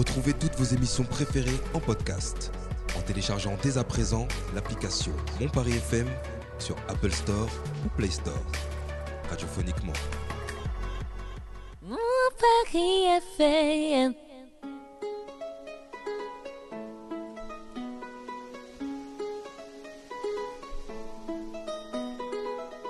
[0.00, 2.50] Retrouvez toutes vos émissions préférées en podcast
[2.96, 6.06] en téléchargeant dès à présent l'application Mon Paris FM
[6.58, 7.50] sur Apple Store
[7.84, 8.32] ou Play Store.
[9.28, 9.92] Radiophoniquement.
[11.82, 11.96] Mon
[12.40, 14.14] Paris FM.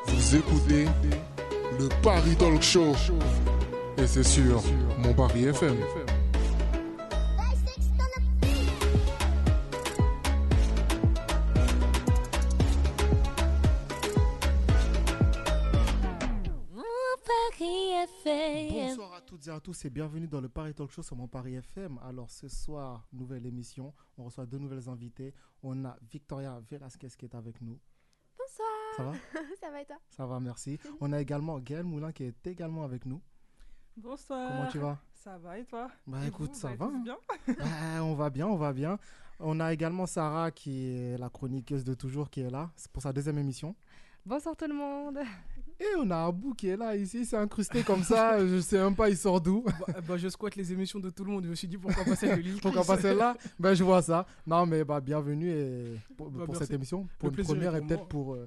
[0.07, 0.87] Vous écoutez
[1.77, 2.95] le Paris Talk Show.
[3.99, 4.63] Et c'est sur
[4.97, 5.77] mon Paris FM.
[19.71, 22.01] Tous et bienvenue dans le Paris Talk Show sur mon Paris FM.
[22.03, 25.33] Alors ce soir, nouvelle émission, on reçoit deux nouvelles invités.
[25.63, 27.79] On a Victoria Velasquez qui est avec nous.
[28.37, 28.69] Bonsoir.
[28.97, 29.13] Ça va?
[29.61, 29.97] Ça va et toi?
[30.09, 30.77] Ça va, merci.
[31.01, 33.23] On a également Gaël Moulin qui est également avec nous.
[33.97, 34.49] Bonsoir.
[34.49, 34.99] Comment tu vas?
[35.13, 35.89] Ça va et toi?
[36.05, 36.87] Bah Et écoute, vous, ça vous va.
[36.87, 37.03] hein.
[37.05, 37.19] bien?
[37.57, 38.99] Bah, on va bien, on va bien.
[39.39, 42.73] On a également Sarah qui est la chroniqueuse de toujours qui est là.
[42.75, 43.77] C'est pour sa deuxième émission.
[44.27, 45.19] Bonsoir tout le monde.
[45.81, 48.77] Et on a Abou qui est là ici, il s'est incrusté comme ça, je sais
[48.79, 49.65] même pas il sort d'où.
[49.65, 51.45] Bah, bah, je squatte les émissions de tout le monde.
[51.45, 52.97] Je me suis dit pourquoi pas celle de Lil Pourquoi Chris.
[52.97, 53.37] pas celle-là?
[53.59, 54.27] Ben je vois ça.
[54.47, 57.81] Non mais bah bienvenue et pour, Bah, pour cette émission, pour Le une première et
[57.81, 58.47] peut-être pour euh,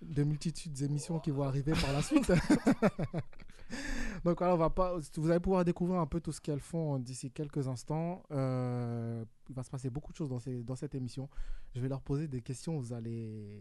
[0.00, 2.32] de multitudes d'émissions qui vont arriver par la suite.
[4.24, 6.98] Donc voilà, on va pas, vous allez pouvoir découvrir un peu tout ce qu'elles font
[6.98, 8.22] d'ici quelques instants.
[8.30, 11.28] Euh, il va se passer beaucoup de choses dans, ces, dans cette émission.
[11.74, 12.78] Je vais leur poser des questions.
[12.78, 13.60] Vous allez,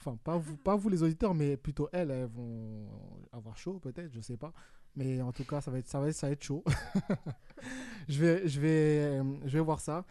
[0.00, 2.86] enfin pas vous, pas vous les auditeurs, mais plutôt elles, elles vont
[3.32, 4.52] avoir chaud peut-être, je sais pas.
[4.96, 6.64] Mais en tout cas, ça va être, ça va être, ça va être chaud.
[8.08, 10.04] je vais, je vais, euh, je vais voir ça.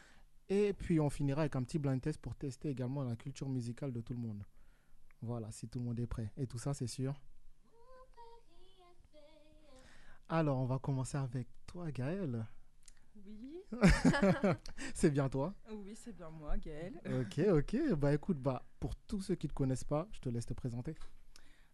[0.47, 3.91] Et puis on finira avec un petit blind test pour tester également la culture musicale
[3.91, 4.43] de tout le monde.
[5.21, 6.31] Voilà, si tout le monde est prêt.
[6.37, 7.19] Et tout ça, c'est sûr.
[10.29, 12.45] Alors, on va commencer avec toi, Gaël.
[13.29, 13.61] Oui,
[14.95, 16.99] c'est bien toi oui, c'est bien moi, Gaëlle.
[17.21, 17.93] Ok, ok.
[17.95, 20.53] Bah écoute, bah, pour tous ceux qui ne te connaissent pas, je te laisse te
[20.53, 20.95] présenter.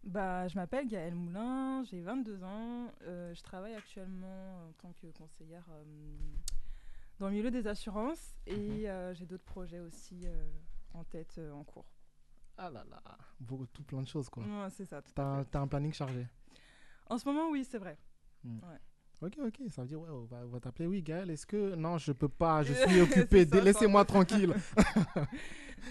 [0.03, 2.91] Bah, je m'appelle Gaëlle Moulin, j'ai 22 ans.
[3.03, 5.83] euh, je travaille actuellement en tant que conseillère euh,
[7.19, 8.53] dans le milieu des assurances Mhm.
[8.57, 10.27] et euh, j'ai d'autres projets aussi
[10.93, 11.87] en tête, en cours.
[12.57, 13.01] Ah là là,
[13.39, 14.43] beaucoup, tout plein de choses quoi.
[14.43, 15.01] Ouais, c'est ça.
[15.01, 16.27] T'as un planning chargé.
[17.07, 17.97] En ce moment, oui, c'est vrai.
[19.21, 20.87] Ok, ok, ça veut dire, ouais, on va, t'appeler.
[20.87, 21.75] Oui, Gaël, est-ce que.
[21.75, 24.53] Non, je peux pas, je suis occupé, laissez-moi tranquille.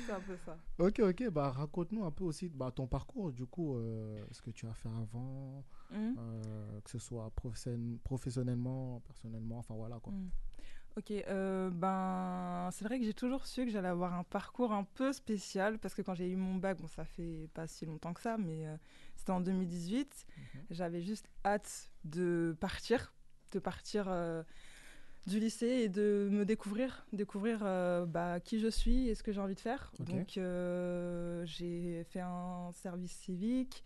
[0.06, 0.56] C'est un peu ça.
[0.78, 4.50] Ok, ok, bah raconte-nous un peu aussi bah, ton parcours, du coup, euh, ce que
[4.50, 6.16] tu as fait avant, Mhm.
[6.18, 10.12] euh, que ce soit professionnel- professionnellement, personnellement, enfin voilà quoi.
[10.12, 10.30] Mm.
[10.96, 14.84] Ok, euh, ben c'est vrai que j'ai toujours su que j'allais avoir un parcours un
[14.84, 18.14] peu spécial parce que quand j'ai eu mon bac, bon ça fait pas si longtemps
[18.14, 18.76] que ça, mais euh,
[19.16, 20.26] c'était en 2018.
[20.36, 20.60] Mhm.
[20.70, 23.12] J'avais juste hâte de partir,
[23.50, 24.44] de partir euh,
[25.26, 27.60] du lycée et de me découvrir, découvrir
[28.06, 29.92] bah, qui je suis et ce que j'ai envie de faire.
[29.98, 30.38] Donc
[31.48, 33.82] j'ai fait un service civique.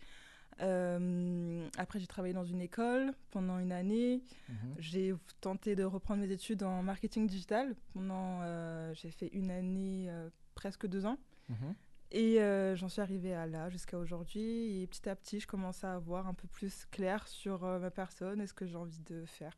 [0.61, 4.21] Euh, après j'ai travaillé dans une école pendant une année.
[4.49, 4.75] Mhm.
[4.77, 7.75] J'ai tenté de reprendre mes études en marketing digital.
[7.93, 11.17] Pendant, euh, j'ai fait une année, euh, presque deux ans.
[11.49, 11.75] Mhm.
[12.11, 12.39] Et
[12.75, 14.81] j'en suis arrivée à là jusqu'à aujourd'hui.
[14.81, 18.41] Et petit à petit, je commence à avoir un peu plus clair sur ma personne
[18.41, 19.55] et ce que j'ai envie de faire.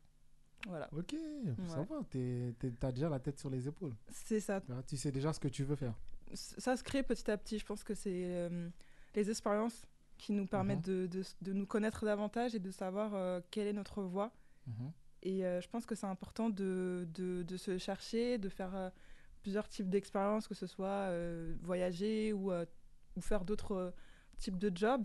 [0.68, 1.16] Voilà, Ok,
[1.66, 2.00] ça va,
[2.78, 3.94] t'as déjà la tête sur les épaules.
[4.10, 4.60] c'est ça.
[4.86, 5.94] Tu sais déjà ce que tu veux faire.
[6.34, 7.58] Ça se crée petit à petit.
[7.58, 8.50] Je pense que c'est
[9.14, 9.86] les expériences
[10.22, 13.72] qui nous permettent de, de- de nous connaître davantage et de savoir euh, quelle est
[13.72, 14.30] notre voie.
[14.68, 14.92] Mhm.
[15.24, 18.90] Et euh, je pense que c'est important de, de, de se chercher, de faire euh,
[19.42, 21.10] plusieurs types d'expériences, que ce soit
[21.62, 22.52] voyager ou,
[23.16, 23.92] ou faire d'autres
[24.38, 25.04] types de jobs,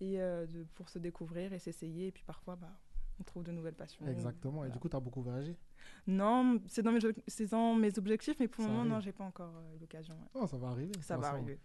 [0.00, 2.06] et, de, pour se découvrir et s'essayer.
[2.08, 2.72] Et puis parfois, bah,
[3.18, 4.06] on trouve de nouvelles passions.
[4.06, 5.56] Exactement, et du coup, t'as beaucoup voyagé?
[6.06, 8.92] Non, c'est dans, mes ob- c'est dans mes objectifs, mais pour Ça le moment, arrive.
[8.92, 10.14] non, j'ai pas encore euh, eu l'occasion.
[10.14, 10.28] ouais.
[10.34, 10.92] Oh, ça va arriver.
[11.00, 11.58] Ça va arriver.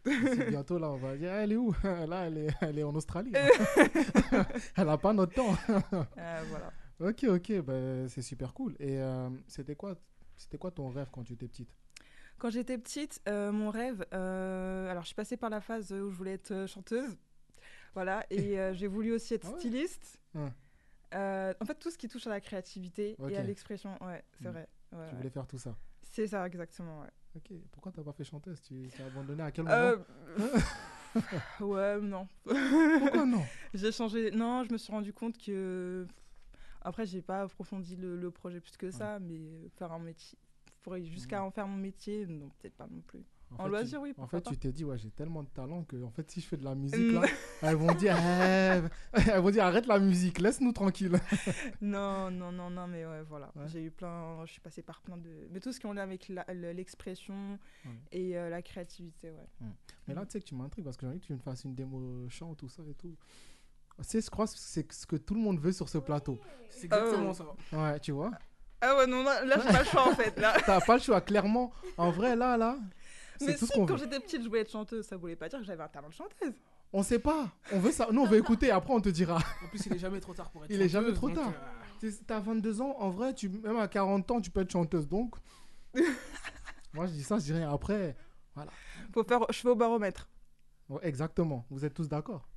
[0.49, 1.73] Bientôt, là, on va dire, elle est où?
[1.83, 3.33] Là, elle est, elle est en Australie.
[4.75, 5.53] elle n'a pas notre temps.
[6.17, 6.71] Euh, voilà.
[6.99, 8.75] ok, ok, bah, c'est super cool.
[8.79, 9.95] Et euh, c'était quoi,
[10.37, 11.73] c'était quoi ton rêve quand tu étais petite?
[12.37, 16.33] Quand j'étais petite, mon rêve, alors je suis passée par la phase où je voulais
[16.33, 17.15] être chanteuse,
[17.93, 19.59] voilà, et j'ai voulu aussi être Ah ouais?
[19.59, 20.17] styliste.
[20.33, 20.51] Ouais.
[21.13, 24.47] Euh, en fait, tout ce qui touche à la créativité et à l'expression, ouais, c'est
[24.47, 24.51] Mm.
[24.51, 24.67] vrai.
[24.93, 25.75] ouais, Tu voulais faire tout ça.
[26.01, 27.09] C'est ça, exactement, ouais.
[27.35, 28.61] Ok, pourquoi t'as pas fait chanteuse?
[28.61, 29.75] Tu t'es abandonné à quel moment?
[29.75, 29.97] Euh,
[31.61, 32.27] ouais, non.
[32.43, 33.43] Pourquoi non?
[33.73, 34.31] J'ai changé.
[34.31, 36.05] Non, je me suis rendu compte que.
[36.81, 40.37] Après, j'ai pas approfondi le, le projet plus que ça, mais faire un métier.
[40.81, 43.23] Pour jusqu'à en faire mon métier, non, peut-être pas non plus.
[43.57, 44.49] En fait, loisir, tu- oui, En fait, pas.
[44.51, 46.63] tu t'es dit, ouais, j'ai tellement de talent que, en fait, si je fais de
[46.63, 47.13] la musique, Mm.
[47.15, 47.21] là,
[47.61, 48.81] elles vont dire, Eh,
[49.29, 51.19] elles vont dire, arrête la musique, laisse-nous tranquille.
[51.81, 53.51] Non, non, non, non, mais ouais, voilà.
[53.55, 53.67] Ouais.
[53.67, 55.29] J'ai eu plein, je suis passée par plein de.
[55.51, 56.31] Mais tout ce qui ont lien avec
[56.75, 57.91] l'expression Ouais.
[58.11, 59.67] et euh, la créativité, ouais.
[60.07, 61.63] Mais là, tu sais que tu m'intrigues parce que j'ai envie que tu me fasses
[61.63, 63.15] une démo chant, tout ça et tout.
[63.97, 66.39] Tu sais, je crois que c'est ce que tout le monde veut sur ce plateau.
[66.69, 67.55] C'est exactement Oh.
[67.71, 67.77] ça.
[67.77, 68.31] Ouais, tu vois.
[68.83, 70.39] Ah ouais, non, là, là, j'ai pas le choix en fait.
[70.39, 70.53] Là.
[70.65, 71.71] T'as pas le choix, clairement.
[71.97, 72.79] En vrai, là, là,
[73.45, 73.99] Mais c'est tout si, ce qu'on quand veut.
[74.03, 76.13] j'étais petite, je voulais être chanteuse, ça voulait pas dire que j'avais un talent de
[76.13, 76.53] chanteuse.
[76.93, 77.49] On sait pas.
[77.71, 78.07] On veut ça.
[78.11, 78.69] Nous, on veut écouter.
[78.71, 79.37] Après, on te dira.
[79.63, 81.37] En plus, il est jamais trop tard pour être Il est jamais chanteuse, trop donc,
[81.37, 81.53] tard.
[81.53, 82.95] euh, T'es- T'as 22 ans.
[82.99, 85.07] En vrai, tu, même à 40 ans, tu peux être chanteuse.
[85.07, 85.35] Donc,
[86.93, 87.71] moi, je dis ça, je dis rien.
[87.71, 88.15] Après,
[89.13, 90.27] Faut faire cheveux au baromètre.
[90.89, 91.65] ouais, exactement.
[91.69, 92.47] Vous êtes tous d'accord?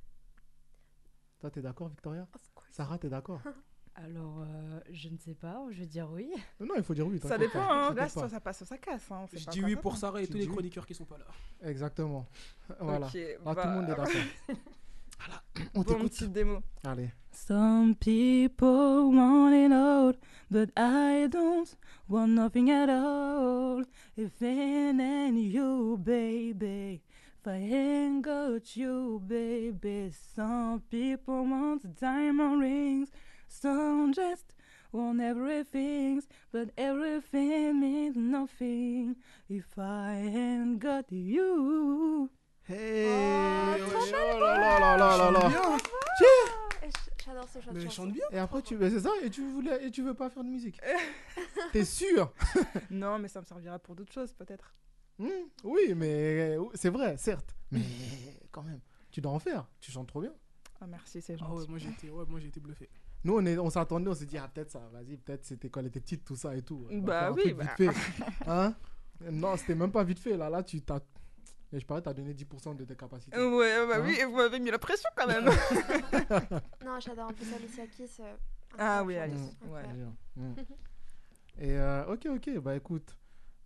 [1.39, 2.27] Toi, t'es d'accord, Victoria?
[2.71, 3.39] Sarah, t'es d'accord?
[3.95, 6.29] Alors, euh, je ne sais pas, je vais dire oui.
[6.59, 7.17] Non, il faut dire oui.
[7.19, 7.93] Ça dépend, pas, hein.
[7.93, 8.09] là, pas.
[8.09, 9.09] soit ça passe, ça casse.
[9.09, 9.25] Hein.
[9.31, 11.17] Je dis oui pour Sarah et Tu tous les dis oui chroniqueurs qui sont pas
[11.17, 11.25] là.
[11.69, 12.25] Exactement.
[12.79, 13.07] Voilà.
[13.07, 14.05] Ok, Là, bah, tout le monde est d'accord.
[15.17, 15.41] voilà.
[15.75, 16.11] On Bon, t'écoute.
[16.11, 16.59] petite démo.
[16.83, 17.09] Allez.
[17.31, 20.13] Some people want it all,
[20.51, 21.73] but I don't
[22.09, 23.83] want nothing at all.
[24.17, 27.01] If it ain't you, baby,
[27.41, 30.11] if I ain't got you, baby.
[30.35, 33.09] Some people want diamond rings,
[33.61, 34.53] some just
[34.91, 36.21] want everything,
[36.51, 39.15] but everything means nothing
[39.49, 42.29] if I ain't got you.
[42.67, 45.77] Hey Oh, trop Oh là là là là là là.
[47.25, 48.23] J'adore ce de Mais chante bien.
[48.31, 48.77] Et après, tu...
[48.79, 49.83] c'est ça Et tu voulais...
[49.83, 50.79] Et tu veux pas faire de musique
[51.71, 52.31] T'es sûr?
[52.91, 54.75] Non, mais ça me servira pour d'autres choses, peut-être.
[55.17, 55.29] Hmm,
[55.63, 57.55] Oui, mais c'est vrai, certes.
[57.71, 57.81] Mais
[58.51, 58.79] quand même,
[59.09, 59.65] tu dois en faire.
[59.79, 60.33] Tu chantes trop bien.
[60.79, 61.51] Ah, merci, c'est Ah gentil.
[61.61, 62.89] ouais, moi été, ouais, moi j'ai été bluffé.
[63.25, 65.79] Nous, on, est, on s'attendait, on s'est dit, ah, peut-être ça, vas-y, peut-être c'était quand
[65.79, 66.87] elle était petite, tout ça et tout.
[67.01, 67.63] Bah oui, bah.
[67.77, 67.99] vite fait.
[68.47, 68.73] Hein?
[69.31, 70.37] Non, c'était même pas vite fait.
[70.37, 70.99] Là, là, tu t'as.
[71.73, 73.35] Et je parais, t'as donné 10% de tes capacités.
[73.37, 74.01] Ouais, bah Hein?
[74.05, 75.45] oui, et vous m'avez mis la pression quand même.
[76.85, 78.09] Non, j'adore en plus Alicia Keys.
[78.19, 78.35] euh,
[78.77, 79.83] Ah oui, Alice, ouais.
[79.93, 80.13] Bien.
[80.35, 80.53] Hmm.
[81.57, 83.17] Et euh, ok, ok, bah écoute,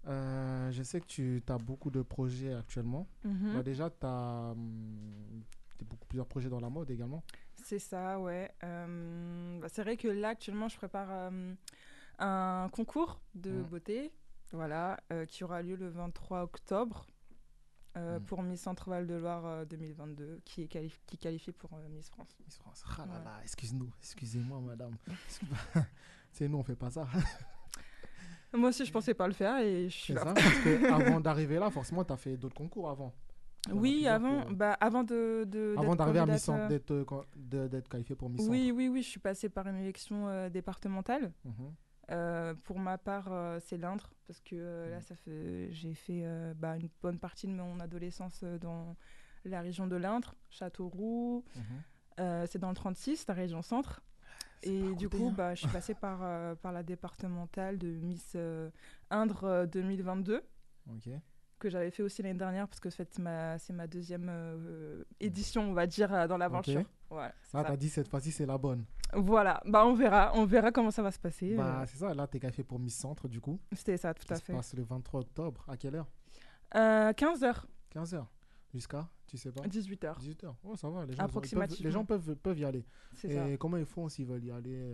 [0.08, 3.08] euh, je sais que tu as beaucoup de projets actuellement.
[3.26, 3.56] Mhm.
[3.56, 4.54] Bah, déjà, tu as
[5.84, 7.24] beaucoup, plusieurs projets dans la mode également.
[7.64, 8.52] C'est ça, ouais.
[8.64, 11.54] Euh, bah, c'est vrai que là, actuellement, je prépare euh,
[12.20, 13.64] un concours de Mhm.
[13.64, 14.12] beauté,
[14.52, 17.06] voilà, euh, qui aura lieu le 23 octobre
[17.96, 18.22] Mhm.
[18.26, 20.68] pour Miss Centre-Val de Loire euh, 2022, qui est
[21.06, 22.38] qui qualifie pour Miss France.
[22.46, 22.84] Miss France.
[22.98, 23.24] Ah là Ouais.
[23.26, 24.96] là, excuse-nous, excusez-moi, madame.
[26.32, 27.08] C'est nous, on fait pas ça.
[28.54, 30.24] Moi aussi, je pensais pas le faire et je suis C'est là.
[30.26, 33.14] ça Parce que avant d'arriver là, forcément, tu as fait d'autres concours avant.
[33.74, 36.92] Oui, avant, bah, avant de, de Avant d'être d'arriver à candidate, Miss Centre, euh, d'être
[37.54, 40.50] euh, d'être qualifié pour Miss Oui, oui, oui, je suis passée par une élection euh,
[40.50, 41.32] départementale.
[41.46, 41.54] Mhm.
[42.12, 45.02] Euh, pour ma part, euh, c'est l'Indre, parce que là, Mhm.
[45.02, 46.24] ça fait, j'ai fait
[46.56, 48.96] bah, une bonne partie de mon adolescence dans
[49.46, 51.44] la région de l'Indre, Châteauroux.
[52.20, 54.02] Euh, c'est dans le 36, la région centre.
[54.62, 55.34] C'est Et du coup, hein.
[55.38, 56.20] bah, je suis passée par,
[56.58, 58.36] par la départementale de Miss
[59.10, 60.42] Indre euh, 2022,
[60.92, 61.10] Ok.
[61.60, 65.74] Que j'avais fait aussi l'année dernière, parce que c'est ma, ma deuxième euh, édition, on
[65.74, 66.84] va dire, euh, dans l'aventure.
[67.10, 67.68] Voilà, c'est Là, ça.
[67.68, 68.86] tu as dit cette fois-ci, c'est la bonne.
[69.14, 71.56] Voilà, bah, on verra, on verra comment ça va se passer.
[71.56, 73.60] Bah, euh, c'est ça, là, tu es qualifié pour Miss Centre, du coup.
[73.74, 74.54] C'était ça, tout Ça à se fait.
[74.54, 75.66] passe le 23 octobre.
[75.68, 76.08] À quelle heure?
[76.76, 77.64] Euh, 15h,
[77.96, 78.26] 15h.
[78.74, 79.62] Jusqu'à Tu sais pas?
[79.64, 80.54] 18h, 18h.
[80.64, 81.04] Oh, ça va.
[81.06, 81.84] Les gens, ils peuvent, Approximativement.
[81.86, 82.86] les gens peuvent, peuvent y aller.
[83.16, 83.50] c'est ça.
[83.50, 84.94] Et comment ils font s'ils veulent y aller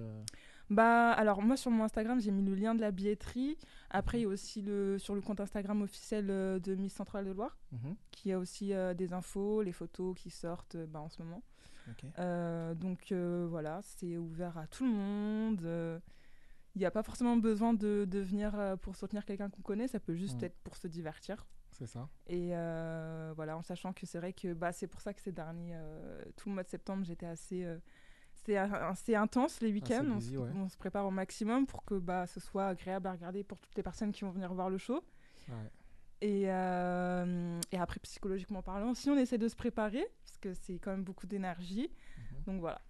[0.69, 3.57] Bah, alors moi sur mon Instagram, j'ai mis le lien de la billetterie.
[3.91, 7.25] Après, il y a aussi le, sur le compte Instagram officiel euh, de Miss Centrale
[7.25, 7.95] de Loire, mhm.
[8.11, 11.43] qui a aussi euh, des infos, les photos qui sortent euh, bah, en ce moment.
[11.89, 12.05] Ok.
[12.17, 16.01] Euh, donc voilà, c'est ouvert à tout le monde.
[16.75, 19.99] Il n'y a pas forcément besoin de, de venir pour soutenir quelqu'un qu'on connaît, ça
[19.99, 20.45] peut juste Mhm.
[20.45, 21.45] être pour se divertir.
[21.71, 22.09] C'est ça.
[22.27, 22.49] Et
[23.35, 25.77] voilà, en sachant que c'est vrai que bah, c'est pour ça que ces derniers,
[26.37, 27.67] tout le mois de septembre, j'étais assez,
[28.53, 30.05] assez intense les week-ends.
[30.07, 30.49] on, busy, se- ouais.
[30.55, 33.75] on se prépare au maximum pour que bah, ce soit agréable à regarder pour toutes
[33.75, 35.03] les personnes qui vont venir voir le show.
[35.49, 35.71] Ouais.
[36.21, 40.79] Et, euh, et après, psychologiquement parlant, aussi, on essaie de se préparer, parce que c'est
[40.79, 41.89] quand même beaucoup d'énergie.
[42.17, 42.43] Mhm.
[42.47, 42.81] Donc voilà.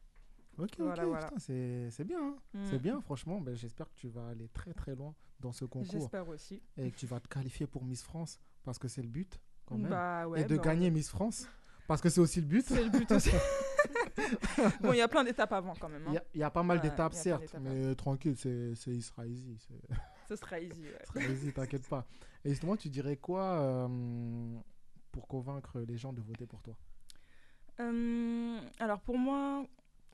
[0.58, 2.20] Ok, Voilà, c'est c'est bien.
[2.22, 2.36] hein.
[2.54, 2.60] Mm.
[2.70, 3.42] C'est bien, franchement.
[3.42, 6.62] Ben, J'espère que tu vas aller très très loin dans ce concours J'espère aussi.
[6.78, 9.78] et que tu vas te qualifier pour Miss France parce que c'est le but quand
[9.78, 9.90] même.
[9.90, 11.50] Bah, ouais, et de bah, gagner Miss France
[11.88, 12.65] parce que c'est aussi le but.
[12.65, 13.30] C'est le but aussi.
[14.82, 16.04] bon, il y a plein d'étapes avant quand même.
[16.08, 16.13] Il hein.
[16.13, 19.25] y, a- il y a pas mal Ouais, d'étapes, certes, mais euh, tranquille, c'est sera
[19.27, 19.58] easy.
[19.60, 19.96] c'est-
[20.27, 20.82] Ce sera easy.
[20.84, 21.00] ouais.
[21.15, 22.06] il sera easy, t'inquiète pas.
[22.44, 24.58] Et justement, tu dirais quoi euh,
[25.12, 26.75] pour convaincre les gens de voter pour toi?
[27.80, 29.65] Euh, alors pour moi,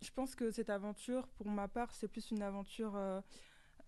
[0.02, 2.94] je pense que cette aventure, pour ma part, c'est plus une aventure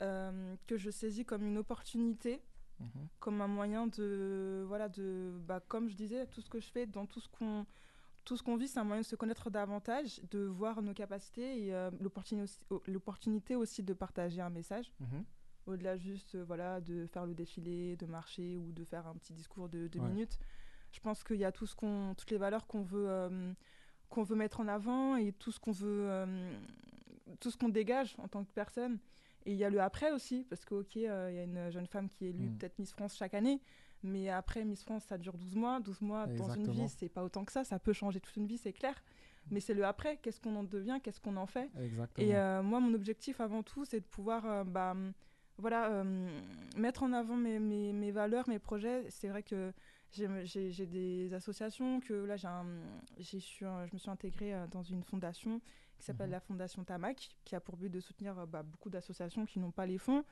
[0.02, 2.42] euh, que je saisis comme une opportunité
[2.84, 3.08] Mhm.
[3.20, 6.86] comme un moyen de voilà de bah, comme je disais tout ce que je fais
[6.86, 7.66] dans tout ce qu'on
[8.26, 11.66] tout ce qu'on vit c'est un moyen de se connaître davantage de voir nos capacités
[11.68, 11.90] et euh,
[12.88, 15.24] l'opportunité aussi de partager un message Mhm.
[15.68, 19.34] au-delà juste euh, voilà de faire le défilé de marcher ou de faire un petit
[19.34, 20.08] discours de deux Ouais.
[20.10, 20.38] minutes
[20.92, 23.54] je pense qu'il y a tout ce qu'on toutes les valeurs qu'on veut euh,
[24.10, 26.54] qu'on veut mettre en avant et tout ce qu'on veut euh,
[27.40, 29.00] tout ce qu'on dégage en tant que personne
[29.46, 31.70] et il y a le après aussi parce que ok euh, il y a une
[31.72, 32.58] jeune femme qui est élue Mm.
[32.58, 33.62] peut-être Miss France chaque année
[34.04, 35.80] mais après Miss France ça dure 12 mois.
[35.80, 37.64] 12 mois dans une vie c'est pas autant que ça.
[37.64, 39.02] Ça peut changer toute une vie c'est clair.
[39.52, 40.16] Mais c'est le après.
[40.18, 41.00] Qu'est-ce qu'on en devient?
[41.04, 41.70] Qu'est-ce qu'on en fait?
[41.78, 42.26] Exactement.
[42.28, 44.96] et euh, moi, mon objectif avant tout, c'est de pouvoir euh, bah,
[45.58, 46.30] voilà, euh,
[46.78, 49.06] mettre en avant mes, mes, mes valeurs, mes projets.
[49.10, 49.74] C'est vrai que
[50.12, 52.66] j'ai- des associations, que là, un-
[53.20, 55.60] je me suis intégrée dans une fondation
[55.98, 56.34] qui s'appelle Mhm.
[56.34, 59.86] la Fondation Tamac, qui a pour but de soutenir bah, beaucoup d'associations qui n'ont pas
[59.86, 60.24] les fonds.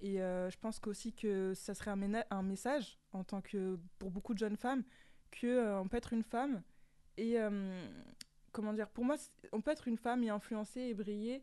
[0.00, 4.34] Et euh, je pense qu'aussi que ça serait un, message en tant que pour beaucoup
[4.34, 4.84] de jeunes femmes
[5.30, 6.62] que euh, on peut être une femme
[7.16, 7.86] et euh,
[8.52, 9.16] comment dire pour moi
[9.52, 11.42] on peut être une femme et influencer et briller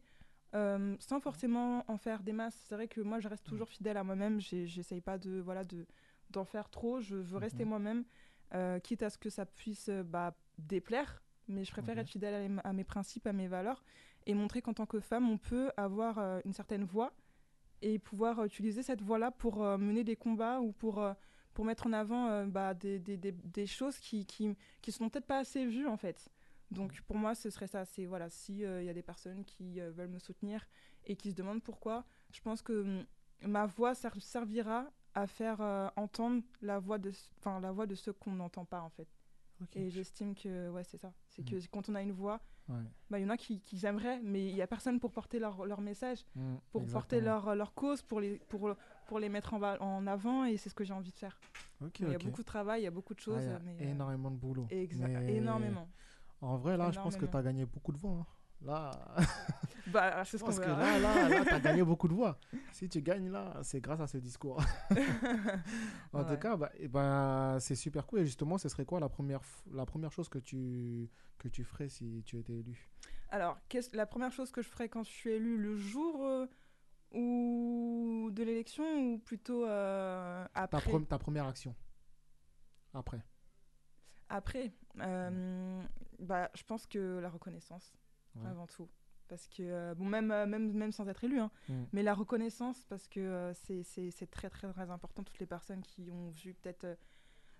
[1.00, 2.56] sans forcément en faire des masses.
[2.70, 4.40] C'est vrai que moi je reste toujours fidèle à moi-même.
[4.40, 5.86] J'essaye pas de voilà de
[6.30, 7.02] d'en faire trop.
[7.02, 7.70] Je veux rester Mhm.
[7.70, 11.22] moi-même, quitte à ce que ça puisse bah, déplaire.
[11.48, 13.84] Mais je préfère être fidèle à, mes- à mes principes, à mes valeurs
[14.26, 17.14] et montrer qu'en tant que femme, on peut avoir euh, une certaine voix
[17.82, 21.14] et pouvoir utiliser cette voie-là pour euh, mener des combats ou pour, euh,
[21.54, 25.28] pour mettre en avant bah, des, des, des, des choses qui, qui, qui sont peut-être
[25.28, 26.30] pas assez vues en fait.
[26.72, 27.86] Donc pour moi, ce serait ça.
[27.86, 30.66] C'est voilà, si il y a des personnes qui veulent me soutenir
[31.06, 33.06] et qui se demandent pourquoi, je pense que hum,
[33.44, 35.62] ma voix ser- servira à faire
[35.96, 39.08] entendre la voix de, enfin la voix de ceux qu'on n'entend pas en fait.
[39.74, 41.14] Et j'estime que ouais, c'est ça.
[41.30, 41.62] C'est Mhm.
[41.62, 42.76] que quand on a une voix, Ouais.
[43.10, 45.40] bah, il y en a qui, qui aimeraient, mais il y a personne pour porter
[45.40, 48.74] leur, leur message Mm, pour porter leur, leur cause, pour les, pour,
[49.08, 51.40] pour les mettre en, en avant, et c'est ce que j'ai envie de faire.
[52.00, 53.44] Il y a beaucoup de travail, il y a beaucoup de Ah, choses.
[53.44, 54.68] il y a mais, euh, énormément de boulot.
[54.72, 55.88] exa- Mais Énormément.
[56.42, 58.12] En vrai, là, je pense que tu as gagné beaucoup de voix.
[58.20, 58.26] hein.
[58.62, 58.92] Là,
[59.88, 62.40] Bah, je pense que là, là, là tu as gagné beaucoup de voix.
[62.72, 64.60] Si tu gagnes là, c'est grâce à ce discours.
[66.14, 66.40] en tout Ouais.
[66.40, 68.20] cas, bah, bah, c'est super cool.
[68.20, 71.90] Et justement, ce serait quoi la première, la première chose que tu, que tu ferais
[71.90, 72.90] si tu étais élu?
[73.30, 73.58] Alors,
[73.94, 76.48] la première chose que je ferais quand je suis élue, le jour euh,
[77.12, 81.76] ou de l'élection, ou plutôt euh, ta, après pre- ta première action
[82.94, 83.22] Après.
[84.30, 85.84] Après, euh,
[86.20, 87.94] bah, je pense que la reconnaissance,
[88.44, 88.50] Ouais.
[88.50, 88.90] avant tout.
[89.28, 91.84] Parce que, euh, bon, même, euh, même, même sans être élu, hein, Mm.
[91.94, 95.24] mais la reconnaissance, parce que euh, c'est très, très, très important.
[95.24, 96.86] Toutes les personnes qui ont vu peut-être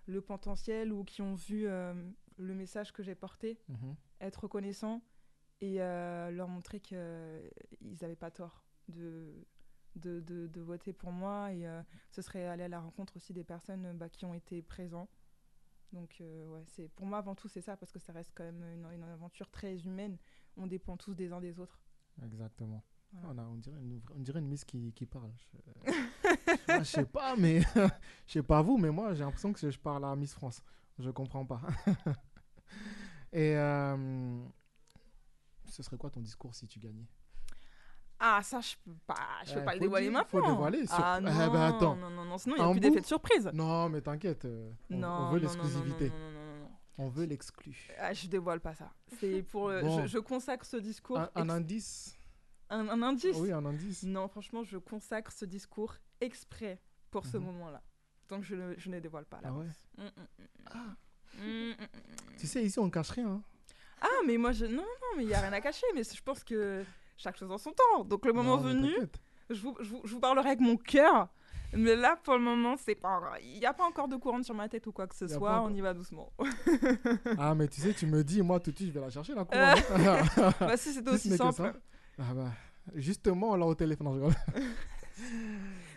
[0.06, 3.96] le potentiel ou qui ont vu le message que j'ai porté, Mhm.
[4.20, 5.02] être reconnaissant
[5.60, 6.96] et leur montrer qu'ils
[8.00, 9.34] n'avaient pas tort de,
[9.96, 11.52] de, de, de voter pour moi.
[11.52, 14.62] Et euh, ce serait aller à la rencontre aussi des personnes bah, qui ont été
[14.62, 15.08] présents.
[15.92, 18.44] Donc, euh, ouais, c'est pour moi, avant tout, c'est ça, parce que ça reste quand
[18.44, 20.18] même une, une aventure très humaine.
[20.56, 21.78] On dépend tous des uns des autres.
[22.24, 22.82] Exactement.
[23.12, 23.28] Voilà.
[23.28, 25.30] On, a- on, dirait une, on dirait une miss qui, qui parle.
[25.36, 25.92] Je,
[26.68, 27.60] Moi, je sais pas, mais
[28.26, 30.62] je sais pas vous, mais moi j'ai l'impression que je parle à Miss France.
[30.98, 31.60] Je comprends pas.
[33.32, 34.38] Et euh,
[35.68, 37.06] ce serait quoi ton discours si tu gagnais?
[38.18, 40.40] Ah, ça, je peux pas, je peux Eh, pas le dévoiler dire, maintenant.
[40.40, 41.96] faut dévoiler, sur- Ah Eh non, ben, attends.
[41.96, 43.50] non, non, non, sinon il n'y a plus d'effet de surprise.
[43.52, 46.08] Non, mais t'inquiète, euh, on, non, on veut non, non, l'exclusivité.
[46.08, 46.35] Non, non, non, non, non, non.
[46.98, 47.88] On veut l'exclu.
[47.98, 48.90] Ah, je dévoile pas ça.
[49.20, 50.00] C'est pour, Bon.
[50.02, 51.20] je, je consacre ce discours.
[51.34, 52.16] Un, indice
[52.70, 53.36] un- un indice.
[53.38, 54.02] Oui, un indice.
[54.04, 57.44] Non, franchement, je consacre ce discours exprès pour ce Mhm.
[57.44, 57.82] moment-là.
[58.28, 59.50] Donc je ne, je ne dévoile pas là.
[59.50, 59.66] Ah ouais
[59.98, 60.46] Mm, mm, mm.
[60.72, 60.96] Ah.
[62.38, 63.28] Tu sais, ici on cache rien.
[63.28, 63.42] hein.
[64.00, 64.64] Ah, mais moi, je...
[64.66, 65.86] non, non, mais il n'y a rien à cacher.
[65.94, 66.84] Mais je pense que
[67.16, 68.04] chaque chose en son temps.
[68.04, 69.20] Donc le moment Non, venu, t'inquiète.
[69.50, 71.28] je vous, je, vous, je vous parlerai avec mon cœur.
[71.72, 74.54] Mais là, pour le moment, c'est pas il n'y a pas encore de couronne sur
[74.54, 75.60] ma tête ou quoi que ce soit.
[75.62, 76.32] On y va doucement.
[77.38, 79.34] Ah, mais tu sais, tu me dis, moi tout de suite, je vais la chercher
[79.34, 80.54] la couronne.
[80.60, 81.52] bah, si c'était Si aussi simple.
[81.54, 81.72] ça.
[82.18, 82.50] Ah bah,
[82.94, 84.06] justement, l'a au téléphone.
[84.06, 84.34] non, je rigole.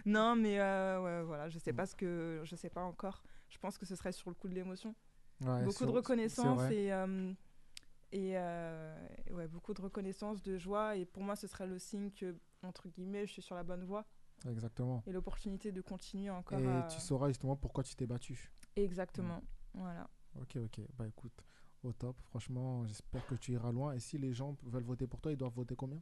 [0.05, 3.21] Non, mais euh, ouais, voilà, je sais pas ce que, je sais pas encore.
[3.49, 4.95] Je pense que ce serait sur le coup de l'émotion.
[5.45, 7.31] Ouais, beaucoup sur- de reconnaissance et, euh,
[8.11, 8.95] et euh,
[9.31, 10.95] ouais, beaucoup de reconnaissance, de joie.
[10.95, 13.83] Et pour moi, ce serait le signe que, entre guillemets, je suis sur la bonne
[13.83, 14.05] voie
[14.47, 15.03] Exactement.
[15.07, 16.83] et l'opportunité de continuer encore Et à...
[16.83, 18.51] tu sauras justement pourquoi tu t'es battu.
[18.75, 19.41] Exactement.
[19.73, 20.09] Voilà.
[20.39, 20.81] Ok, ok.
[20.97, 21.33] Bah écoute,
[21.83, 22.19] au top.
[22.21, 23.93] Franchement, j'espère que tu iras loin.
[23.93, 26.01] Et si les gens veulent voter pour toi, ils doivent voter combien?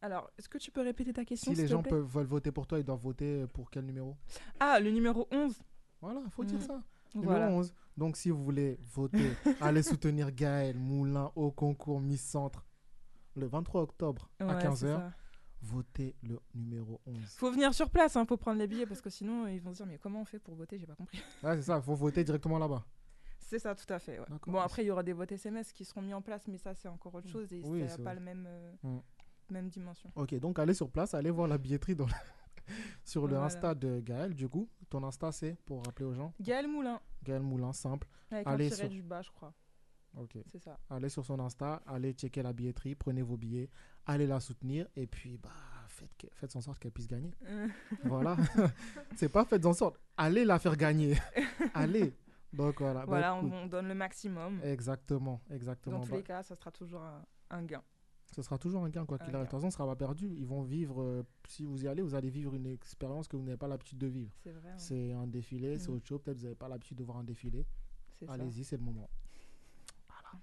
[0.00, 1.90] Alors, est-ce que tu peux répéter ta question Si les te gens plaît?
[1.90, 4.16] peuvent, veulent voter pour toi, ils doivent voter pour quel numéro?
[4.58, 5.62] Ah, le numéro 11.
[6.00, 6.62] Voilà, il faut dire Mm.
[6.62, 6.82] ça.
[7.14, 7.46] Voilà.
[7.46, 7.74] Numéro 11.
[7.96, 12.66] Donc si vous voulez voter, allez soutenir Gaël Moulin au concours Miss Centre
[13.36, 15.12] le 23 octobre à Ouais, c'est 15h.
[15.62, 17.16] Votez le numéro 11.
[17.36, 19.78] Faut venir sur place, hein, faut prendre les billets parce que sinon ils vont se
[19.78, 20.78] dire mais comment on fait pour voter?
[20.78, 21.18] J'ai pas compris.
[21.42, 22.84] Ouais, c'est ça, il faut voter directement là-bas.
[23.38, 24.18] C'est ça, tout à fait.
[24.18, 24.26] ouais.
[24.46, 26.74] Bon après il y aura des votes SMS qui seront mis en place, mais ça
[26.74, 28.14] c'est encore autre chose et Oui, c'est pas vrai.
[28.16, 28.98] le même euh, Mm.
[29.50, 30.10] même dimension.
[30.16, 32.06] Ok, donc allez sur place, allez voir la billetterie dans
[33.04, 33.46] sur le Voilà.
[33.46, 34.34] Insta de Gaël.
[34.34, 36.32] Du coup, ton Insta, c'est pour rappeler aux gens?
[36.40, 38.08] Gaël Moulin Gaël Moulin, simple.
[38.30, 39.52] avec Allez un tiret sur- du bas, je crois.
[40.16, 40.38] Ok.
[40.46, 40.78] C'est ça.
[40.90, 43.70] Allez sur son Insta, allez checker la billetterie, prenez vos billets,
[44.06, 45.50] allez la soutenir et puis bah
[45.88, 47.30] faites, que- faites en sorte qu'elle puisse gagner.
[48.04, 48.36] Voilà.
[49.16, 51.16] c'est pas faites en sorte, allez la faire gagner.
[51.74, 52.14] allez.
[52.52, 53.00] Donc voilà.
[53.00, 54.60] Bah, voilà, on, on donne le maximum.
[54.62, 55.98] Exactement, exactement.
[55.98, 57.82] Dans tous Bah, les cas, ça sera toujours un, un gain.
[58.34, 59.46] ce sera toujours un gain, quoi qu'il arrive.
[59.46, 60.28] De toute façon, ce sera pas perdu.
[60.36, 63.42] Ils vont vivre, euh, si vous y allez, vous allez vivre une expérience que vous
[63.44, 64.30] n'avez pas l'habitude de vivre.
[64.42, 64.68] C'est vrai.
[64.70, 64.78] hein.
[64.78, 65.94] C'est un défilé, c'est Mm.
[65.94, 66.20] autre chose.
[66.22, 67.64] Peut-être vous n'avez pas l'habitude de voir un défilé.
[68.18, 68.32] C'est ça.
[68.34, 69.08] Allez-y, c'est le moment.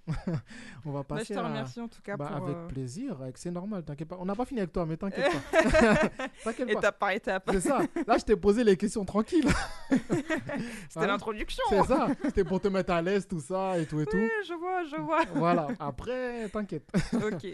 [0.86, 1.44] On va Bah, je passer te à...
[1.44, 2.44] remercie en tout cas Bah, pour.
[2.46, 4.18] avec euh, plaisir, c'est normal, t'inquiète pas.
[4.20, 6.08] On n'a pas fini avec toi, mais t'inquiète pas.
[6.44, 6.74] t'inquiète pas.
[6.80, 7.50] Étape par étape.
[7.52, 7.82] C'est ça.
[8.08, 9.48] Là, je t'ai posé les questions tranquilles.
[9.90, 11.64] C'était Hein l'introduction.
[11.70, 12.08] C'est ça.
[12.24, 14.18] C'était pour te mettre à l'aise, tout ça et tout et tout.
[14.18, 15.24] Oui, je vois, je vois.
[15.36, 15.68] Voilà.
[15.80, 16.90] Après, t'inquiète.
[17.14, 17.48] ok.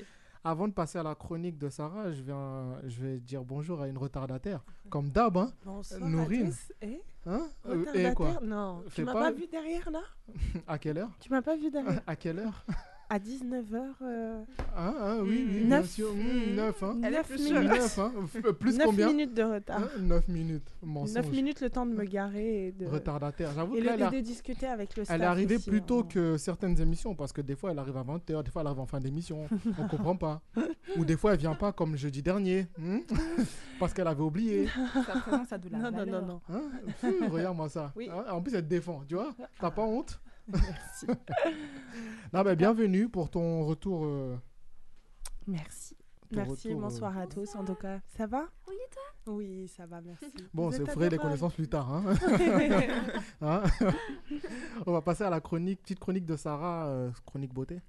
[0.47, 3.87] Avant de passer à la chronique de Sarah, je, viens, je vais dire bonjour à
[3.87, 4.63] une retardataire.
[4.91, 5.51] Comme d'hab, hein.
[5.65, 6.45] Bonsoir Nourine.
[6.45, 6.71] à tous.
[6.83, 7.47] Eh Hein?
[7.65, 8.27] Euh, Et quoi?
[8.27, 9.31] Retardataire Non, Fais tu m'as pas- pas...
[9.31, 10.01] vu derrière là?
[10.67, 11.09] À quelle heure?
[11.19, 12.63] Tu m'as pas vu derrière À quelle heure?
[13.07, 13.75] À 19h.
[14.01, 14.45] Hein,
[14.75, 15.67] hein, Oui, oui, Mm.
[15.67, 15.89] bien Neuf.
[15.91, 16.07] sûr.
[16.15, 16.97] Mm, neuf, hein.
[17.03, 17.53] Elle est 9 plus minutes.
[17.61, 17.63] sûre.
[17.63, 18.13] Neuf, hein.
[18.33, 19.79] F- Plus 9 combien minutes de retard.
[19.79, 20.67] Hein 9 minutes.
[20.81, 21.29] 9 Mensonge.
[21.29, 23.51] minutes le temps de me garer et de, Retardataire.
[23.55, 25.15] J'avoue et, que le- là, elle et a- de discuter avec le staff.
[25.15, 26.07] Elle est arrivée aussi, plus tôt hein.
[26.09, 28.79] que certaines émissions parce que des fois elle arrive à 20h, des fois elle arrive
[28.79, 29.47] en fin d'émission.
[29.77, 30.41] On comprend pas.
[30.97, 32.99] Ou des fois elle vient pas comme jeudi dernier hmm?
[33.79, 34.67] Parce qu'elle avait oublié.
[35.05, 36.21] Sa présence a de la Non, non, valeur.
[36.25, 36.55] non, non.
[36.57, 37.09] Hein?
[37.29, 37.91] Regarde-moi ça.
[37.95, 38.09] Oui.
[38.11, 39.33] Hein en plus elle te défend, tu vois?
[39.59, 40.19] T'as pas honte?
[40.47, 41.07] Merci.
[42.33, 44.03] Non, mais bienvenue pour ton retour.
[44.05, 44.35] euh,
[45.47, 45.95] Merci.
[46.29, 46.81] ton Merci, retour, euh.
[46.81, 48.01] bonsoir à tous en tout cas.
[48.17, 48.49] Ça va?
[48.67, 49.33] Oui, et toi?
[49.33, 50.25] Oui, ça va, merci.
[50.53, 51.29] Bon, Vous c'est êtes ferez les adorable.
[51.29, 51.89] connaissances plus tard.
[51.91, 52.03] Hein
[53.41, 53.63] Hein?
[54.85, 57.79] On va passer à la chronique, petite chronique de Sarah, euh, chronique beauté.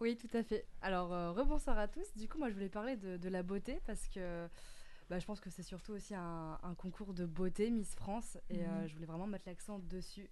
[0.00, 0.66] Oui, tout à fait.
[0.80, 2.16] Alors, euh, rebonsoir à tous.
[2.16, 4.48] Du coup, moi, je voulais parler de, de la beauté parce que
[5.10, 8.60] bah, je pense que c'est surtout aussi un, un concours de beauté, Miss France, et
[8.64, 8.88] euh, Mhm.
[8.88, 10.30] je voulais vraiment mettre l'accent dessus.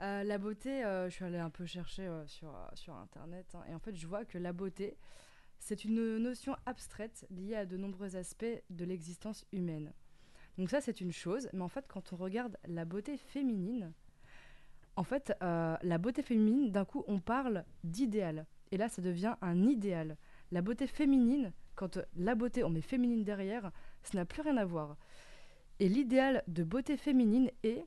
[0.00, 3.64] Euh, la beauté, euh, je suis allée un peu chercher euh, sur, sur Internet, hein,
[3.68, 4.96] et en fait, je vois que la beauté,
[5.58, 9.92] c'est une notion abstraite liée à de nombreux aspects de l'existence humaine.
[10.56, 13.92] Donc ça, c'est une chose, mais en fait, quand on regarde la beauté féminine,
[14.94, 18.46] en fait, la beauté féminine, d'un coup, on parle d'idéal.
[18.72, 20.16] Et là, ça devient un idéal.
[20.50, 23.70] La beauté féminine, quand la beauté, on met féminine derrière,
[24.02, 24.96] ça n'a plus rien à voir.
[25.78, 27.86] Et l'idéal de beauté féminine est,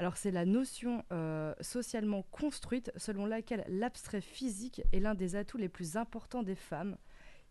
[0.00, 5.58] alors c'est la notion euh, socialement construite selon laquelle l'abstrait physique est l'un des atouts
[5.58, 6.96] les plus importants des femmes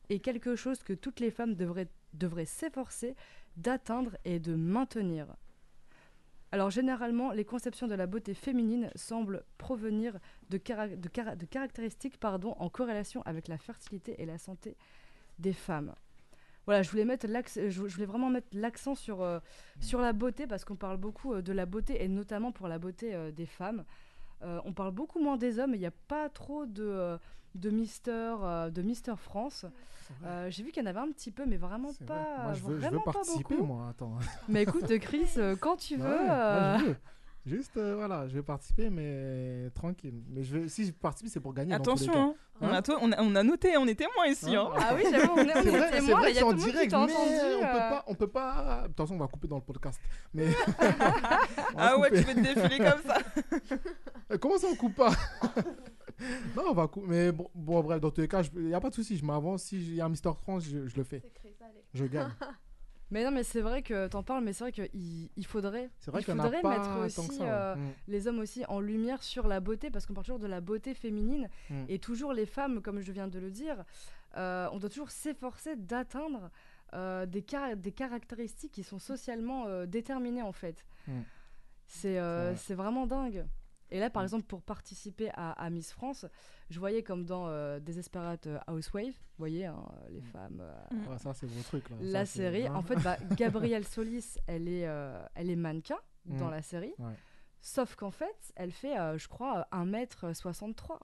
[0.09, 3.15] et quelque chose que toutes les femmes devraient, s'efforcer
[3.55, 5.27] d'atteindre et de maintenir.
[6.51, 10.17] Alors généralement, les conceptions de la beauté féminine semblent provenir
[10.49, 14.75] de caractéristiques pardon, en corrélation avec la fertilité et la santé
[15.37, 15.93] des femmes.
[16.69, 19.39] Voilà, je voulais, mettre l'axe- je voulais vraiment mettre l'accent sur, euh,
[19.79, 22.77] sur la beauté parce qu'on parle beaucoup euh, de la beauté et notamment pour la
[22.77, 23.83] beauté euh, des femmes.
[24.43, 27.17] Euh, on parle beaucoup moins des hommes et il n'y a pas trop de, euh,
[27.55, 29.65] de, Mister, euh, de Mister France.
[30.23, 32.05] Euh, J'ai vu qu'il y en avait un petit peu, mais vraiment vrai.
[32.05, 33.65] pas, Moi, je veux, je veux vraiment pas participer, beaucoup.
[33.65, 33.87] moi.
[33.89, 34.19] Attends.
[34.47, 36.03] Mais écoute, Chris, euh, quand tu veux.
[36.07, 36.95] Ouais, moi, euh, je veux.
[37.49, 40.21] Juste, euh, voilà, je vais participer, mais tranquille.
[40.29, 41.73] Mais je vais, si je participe, c'est pour gagner.
[41.73, 42.35] Attention, hein.
[42.61, 44.53] On, Hein a to- on, a, on a noté, on est témoins ici.
[44.55, 44.69] Hein.
[44.77, 46.45] Ah oui, j'avoue, on est, on C'est est vrai, c'est témoins, vrai il y que
[46.45, 47.13] a c'est tout en le monde qui direct, mais entendu.
[47.15, 48.81] on peut euh, pas, on peut pas.
[48.83, 49.99] De toute façon, on va couper dans le podcast.
[50.33, 50.47] Mais
[51.77, 52.21] Ah ouais, couper.
[52.21, 53.17] tu veux te défiler comme ça.
[54.31, 55.11] Euh, Comment ça on coupe pas?
[56.53, 57.07] Non, on va couper.
[57.07, 59.15] Mais bon, bon, bref, dans tous les cas, il n'y a pas de souci.
[59.15, 59.63] Je m'avance.
[59.63, 61.23] Si il y a un Mister France, je, je le fais.
[61.93, 62.27] Je gagne.
[63.11, 66.21] Mais non, mais c'est vrai que t'en parles, mais c'est vrai qu'il il faudrait, vrai
[66.21, 67.43] il faudrait mettre aussi ça.
[67.43, 67.49] ouais.
[67.49, 67.89] euh, Mm.
[68.07, 70.93] les hommes aussi en lumière sur la beauté, parce qu'on parle toujours de la beauté
[70.93, 71.85] féminine, Mm.
[71.89, 73.83] et toujours les femmes, comme je viens de le dire,
[74.37, 76.51] euh, on doit toujours s'efforcer d'atteindre
[76.93, 80.85] euh, des, car- des caractéristiques qui sont socialement déterminées en fait.
[81.07, 81.11] Mm.
[81.87, 82.55] C'est vrai.
[82.57, 83.45] c'est vraiment dingue.
[83.91, 84.25] Et là, par Mm.
[84.25, 86.25] exemple, pour participer à, à Miss France,
[86.69, 90.59] je voyais comme dans euh, Desperate Housewives, vous voyez, hein, les femmes.
[90.61, 91.89] euh, Ouais, ça, c'est vos trucs.
[91.89, 91.95] Là.
[91.99, 92.69] la Ça, série.
[92.69, 96.51] En fait, bah, Gabrielle Solis, elle est, euh, elle est mannequin dans Mm.
[96.51, 96.93] la série.
[96.99, 97.13] Ouais.
[97.61, 100.99] Sauf qu'en fait, elle fait, euh, je crois, 1m63.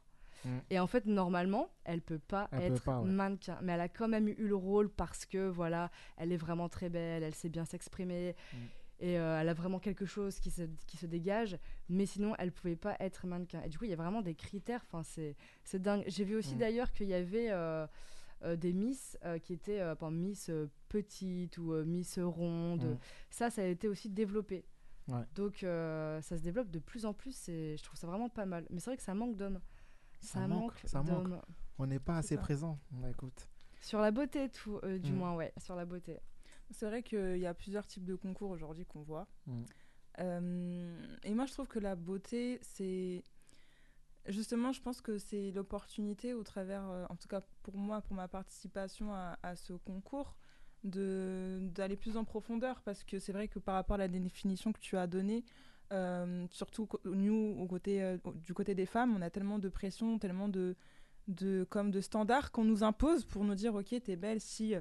[0.45, 0.49] Mm.
[0.69, 3.09] Et en fait, normalement, elle peut pas Elle peut être pas, ouais.
[3.09, 3.57] mannequin.
[3.61, 6.89] Mais elle a quand même eu le rôle parce que, voilà, elle est vraiment très
[6.89, 8.35] belle, elle sait bien s'exprimer.
[8.53, 8.57] Mm.
[8.99, 11.57] Et euh, elle a vraiment quelque chose qui se, qui se dégage.
[11.89, 13.61] Mais sinon, elle pouvait pas être mannequin.
[13.63, 14.81] Et du coup, il y a vraiment des critères.
[14.89, 16.03] Enfin, c'est dingue.
[16.07, 17.51] J'ai vu aussi d'ailleurs qu'il y avait...
[17.51, 17.85] euh,
[18.43, 20.51] euh, des Miss qui étaient par Miss
[20.89, 22.83] petite ou Miss ronde.
[22.83, 22.97] Mm.
[23.29, 24.65] Ça, ça a été aussi développé.
[25.07, 25.21] Ouais.
[25.35, 28.67] Donc ça se développe de plus en plus et je trouve ça vraiment pas mal.
[28.69, 29.61] Mais c'est vrai que ça manque d'hommes.
[30.19, 31.29] Ça Ça, manque, ça manque.
[31.79, 32.41] On n'est pas assez ça.
[32.41, 32.77] présent.
[33.09, 33.47] Écoute.
[33.81, 35.15] Sur la beauté, tout, du Mm.
[35.15, 36.19] moins, ouais, sur la beauté.
[36.71, 39.27] C'est vrai qu'il y a plusieurs types de concours aujourd'hui qu'on voit.
[39.47, 39.63] Mm.
[40.19, 43.23] Euh, et moi, je trouve que la beauté, c'est.
[44.27, 48.15] Justement, je pense que c'est l'opportunité au travers, euh, en tout cas pour moi, pour
[48.15, 50.35] ma participation à, à ce concours,
[50.83, 52.81] d'aller plus en profondeur.
[52.81, 55.43] Parce que c'est vrai que par rapport à la définition que tu as donnée,
[55.93, 60.17] euh, surtout nous, au côté, au- du côté des femmes, on a tellement de pression,
[60.17, 60.75] tellement de,
[61.27, 64.73] de, comme de standards qu'on nous impose pour nous dire ok, t'es belle si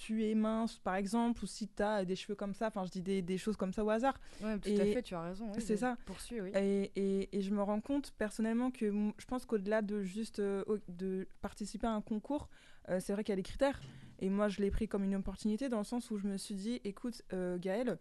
[0.00, 2.68] tu es mince, par exemple, ou si tu as des cheveux comme ça.
[2.68, 4.14] Enfin, je dis des, des choses comme ça au hasard.
[4.40, 5.50] Ouais, tout à fait, tu as raison.
[5.56, 5.96] oui, c'est ça.
[6.06, 6.50] Poursuis, oui.
[6.54, 8.86] Et, et- et je me rends compte personnellement que
[9.18, 12.48] je pense qu'au-delà de juste euh, de participer à un concours,
[12.88, 13.80] euh, c'est vrai qu'il y a des critères.
[14.20, 16.54] Et moi, je l'ai pris comme une opportunité dans le sens où je me suis
[16.54, 17.98] dit, écoute, euh, Gaëlle,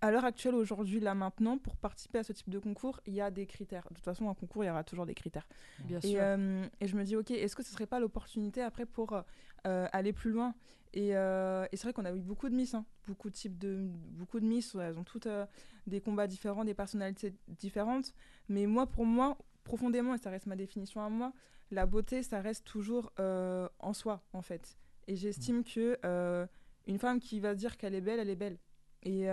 [0.00, 3.22] à l'heure actuelle, aujourd'hui, là maintenant, pour participer à ce type de concours, il y
[3.22, 3.84] a des critères.
[3.90, 5.48] De toute façon, un concours, il y aura toujours des critères.
[5.78, 6.18] Bien Et, sûr.
[6.20, 9.22] euh, et je me dis, ok, est-ce que ce serait pas l'opportunité après pour
[9.66, 10.54] euh, aller plus loin
[10.92, 13.58] Et, euh, et c'est vrai qu'on a eu beaucoup de Miss, hein, beaucoup de types
[13.58, 15.44] de, beaucoup de Miss, elles ont toutes euh,
[15.86, 18.14] des combats différents, des personnalités différentes.
[18.48, 21.32] Mais moi, pour moi, profondément, et ça reste ma définition à moi,
[21.70, 24.76] la beauté, ça reste toujours en soi, en fait.
[25.08, 26.46] Et j'estime que euh,
[26.86, 28.58] une femme qui va dire qu'elle est belle, elle est belle.
[29.02, 29.26] Et,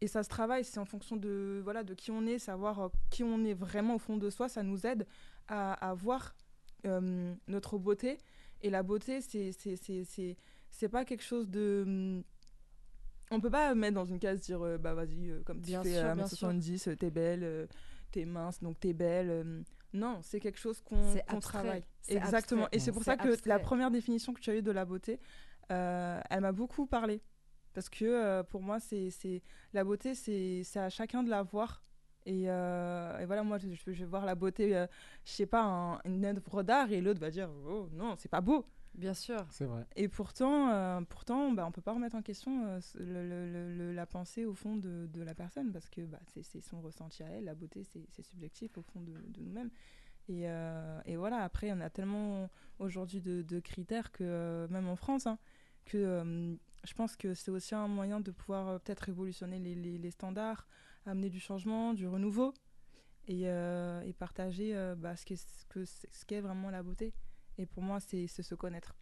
[0.00, 3.22] et ça se travaille, c'est en fonction de, voilà, de qui on est, savoir qui
[3.22, 5.06] on est vraiment au fond de soi, ça nous aide
[5.46, 6.34] à, à voir
[7.46, 8.18] notre beauté.
[8.62, 11.84] Et la beauté, c'est pas quelque chose de.
[11.86, 12.22] hum,
[13.30, 15.82] On peut pas mettre dans une case, dire euh, bah vas-y, euh, comme tu Bien
[15.82, 17.68] fais sûr, à bien 1m70, euh, t'es belle,
[18.10, 19.64] t'es mince, donc t'es belle.
[19.92, 20.96] non, c'est quelque chose qu'on
[21.28, 21.84] abstrait, travaille.
[22.08, 22.62] Exactement.
[22.64, 22.76] abstrait.
[22.76, 25.20] Et c'est pour ça que la première définition que tu as eue de la beauté,
[25.68, 27.20] elle m'a beaucoup parlé.
[27.74, 29.42] Parce que pour moi, c'est
[29.72, 31.82] la beauté, c'est c'est à chacun de la voir.
[32.28, 34.86] Et, euh, et voilà, moi, je, je vais voir la beauté, euh,
[35.24, 38.42] je sais pas, un- une œuvre d'art, et l'autre va dire, oh non, c'est pas
[38.42, 38.66] beau.
[38.94, 39.46] Bien sûr.
[39.48, 39.86] C'est vrai.
[39.96, 43.74] Et pourtant, euh, pourtant bah, on peut pas remettre en question euh, le- le- le-
[43.76, 47.22] le- la pensée au fond de, de la personne, parce que bah, c'est son ressenti
[47.22, 47.44] à elle.
[47.44, 49.70] La beauté, c'est c'est subjectif au fond de, de nous-mêmes.
[50.28, 54.88] Et, euh, et voilà, après, on a tellement aujourd'hui de, de critères que, euh, même
[54.88, 55.38] en France, hein,
[55.86, 59.74] que euh, je pense que c'est aussi un moyen de pouvoir euh, peut-être révolutionner les,
[59.74, 60.66] les- les standards,
[61.08, 62.54] amener du changement, du renouveau
[63.26, 65.36] et, euh, et partager euh, bah, ce qu'est
[66.26, 67.14] que vraiment la beauté.
[67.56, 68.94] Et pour moi, c'est se connaître.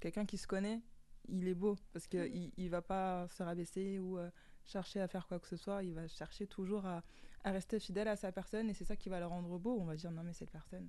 [0.00, 0.80] Quelqu'un qui se connaît,
[1.28, 4.30] il est beau parce qu'il il, il va pas se rabaisser ou euh,
[4.64, 5.82] chercher à faire quoi que ce soit.
[5.82, 7.02] Il va chercher toujours à,
[7.42, 9.76] à rester fidèle à sa personne et c'est ça qui va le rendre beau.
[9.80, 10.88] On va dire non, mais cette personne,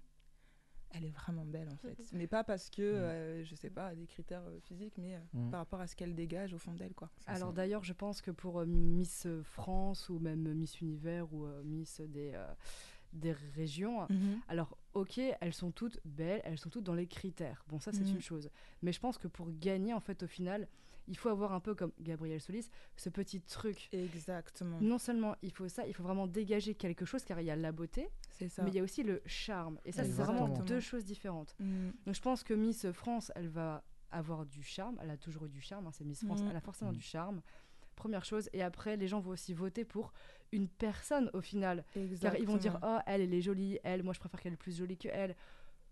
[0.96, 1.98] elle est vraiment belle en fait.
[2.14, 5.50] mais pas parce que, euh, je sais pas, des critères euh, physiques, mais euh, Mm.
[5.52, 6.94] par rapport à ce qu'elle dégage au fond d'elle.
[6.94, 7.10] quoi.
[7.28, 11.62] Alors d'ailleurs, je pense que pour euh, Miss France ou même Miss Univers ou euh,
[11.64, 12.54] Miss des, euh,
[13.16, 14.08] des régions,
[14.48, 17.64] alors ok, elles sont toutes belles, elles sont toutes dans les critères.
[17.68, 18.16] Bon, ça c'est Mhm.
[18.16, 18.50] une chose.
[18.82, 20.68] Mais je pense que pour gagner, en fait, au final,
[21.08, 23.90] il faut avoir un peu comme Gabriel Solis, ce petit truc.
[23.92, 24.80] Exactement.
[24.82, 27.56] Non seulement il faut ça, il faut vraiment dégager quelque chose car il y a
[27.56, 28.64] la beauté, C'est ça.
[28.64, 29.80] mais il y a aussi le charme.
[29.86, 31.56] Et ça, c'est vraiment deux choses différentes.
[31.60, 31.90] Mm.
[32.06, 34.98] Donc je pense que Miss France, elle va avoir du charme.
[35.02, 35.88] Elle a toujours eu du charme.
[35.88, 36.50] hein, c'est Miss France, Mhm.
[36.52, 36.98] elle a forcément Mhm.
[36.98, 37.42] du charme.
[37.96, 38.50] Première chose.
[38.54, 40.12] Et après, les gens vont aussi voter pour
[40.52, 41.84] une personne au final.
[42.22, 42.80] Car ils vont dire.
[42.84, 43.80] Oh, elle, elle est jolie.
[43.84, 45.36] Elle, moi, je préfère qu'elle est plus jolie que elle.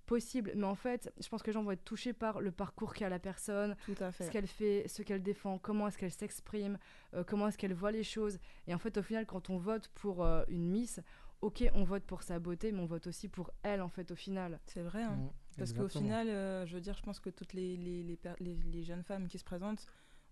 [0.05, 0.51] Possible.
[0.55, 3.07] Mais en fait, je pense que les gens vont être touchés par le parcours qu'a
[3.07, 4.25] la personne, Tout à fait.
[4.25, 6.77] ce qu'elle fait, ce qu'elle défend, comment est-ce qu'elle s'exprime,
[7.13, 8.37] euh, comment est-ce qu'elle voit les choses.
[8.67, 10.99] Et en fait, au final, quand on vote pour euh, une Miss,
[11.39, 14.15] ok, on vote pour sa beauté, mais on vote aussi pour elle, en fait, au
[14.15, 14.59] final.
[14.65, 15.03] C'est vrai.
[15.03, 15.15] hein.
[15.15, 18.17] Mm, Parce qu'au final, euh, je veux dire, je pense que toutes les, les, les,
[18.17, 19.85] per- les- les jeunes femmes qui se présentent,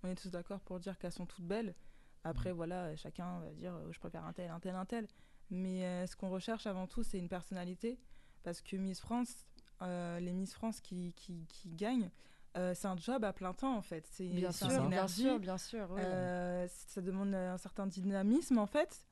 [0.04, 1.76] on est tous d'accord pour dire qu'elles sont toutes belles.
[2.24, 5.08] Après, voilà, chacun va dire euh, je préfère un tel, un tel, un tel.
[5.50, 8.00] Mais euh, ce qu'on recherche avant tout, c'est une personnalité.
[8.44, 9.46] Parce que Miss France,
[9.82, 12.10] euh, les Miss France qui, qui, qui gagnent,
[12.58, 14.06] euh, c'est un job à plein temps en fait.
[14.12, 15.88] C'est Bien sûr, une bien énergie, sûr, bien sûr.
[15.92, 16.02] oui.
[16.04, 19.06] euh, ça demande un certain dynamisme en fait.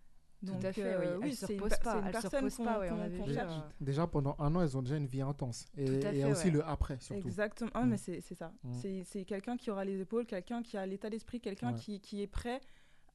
[0.45, 1.35] Tout Donc, à fait, euh, oui.
[1.35, 1.67] C'est une pas,
[2.11, 3.53] personne qu'on- cherche.
[3.81, 5.65] Déjà pendant un an, elles ont déjà une vie intense.
[5.77, 6.51] Et, Tout à et fait, aussi ouais.
[6.51, 7.27] le après, surtout.
[7.27, 7.69] Exactement.
[7.73, 7.89] Ah, Mm.
[7.89, 8.53] mais c'est c'est ça.
[8.63, 8.73] Mm.
[8.81, 11.79] C'est- C'est quelqu'un qui aura les épaules, quelqu'un qui a l'état d'esprit, quelqu'un Ouais.
[11.79, 12.61] qui, qui est prêt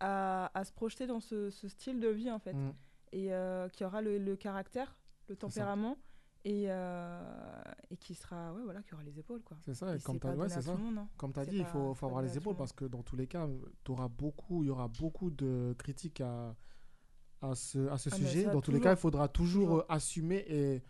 [0.00, 2.54] à, à se projeter dans ce, ce style de vie, en fait.
[2.54, 2.72] Mm.
[3.12, 4.96] Et euh, qui aura le, le caractère,
[5.28, 5.96] le tempérament,
[6.44, 9.56] et, euh, et qui sera, ouais, voilà, qui aura les épaules, quoi.
[9.64, 11.08] C'est ça, et comme tu pas ouais, hein.
[11.36, 13.48] As dit, il faut, avoir les épaules le parce que dans tous les cas,
[13.88, 16.54] auras beaucoup, il y aura beaucoup de critiques à,
[17.40, 18.44] à ce, à ce Ah, sujet.
[18.44, 19.78] Dans tous les cas, il faudra toujours, Toujours.
[19.80, 20.82] euh, assumer et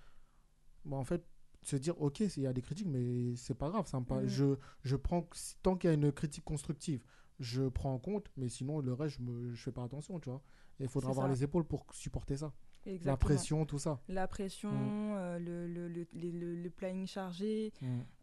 [0.85, 1.25] bon, en fait,
[1.63, 3.87] se dire, ok, il y a des critiques, mais c'est pas grave.
[3.87, 4.27] Ça me Mhm.
[4.29, 5.29] je, je prends,
[5.63, 7.05] tant qu'il y a une critique constructive,
[7.41, 10.29] je prends en compte, mais sinon, le reste, je, me, je fais pas attention, tu
[10.31, 10.43] vois.
[10.81, 11.33] Et il faudra avoir ça.
[11.33, 12.53] les épaules pour supporter ça.
[13.05, 14.01] La pression, tout ça.
[14.09, 15.15] La pression, Mm.
[15.17, 17.73] euh, le, le, le, le- le planning chargé.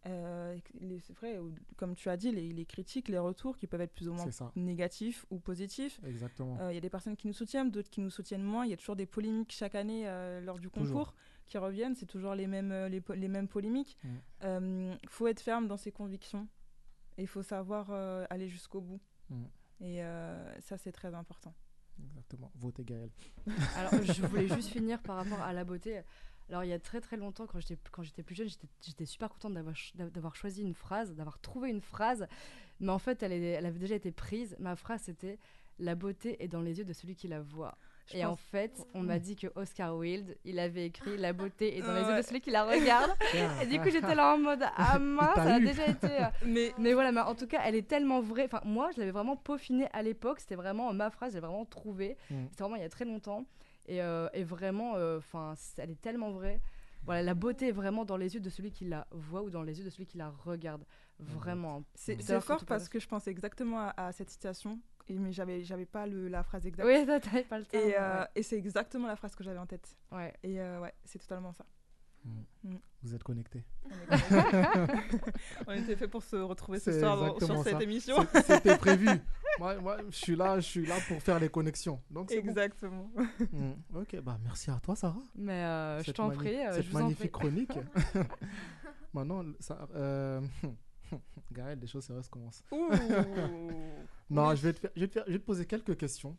[0.06, 1.40] euh, les- c'est vrai,
[1.78, 4.26] comme tu as dit, les, les critiques, les retours qui peuvent être plus ou moins
[4.56, 6.00] négatifs ou positifs.
[6.06, 6.58] exactement.
[6.60, 8.66] Euh, Il y a des personnes qui nous soutiennent, d'autres qui nous soutiennent moins.
[8.66, 10.98] Il y a toujours des polémiques chaque année euh, lors du Toujours.
[11.08, 11.16] concours
[11.48, 11.96] qui reviennent.
[11.96, 13.98] C'est toujours les mêmes, euh, les, mêmes polémiques.
[14.44, 14.94] Mm.
[15.04, 16.48] Il faut être ferme dans ses convictions
[17.18, 19.02] il faut savoir euh, aller jusqu'au bout.
[19.30, 19.44] Mm.
[19.82, 21.54] Et euh, ça, c'est très important.
[22.04, 22.52] Exactement.
[22.56, 23.10] Votez Gaël.
[23.76, 26.02] Alors, je voulais juste finir par rapport à la beauté.
[26.50, 28.50] Alors, il y a très très longtemps, quand j'étais quand j'étais plus jeune,
[28.82, 32.28] j'étais- super contente d'avoir d'avoir choisi une phrase, d'avoir trouvé une phrase.
[32.80, 34.56] Mais en fait, elle, est- elle avait déjà été prise.
[34.60, 35.40] Ma phrase, c'était
[35.80, 37.78] La beauté est dans les yeux de celui qui la voit.
[38.08, 41.34] Je Et en pense- fait, on m'a dit que Oscar Wilde, il avait écrit La
[41.34, 43.12] beauté est dans les yeux de celui qui la regarde.
[43.62, 45.66] Et du coup, j'étais là en mode Ah mince, ça a eu.
[45.66, 46.08] déjà été.
[46.08, 48.46] euh, Mais mais voilà, mais en tout cas, elle est tellement vraie.
[48.46, 50.40] Enfin, moi, je l'avais vraiment peaufinée à l'époque.
[50.40, 52.18] C'était vraiment ma phrase, j'ai vraiment trouvé.
[52.30, 52.36] Mm.
[52.50, 53.46] C'était vraiment il y a très longtemps.
[53.88, 56.60] Et, euh, et vraiment, euh, enfin, elle est tellement vraie.
[57.06, 59.64] Voilà, la beauté est vraiment dans les yeux de celui qui la voit ou dans
[59.64, 60.84] les yeux de celui qui la regarde.
[61.20, 61.84] Vraiment.
[61.96, 64.80] c'est fort parce que je pensais exactement à, à cette situation.
[65.12, 66.88] Et, mais j'avais j'avais pas le, la phrase exacte.
[66.88, 67.78] Oui, ça, t'avais pas le temps.
[67.78, 69.98] Et, euh, et c'est exactement la phrase que j'avais en tête.
[70.12, 70.34] ouais.
[70.44, 71.66] Et euh, ouais, c'est totalement ça.
[73.02, 73.64] Vous êtes connectés.
[75.68, 77.82] On, était fait pour se retrouver ce soir sur cette ça.
[77.82, 78.16] émission.
[78.46, 79.10] C'était prévu.
[79.60, 82.00] moi, moi, je suis là, je suis là pour faire les connexions.
[82.12, 82.50] Donc c'est bon.
[82.50, 83.12] Exactement.
[83.52, 83.72] Mm.
[83.96, 85.18] Ok, bah merci à toi, Sarah.
[85.36, 87.50] Mais euh, je Cette t'en prie, cette je vous en magnifique prie.
[87.50, 87.80] chronique.
[89.16, 90.40] Maintenant, ça, euh,
[91.52, 92.64] Gaël, les choses sérieuses commencent.
[92.72, 92.90] Ouh.
[94.30, 96.38] Non, je vais, te faire- je, vais te faire- je vais te poser quelques questions.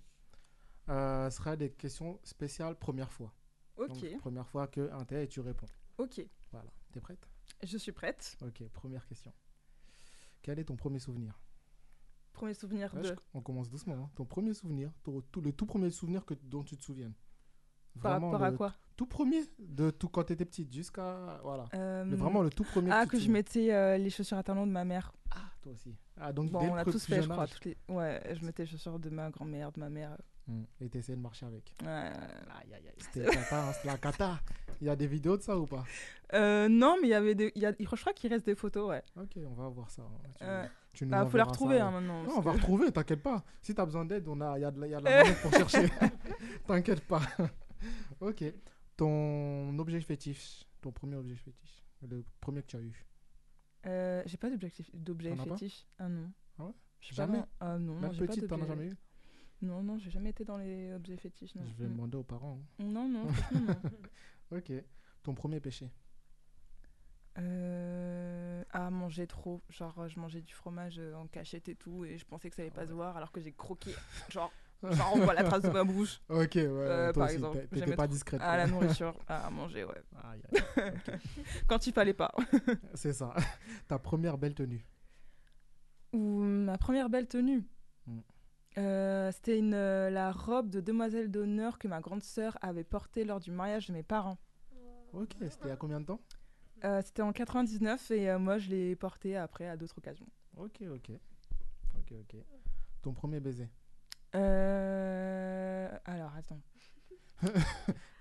[0.88, 3.32] Euh, ce sera des questions spéciales première fois.
[3.76, 5.66] ok, Donc, première fois que un et tu réponds.
[5.98, 6.26] ok.
[6.50, 6.70] Voilà.
[6.92, 7.28] T'es prête?
[7.62, 8.36] Je suis prête.
[8.42, 9.32] Ok, première question.
[10.42, 11.38] Quel est ton premier souvenir?
[12.32, 13.06] Premier souvenir Ouais, de.
[13.08, 13.94] je- On commence doucement.
[13.94, 14.10] hein.
[14.16, 17.14] Ton premier souvenir, ton- le tout premier souvenir que, dont tu te souviennes.
[18.00, 21.40] Par Vraiment, rapport à le quoi Tout premier, de tout quand tu étais petite, jusqu'à.
[21.42, 21.64] Voilà.
[21.74, 22.90] Euh, Le- vraiment le tout premier.
[22.92, 25.12] Ah, que je mettais euh, les chaussures à talons de ma mère.
[25.30, 25.94] Ah, toi aussi.
[26.20, 27.44] Ah, donc Bon, dès on le a tous plus fait, je jeune crois.
[27.44, 27.50] âge.
[27.50, 27.76] Toutes les...
[27.88, 30.16] Ouais, je mettais les chaussures de ma grand-mère, de ma mère.
[30.48, 30.62] Mm.
[30.80, 31.72] Et t'essayais de marcher avec.
[31.82, 31.88] Ouais.
[31.88, 32.94] Aïe, aïe, aïe.
[32.98, 34.40] C'était cata, hein, c'était la cata.
[34.80, 35.84] Il y a des vidéos de ça ou pas?
[36.34, 37.52] Euh, non, mais il y avait des.
[37.54, 37.72] il Y a...
[37.78, 39.02] Je crois qu'il reste des photos, ouais.
[39.16, 40.02] Ok, on va voir ça.
[40.02, 40.66] hein.
[40.92, 41.80] Tu, tu nous Bah, faut ça, retrouver ouais.
[41.80, 42.24] hein, maintenant.
[42.24, 43.44] Non, on va retrouver, t'inquiète pas.
[43.62, 45.04] Si t'as besoin d'aide, on a, il y a de la, il y a de
[45.04, 45.88] la manette pour chercher.
[46.66, 47.20] t'inquiète pas.
[48.20, 48.44] ok.
[48.96, 53.06] Ton objet fétiche, ton premier objet fétiche, le premier que tu as eu.
[53.86, 55.86] Euh, j'ai pas d'objet pas fétiche.
[55.98, 56.30] Ah non.
[56.58, 56.72] Ah ouais?
[56.72, 56.76] Pas
[57.14, 58.96] Jamais dans- Ah non, non, Même pas petite, t'en as jamais eu?
[59.62, 61.54] Non, non, j'ai jamais été dans les objets fétiches.
[61.54, 61.64] Non.
[61.64, 61.92] Je vais Mm.
[61.92, 62.60] demander aux parents.
[62.80, 62.84] hein.
[62.84, 64.56] Non, non, non.
[64.58, 64.72] Ok.
[65.22, 65.90] Ton premier péché?
[67.38, 68.62] Euh...
[68.70, 69.62] Ah, manger trop.
[69.70, 72.62] Genre, je mangeais du fromage euh, en cachette et tout, et je pensais que ça
[72.62, 73.92] allait pas se voir, alors que j'ai croqué.
[74.30, 74.52] Genre,
[74.90, 76.20] genre, on voit la trace de ma bouche.
[76.28, 76.64] Ok, ouais.
[76.68, 78.12] Euh, toi par aussi, exemple, t'étais pas trop.
[78.12, 78.40] discrète.
[78.40, 80.02] À la nourriture, à manger, ouais.
[81.68, 82.32] Quand il fallait pas.
[82.94, 83.34] C'est ça.
[83.88, 84.84] Ta première belle tenue.
[86.12, 87.64] Ou ma première belle tenue.
[88.06, 88.18] Mm.
[88.78, 93.24] Euh, C'était une, euh, la robe de demoiselle d'honneur que ma grande sœur avait portée
[93.24, 94.38] lors du mariage de mes parents.
[95.12, 96.20] Ok, c'était il y a combien de temps?
[96.84, 100.26] Euh, C'était en 99 et euh, moi je l'ai portée après à d'autres occasions.
[100.56, 101.10] Ok, ok.
[101.98, 102.36] Ok, ok.
[103.02, 103.68] Ton premier baiser?
[104.34, 106.60] Euh, Alors attends.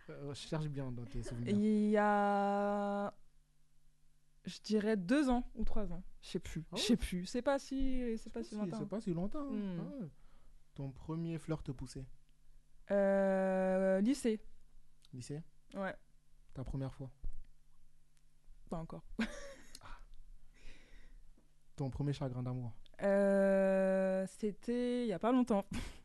[0.09, 1.55] Je cherche bien dans tes souvenirs.
[1.55, 3.13] Il y a.
[4.45, 6.03] Je dirais deux ans ou trois ans.
[6.21, 6.63] Je sais plus.
[6.71, 7.25] Ah Je sais plus.
[7.25, 8.79] C'est pas si, c'est pas si Si, lointain.
[8.79, 9.47] C'est pas si longtemps.
[9.51, 9.53] hein.
[9.53, 9.79] Hmm.
[10.03, 10.05] Ah.
[10.75, 12.05] Ton premier flirt poussé.
[12.89, 14.41] Euh, lycée.
[15.13, 15.41] Lycée?
[15.75, 15.95] Ouais.
[16.53, 17.09] Ta première fois?
[18.69, 19.03] Pas encore.
[21.75, 22.73] Ton premier chagrin d'amour?
[23.01, 25.65] Euh, C'était il y a pas longtemps.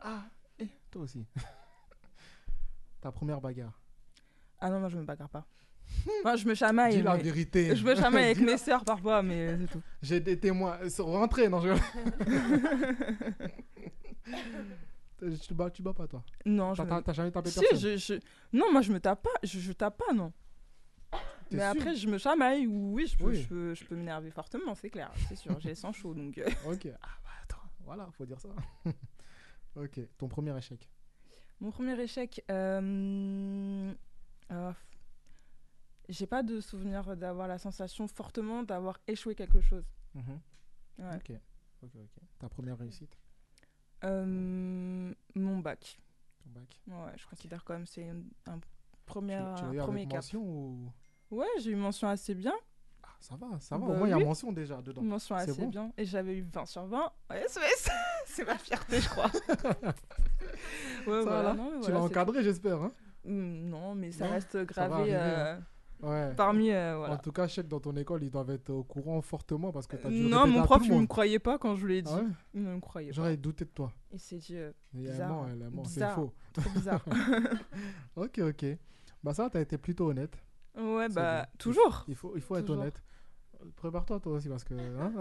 [0.00, 0.24] Ah,
[0.58, 1.26] et toi aussi.
[3.00, 3.78] Ta première bagarre.
[4.58, 5.46] Ah non, moi je me bagarre pas.
[6.20, 6.96] Enfin, je me chamaille.
[6.96, 7.74] Dis la mais- vérité.
[7.74, 9.82] Je me chamaille avec mes sœurs parfois, mais c'est tout.
[10.02, 10.78] J'ai des témoins.
[10.84, 11.70] Ils sont rentrés, non, je.
[15.18, 16.22] tu, te bats, tu bats pas, toi?
[16.46, 17.78] Non, je T'as me- t'as- t'as jamais tapé Si, personne?
[17.78, 18.20] je, je-
[18.56, 19.30] Non, moi je me tape pas.
[19.42, 20.32] Je, je tape pas, non.
[21.48, 21.80] T'es Mais sûr?
[21.80, 22.66] après, je me chamaille.
[22.66, 23.42] ou Oui, je peux, Oui.
[23.42, 25.10] je peux, je peux m'énerver fortement, c'est clair.
[25.28, 26.14] C'est sûr, j'ai le sang chaud.
[26.14, 26.48] Donc, euh.
[26.66, 26.88] Ok.
[27.02, 28.48] Ah bah attends, voilà, faut dire ça.
[29.76, 30.00] Ok.
[30.18, 30.88] Ton premier échec.
[31.60, 32.42] Mon premier échec.
[32.50, 33.92] euh,
[34.50, 34.72] euh,
[36.08, 39.84] J'ai pas de souvenir d'avoir la sensation fortement d'avoir échoué quelque chose.
[40.14, 40.40] Mhm.
[40.98, 41.16] Ouais.
[41.16, 41.32] Ok.
[41.82, 42.22] Ok, ok.
[42.38, 43.16] Ta première réussite.
[44.04, 45.98] Euh, mon bac.
[46.42, 46.80] Ton bac.
[46.86, 48.08] Ouais, je considère quand même c'est
[48.46, 48.58] un
[49.06, 50.16] premier, tu tu un premier cap.
[50.16, 50.90] mention ou?
[51.30, 52.54] Ouais, j'ai eu mention assez bien.
[53.02, 53.86] Ah, ça va, ça va.
[53.86, 55.02] Bah Au moins, il y a mention déjà dedans.
[55.02, 55.68] Mention C'est assez bon.
[55.68, 55.92] bien.
[55.96, 57.90] Et j'avais eu 20 sur 20 en SES.
[58.34, 59.30] c'est ma fierté, je crois.
[61.06, 61.42] ouais, voilà.
[61.42, 62.82] là non, mais Tu voilà, l'as c'est encadré, j'espère.
[62.82, 62.92] Hein.
[63.24, 65.56] Hmm, Non, mais ça Non, reste gravé arriver, euh,
[66.02, 66.34] ouais.
[66.36, 66.70] parmi.
[66.70, 67.16] euh, En voilà.
[67.18, 69.86] tout cas, je sais que dans ton école, ils doivent être au courant fortement parce
[69.86, 71.08] que tu as dû Non, répéter mon à prof, tout il le me monde.
[71.08, 72.10] croyait pas quand je lui ai dit.
[72.14, 73.14] Ah ouais Il ne me croyait pas.
[73.14, 73.92] J'aurais douté de toi.
[74.12, 75.28] Il s'est dit, euh, elle Bizarre.
[75.28, 76.14] ment, elle ment, c'est Bizarre.
[76.14, 76.32] faux.
[76.54, 77.04] trop bizarre.
[78.16, 78.64] Ok, ok.
[79.22, 80.34] Bah ça, t'as été plutôt honnête.
[80.78, 81.46] ouais, bah, bien.
[81.58, 82.04] toujours.
[82.08, 82.80] Il faut, il faut être Toujours.
[82.82, 83.02] honnête.
[83.76, 85.12] Prépare-toi toi aussi parce que hein,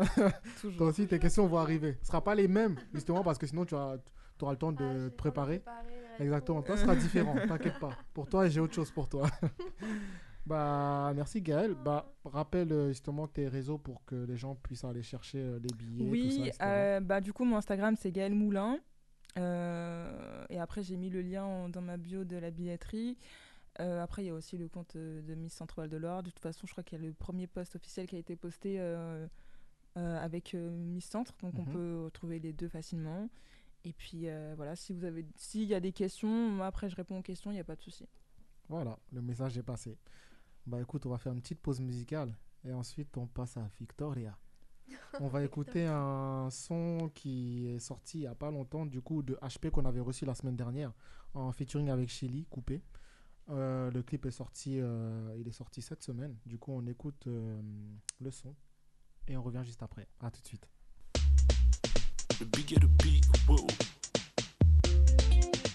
[0.78, 1.98] toi aussi tes questions vont arriver.
[2.02, 3.98] Ce sera pas les mêmes justement parce que sinon tu auras,
[4.42, 5.62] auras le temps Ah, de te préparer.
[6.20, 6.62] Exactement.
[6.62, 7.36] Toi, ce sera différent.
[7.48, 7.92] T'inquiète pas.
[8.14, 9.28] Pour toi, j'ai autre chose pour toi.
[10.46, 11.76] bah merci Gaël.
[11.76, 15.74] Bah rappelle euh, justement tes réseaux pour que les gens puissent aller chercher euh, les
[15.76, 16.06] billets.
[16.30, 18.78] tout ça, Oui, euh, bah, du coup, mon Instagram, c'est Gaël Moulin.
[19.38, 23.18] Euh, et après, j'ai mis le lien en- dans ma bio de la billetterie.
[23.80, 26.22] Euh, après, il y a aussi le compte euh, de Miss Centre-Val de Loire.
[26.24, 28.36] De toute façon, je crois qu'il y a le premier post officiel qui a été
[28.36, 29.26] posté euh,
[29.98, 31.34] euh, avec euh, Miss Centre.
[31.42, 31.72] Donc, on Mhm.
[31.72, 33.30] peut retrouver les deux facilement.
[33.86, 36.96] Et puis, euh, voilà, si vous avez, s'il y a des questions, moi, après, je
[36.98, 38.06] réponds aux questions, il n'y a pas de souci.
[38.68, 39.98] Voilà, le message est passé.
[40.68, 44.38] Bah écoute, on va faire une petite pause musicale et ensuite on passe à Victoria.
[45.22, 49.22] On va écouter un son qui est sorti il n'y a pas longtemps, du coup,
[49.24, 50.92] de HP qu'on avait reçu la semaine dernière
[51.34, 52.82] en featuring avec Shelly, coupé.
[53.52, 56.36] Euh, le clip est sorti, euh, il est sorti cette semaine.
[56.46, 57.60] Du coup, on écoute euh,
[58.20, 58.54] le son
[59.28, 60.08] et on revient juste après.
[60.20, 60.68] À tout de suite.
[62.40, 63.66] The bigger the beat, whoa.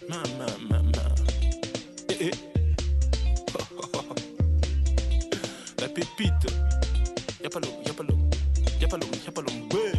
[0.08, 1.14] Ma, ma, ma, ma.
[2.10, 2.30] Eh, eh.
[5.80, 6.46] La pépite.
[7.42, 8.18] Y'a pas l'eau, y'a pas l'eau.
[8.80, 9.52] Y'a pas l'eau, y'a pas l'eau.
[9.76, 9.92] Ouais.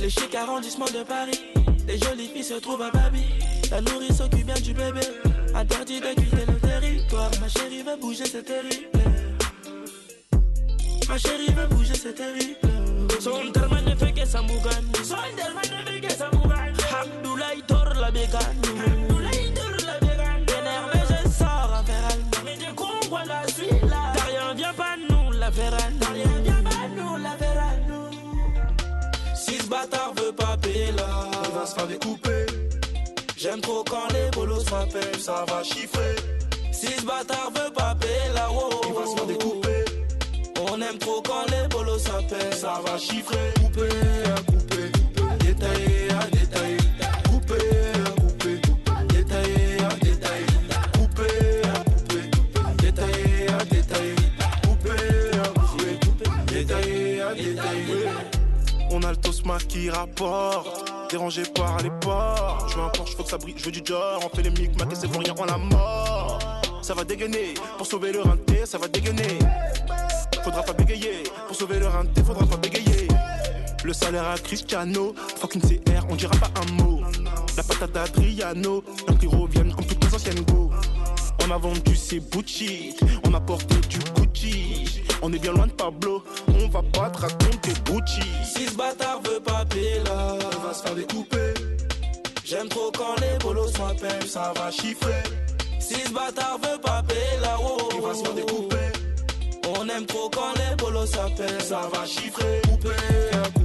[0.00, 1.38] Le chic arrondissement de Paris,
[1.86, 3.22] les jolies filles se trouvent à Babi.
[3.70, 5.02] La nourrice s'occupe bien du bébé,
[5.54, 6.61] interdit de quitter le
[7.12, 8.88] Ma chérie veut bouger, c'est terrible.
[11.06, 12.56] Ma chérie veut bouger, c'est terrible.
[13.20, 14.90] Son terme ne fait que ça mougane.
[15.04, 16.74] Son terme ne fait que ça mougane.
[17.02, 17.62] Abdoulaye
[18.00, 18.40] la bégane.
[18.86, 20.46] Abdoulaye tord la bégane.
[20.58, 22.22] Énervé, je sors en Ferrari.
[22.46, 24.12] Mais du coup, on la suite là.
[24.14, 25.94] T'as rien, viens pas nous la Ferrari.
[26.00, 27.82] T'as rien, viens pas nous la Ferrari.
[29.34, 32.46] Si ce bâtard veut pas payer là, On va se faire découper.
[33.36, 35.20] j'aime trop quand les bolos m'appellent.
[35.20, 36.16] Ça va chiffrer.
[36.82, 39.84] Si ce bâtard veut pas payer là, oh, Il va se faire découper.
[40.68, 42.52] On aime trop quand les bolos s'appellent.
[42.52, 43.54] Ça va chiffrer.
[43.54, 43.88] Couper,
[44.26, 44.90] à couper.
[45.44, 46.78] Détailler, à détailler.
[47.30, 47.54] Couper,
[47.94, 48.60] à couper.
[49.14, 50.46] Détailler, à détailler.
[50.92, 52.24] Couper, à couper.
[52.78, 54.16] Détailler, à détailler.
[54.64, 56.52] Couper, à couper.
[56.52, 58.08] Détailler, à détailler.
[58.90, 60.92] On a le tosma qui rapporte.
[61.08, 62.66] Dérangé par les ports.
[62.70, 63.54] Je veux un Porsche, faut que ça brille.
[63.56, 64.20] Je veux du genre.
[64.24, 66.51] On fait les micmacs et c'est pour rien, on la mort.
[66.82, 67.54] Ça va dégainer.
[67.78, 69.38] Pour sauver le rinté, ça va dégainer.
[70.42, 71.22] Faudra pas bégayer.
[71.46, 73.06] Pour sauver le rinté, faudra pas bégayer.
[73.84, 75.14] Le salaire à Cristiano.
[75.36, 77.00] Fuck une CR, on dira pas un mot.
[77.56, 78.82] La patate d'Adriano.
[79.08, 80.70] Un qui reviennent comme toutes les anciennes go.
[81.46, 83.00] On a vendu ses boutiques.
[83.24, 85.02] On a porté du Gucci.
[85.22, 86.24] On est bien loin de Pablo.
[86.48, 88.22] On va pas te raconter Gucci.
[88.44, 91.54] Si ce bâtard veut pas payer là, On va se faire découper.
[92.44, 94.28] j'aime trop quand les bolos m'appellent.
[94.28, 95.22] Ça va chiffrer.
[95.82, 98.76] Si ce bâtard veut pas payer là, oh, Il va se faire découper.
[99.76, 101.60] On aime trop quand les bolos s'appellent.
[101.60, 102.62] Ça va chiffrer.
[102.62, 103.61] Couper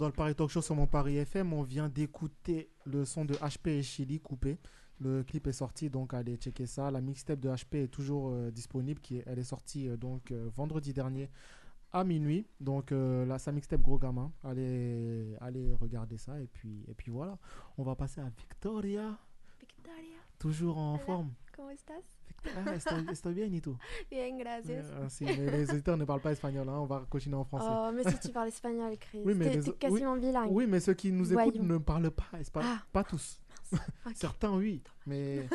[0.00, 3.34] dans le Paris Talk Show sur mon Paris FM, on vient d'écouter le son de
[3.34, 4.58] HP et Chili coupé.
[4.98, 6.90] Le clip est sorti, donc allez checker ça.
[6.90, 8.98] La mixtape de HP est toujours euh, disponible.
[9.00, 11.28] Qui est- elle est sortie euh, donc euh, vendredi dernier
[11.92, 12.46] à minuit.
[12.60, 14.32] Donc là, sa mixtape gros gamin.
[14.42, 17.36] Allez, allez regarder ça et puis et puis voilà.
[17.76, 19.18] On va passer à Victoria.
[20.38, 21.32] Toujours en forme.
[21.60, 22.02] ¿Cómo estás?
[22.56, 23.76] Ah, estoy, estoy bien et tout.
[24.10, 24.86] Bien, gracias.
[25.20, 27.66] Mais les auditeurs ne parlent pas espagnol, hein, on va continuer en français.
[27.68, 29.20] Oh, mais si tu parles espagnol, Chris.
[29.26, 30.48] Oui, mais T'es les t'es o- quasiment bilingue.
[30.50, 31.64] Oui, mais ceux qui nous écoutent Voyons.
[31.64, 32.70] ne parlent pas espagnol.
[32.78, 32.82] Ah.
[32.92, 33.40] Pas tous.
[34.06, 34.12] Ok.
[34.14, 34.82] Certains, oui.
[35.06, 35.46] Mais...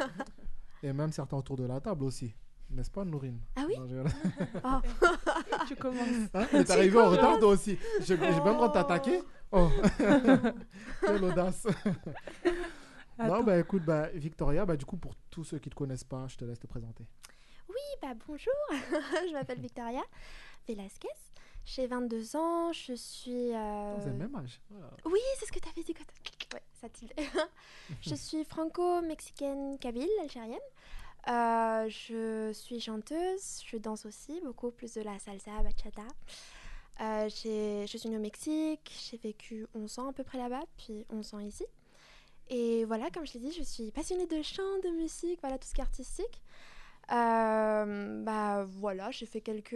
[0.83, 2.33] Et même certains autour de la table aussi.
[2.69, 3.39] N'est-ce pas, Nourine?
[3.55, 3.75] Ah oui?
[3.79, 3.97] Non, je.
[4.63, 5.07] Oh.
[5.67, 6.29] Tu commences.
[6.35, 7.77] Hein T'es arrivé en retard, toi aussi.
[7.99, 9.69] Je- J'ai même droit de t'attaquer Oh
[11.01, 11.67] Quelle audace
[13.17, 16.03] Non, bah écoute, bah, Victoria, bah, du coup, pour tous ceux qui ne te connaissent
[16.03, 17.05] pas, je te laisse te présenter.
[17.69, 18.53] Oui, bah bonjour.
[18.71, 20.01] je m'appelle Victoria
[20.67, 21.07] Velasquez.
[21.65, 22.71] J'ai 22 ans.
[22.73, 23.53] Je suis.
[23.53, 24.61] euh, Vous avez le même âge.
[24.69, 24.91] Voilà.
[25.05, 26.03] Oui, c'est ce que tu avais dit quand
[26.53, 27.11] Ouais, ça tilde.
[28.01, 30.59] je suis franco-mexicaine kabyle, algérienne.
[31.27, 36.03] Euh, je suis chanteuse, je danse aussi beaucoup, plus de la salsa, bachata.
[37.01, 41.03] Euh, je suis née au Mexique, j'ai vécu 11 ans à peu près là-bas, puis
[41.09, 41.65] 11 ans ici.
[42.49, 45.67] Et voilà, comme je l'ai dit, je suis passionnée de chant, de musique, voilà, tout
[45.67, 46.41] ce qui est artistique.
[47.11, 49.75] Euh, bah voilà, j'ai fait quelques,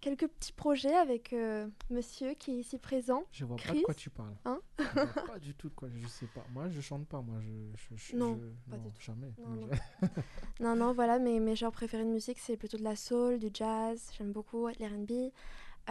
[0.00, 3.24] quelques petits projets avec euh, monsieur qui est ici présent.
[3.30, 4.34] Je vois pas de quoi tu parles.
[4.46, 5.88] Hein Je vois pas du tout de quoi.
[5.94, 6.44] Je sais pas.
[6.52, 7.20] Moi, je chante pas.
[7.20, 7.50] Moi, je.
[7.76, 9.00] je, je- Non, je- pas du tout.
[9.02, 9.32] Jamais.
[10.60, 13.50] Non, non, voilà, mes, mes genres préférés de musique, c'est plutôt de la soul, du
[13.52, 15.30] jazz, j'aime beaucoup l'R&B.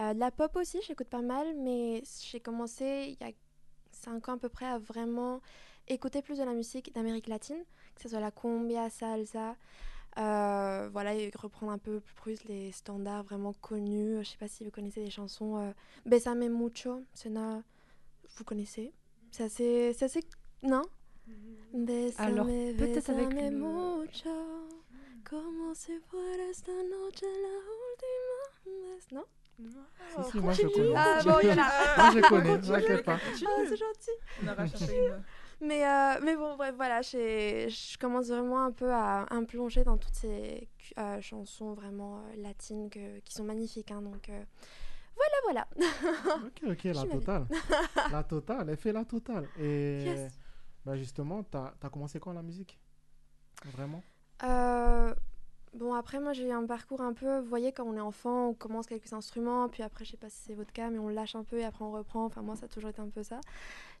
[0.00, 3.32] Euh, de la pop aussi, j'écoute pas mal, mais j'ai commencé il y a
[3.92, 5.40] 5 ans à peu près à vraiment
[5.90, 7.62] écouter plus de la musique d'Amérique latine,
[7.94, 9.56] que ce soit la cumbia, salsa,
[10.18, 14.18] euh, voilà, et reprendre un peu plus les standards vraiment connus.
[14.24, 15.72] Je sais pas si vous connaissez des chansons euh,
[16.06, 17.62] Besame Mucho, Sena,
[18.36, 18.92] vous connaissez?
[19.30, 20.20] C'est assez, c'est assez...
[20.62, 20.82] Non?
[21.72, 24.68] Besame, Alors, peut-être avec besame le- mucho,
[25.28, 29.14] como si fuera esta noche la última vez.
[29.14, 29.24] Non?
[30.24, 30.94] Si, si, moi, je connais.
[30.96, 31.68] Ah bon, il y en a.
[31.98, 32.48] Moi, je connais.
[32.56, 33.18] Continue, T'inquiète pas.
[33.22, 34.10] Ah, c'est gentil.
[34.42, 35.22] On aura cherché une.
[35.62, 39.84] Mais, euh, mais bon, bref, voilà, je commence vraiment un peu à, à me plonger
[39.84, 43.90] dans toutes ces euh, chansons vraiment euh, latines que- qui sont magnifiques.
[43.90, 44.30] hein, donc
[45.16, 45.68] voilà, voilà.
[46.46, 47.46] Ok, ok, la totale.
[48.10, 49.46] la totale, elle fait la totale.
[49.58, 50.32] Et Yes.
[50.86, 52.78] bah justement, t'as as commencé quand la musique?
[53.66, 54.02] Vraiment?
[55.74, 58.54] Bon, après, moi, j'ai un parcours un peu, vous voyez, quand on est enfant, on
[58.54, 61.34] commence quelques instruments, puis après, je sais pas si c'est votre cas, mais on lâche
[61.34, 62.24] un peu et après on reprend.
[62.24, 63.40] Enfin, moi, ça a toujours été un peu ça.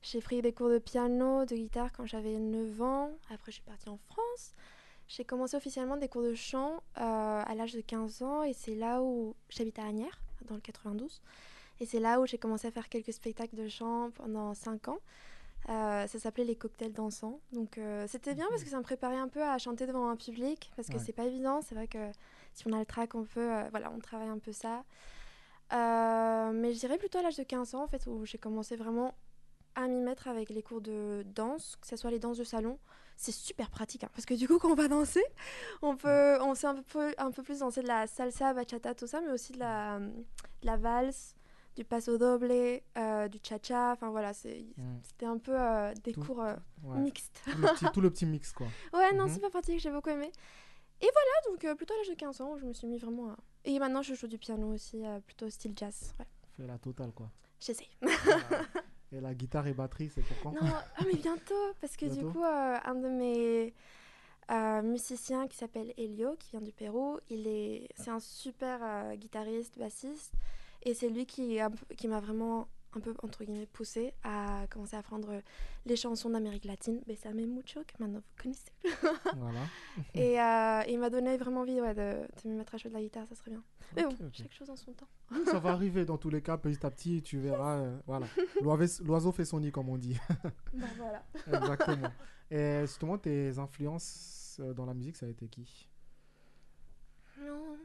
[0.02, 3.10] J'ai pris des cours de piano, de guitare quand j'avais 9 ans.
[3.30, 4.54] Après, je suis partie en France.
[5.08, 8.76] J'ai commencé officiellement des cours de chant euh, à l'âge de 15 ans et c'est
[8.76, 11.20] là où j'habite à Agnières, dans le 92.
[11.80, 14.98] Et c'est là où j'ai commencé à faire quelques spectacles de chant pendant 5 ans.
[15.68, 17.38] Euh, ça s'appelait les cocktails dansants.
[17.52, 20.16] Donc euh, c'était bien parce que ça me préparait un peu à chanter devant un
[20.16, 21.02] public parce que Ouais.
[21.04, 21.60] c'est pas évident.
[21.60, 22.10] C'est vrai que
[22.54, 24.82] si on a le track, on peut, euh, voilà, on travaille un peu ça.
[25.72, 29.14] Mais je dirais plutôt à l'âge de 15 ans en fait où j'ai commencé vraiment
[29.76, 32.78] à m'y mettre avec les cours de danse, que ce soit les danses de salon.
[33.16, 35.22] C'est super pratique hein, parce que du coup quand on va danser,
[35.82, 39.06] on peut, on sait un peu, un peu plus danser de la salsa, bachata, tout
[39.06, 41.34] ça, mais aussi de la, de la valse,
[41.80, 43.92] du paso doble, euh, du cha-cha.
[43.92, 44.98] Enfin voilà, Mm.
[45.02, 46.54] c'était un peu euh, des Tout- cours euh,
[46.84, 46.98] Ouais.
[46.98, 47.40] mixtes.
[47.46, 48.66] tout, le petit, tout le petit mix, quoi.
[48.92, 49.32] Ouais, non, Mhm.
[49.34, 50.30] super pratique, j'ai beaucoup aimé.
[51.00, 53.30] Et voilà, donc euh, plutôt à l'âge de 15 ans, je me suis mis vraiment
[53.30, 53.36] à...
[53.64, 56.14] Et maintenant, je joue du piano aussi, plutôt style jazz.
[56.18, 56.26] Ouais,
[56.58, 57.30] Fait la totale, quoi.
[57.58, 57.88] j'essaie.
[59.12, 60.52] Et la guitare et batterie, c'est pour quand?
[60.52, 63.74] Non, ah, mais bientôt, parce que du coup, un de mes
[64.52, 67.88] euh, musiciens qui s'appelle Elio, qui vient du Pérou, il est...
[67.96, 70.32] c'est un super euh, guitariste, bassiste,
[70.82, 71.58] et c'est lui qui,
[71.96, 75.40] qui m'a vraiment un peu, entre guillemets, poussé à commencer à apprendre
[75.86, 78.72] les chansons d'Amérique latine, Besame Mucho, que maintenant vous connaissez.
[79.36, 79.60] Voilà.
[80.14, 82.94] Et euh, il m'a donné vraiment envie ouais, de, de me mettre à jouer de
[82.94, 83.62] la guitare, ça serait bien.
[83.94, 85.06] Mais bon, chaque chose en son temps.
[85.46, 87.78] Ça va arriver dans tous les cas, petit à petit, tu verras.
[87.78, 88.26] euh, voilà.
[88.60, 90.16] L'oiseau fait son nid, comme on dit.
[90.74, 91.24] Bah voilà.
[91.46, 92.10] Exactement.
[92.50, 95.88] Et justement, tes influences euh, dans la musique, ça a été qui?
[97.40, 97.76] Non,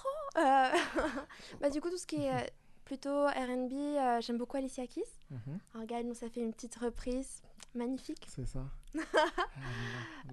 [0.00, 0.40] trop.
[0.40, 0.68] Euh,
[1.60, 2.46] bah, du coup, tout ce qui est euh,
[2.84, 5.02] plutôt RB, euh, j'aime beaucoup Alicia Keys.
[5.30, 7.42] Mhm, Alors, regarde, nous, ça fait une petite reprise
[7.74, 8.26] magnifique.
[8.28, 8.60] C'est ça.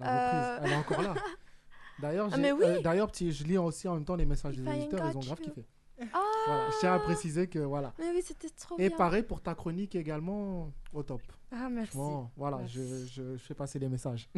[0.00, 1.14] La reprise, elle est encore là.
[1.98, 2.64] D'ailleurs, Ah, j'ai- mais oui.
[2.64, 5.20] euh, d'ailleurs, petit- je lis aussi en même temps les messages des auditeurs, ils ont
[5.20, 5.44] grave you.
[5.46, 5.64] kiffé.
[6.12, 7.94] Ah Voilà, je tiens à préciser que voilà.
[7.98, 8.96] Mais oui, c'était trop Et bien.
[8.98, 11.22] pareil pour ta chronique également, au top.
[11.50, 11.96] Ah, merci.
[11.96, 13.08] Bon, voilà, je, Merci.
[13.08, 14.28] je, je fais passer les messages.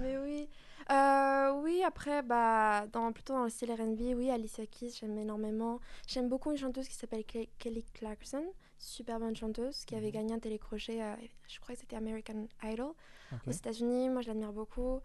[0.00, 0.48] Mais oui.
[0.90, 5.78] Euh, oui, après, bah, dans, plutôt dans le style R&B, oui, Alicia Keys, j'aime énormément.
[6.08, 8.44] J'aime beaucoup une chanteuse qui s'appelle Ke- Kelly Clarkson,
[8.78, 10.12] super bonne chanteuse, qui avait Mhm.
[10.12, 11.14] gagné un télécrochet, euh,
[11.48, 12.92] je crois que c'était American Idol,
[13.46, 14.08] aux États-Unis.
[14.08, 15.00] Moi, je l'admire beaucoup.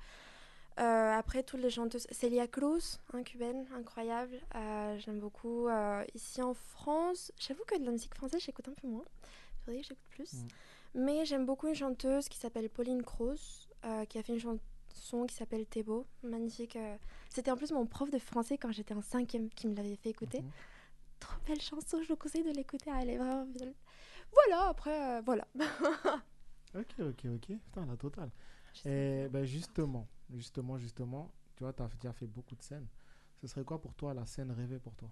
[0.80, 2.08] Euh, après, toutes les chanteuses.
[2.12, 4.42] Celia Cruz, cubaine, incroyable.
[4.56, 5.68] Euh, J'aime beaucoup.
[5.68, 9.06] Euh, ici en France, j'avoue que de la musique française, j'écoute un peu moins.
[9.68, 10.34] J'écoute plus.
[10.34, 10.48] Mm.
[10.96, 13.70] Mais j'aime beaucoup une chanteuse qui s'appelle Pauline Cross,
[14.10, 14.60] qui a fait une,
[14.96, 16.76] son qui s'appelle beau, magnifique.
[16.76, 16.98] euh.
[17.30, 20.10] C'était en plus mon prof de français quand j'étais en cinquième qui me l'avait fait
[20.10, 20.42] écouter.
[20.42, 20.52] Mhm.
[21.20, 23.48] Trop belle chanson, je vous conseille de l'écouter, elle est vraiment.
[24.34, 25.48] Voilà, après, euh, voilà.
[26.76, 27.58] Ok, ok, ok.
[27.58, 28.30] Putain, la totale.
[28.86, 32.88] Et ben justement, justement, justement, tu vois, tu as déjà fait beaucoup de scènes.
[33.40, 35.10] Ce serait quoi pour toi la scène rêvée pour toi?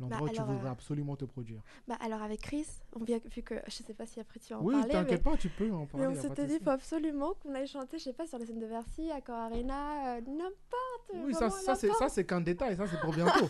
[0.00, 1.60] L'endroit où tu voudrais euh, absolument te produire.
[1.86, 2.66] Bah alors avec Chris,
[2.96, 5.00] on vient, vu que je sais pas si après tu vas en Oui, parler, mais,
[5.00, 6.06] t'inquiète pas, tu peux en mais parler.
[6.06, 8.46] on pas de s'était dit faut absolument qu'on aille chanter, je sais pas, sur les
[8.46, 11.12] scènes de Bercy, à Cor Arena, euh, n'importe.
[11.14, 12.10] Oui, ça, ça c'est ça n'importe.
[12.14, 13.46] c'est qu'un détail, ça c'est pour bientôt.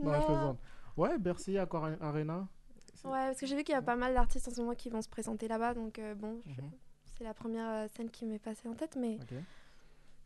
[0.00, 0.24] non, je Non.
[0.26, 0.58] plaisante.
[0.96, 2.46] Ouais, Bercy, Accor Arena.
[3.04, 4.88] Ouais, parce que j'ai vu qu'il y a pas mal d'artistes en ce moment qui
[4.90, 6.70] vont se présenter là-bas, donc euh, bon, Mhm.
[7.16, 9.18] c'est la première euh, scène qui m'est passée en tête, mais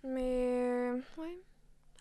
[0.05, 1.39] mais ouais,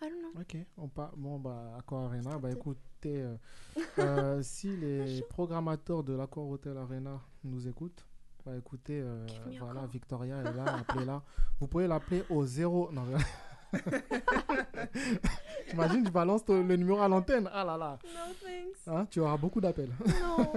[0.02, 0.40] I don't know.
[0.40, 0.56] ok.
[0.78, 1.12] On part.
[1.16, 3.36] Bon, bah, Accor Arena, bah écoutez, euh,
[3.98, 8.06] euh, si les programmateurs de l'Accor Hotel Arena nous écoutent,
[8.44, 9.26] bah écoutez, euh,
[9.58, 9.90] voilà, call.
[9.90, 11.22] Victoria est là, appelez-la.
[11.60, 12.90] Vous pouvez l'appeler au 0.
[12.92, 13.04] Non,
[15.68, 17.48] T'imagines, tu balances le numéro à l'antenne.
[17.52, 17.98] Ah là là.
[18.04, 18.86] No thanks.
[18.88, 19.90] Hein, tu auras beaucoup d'appels.
[20.20, 20.52] Non.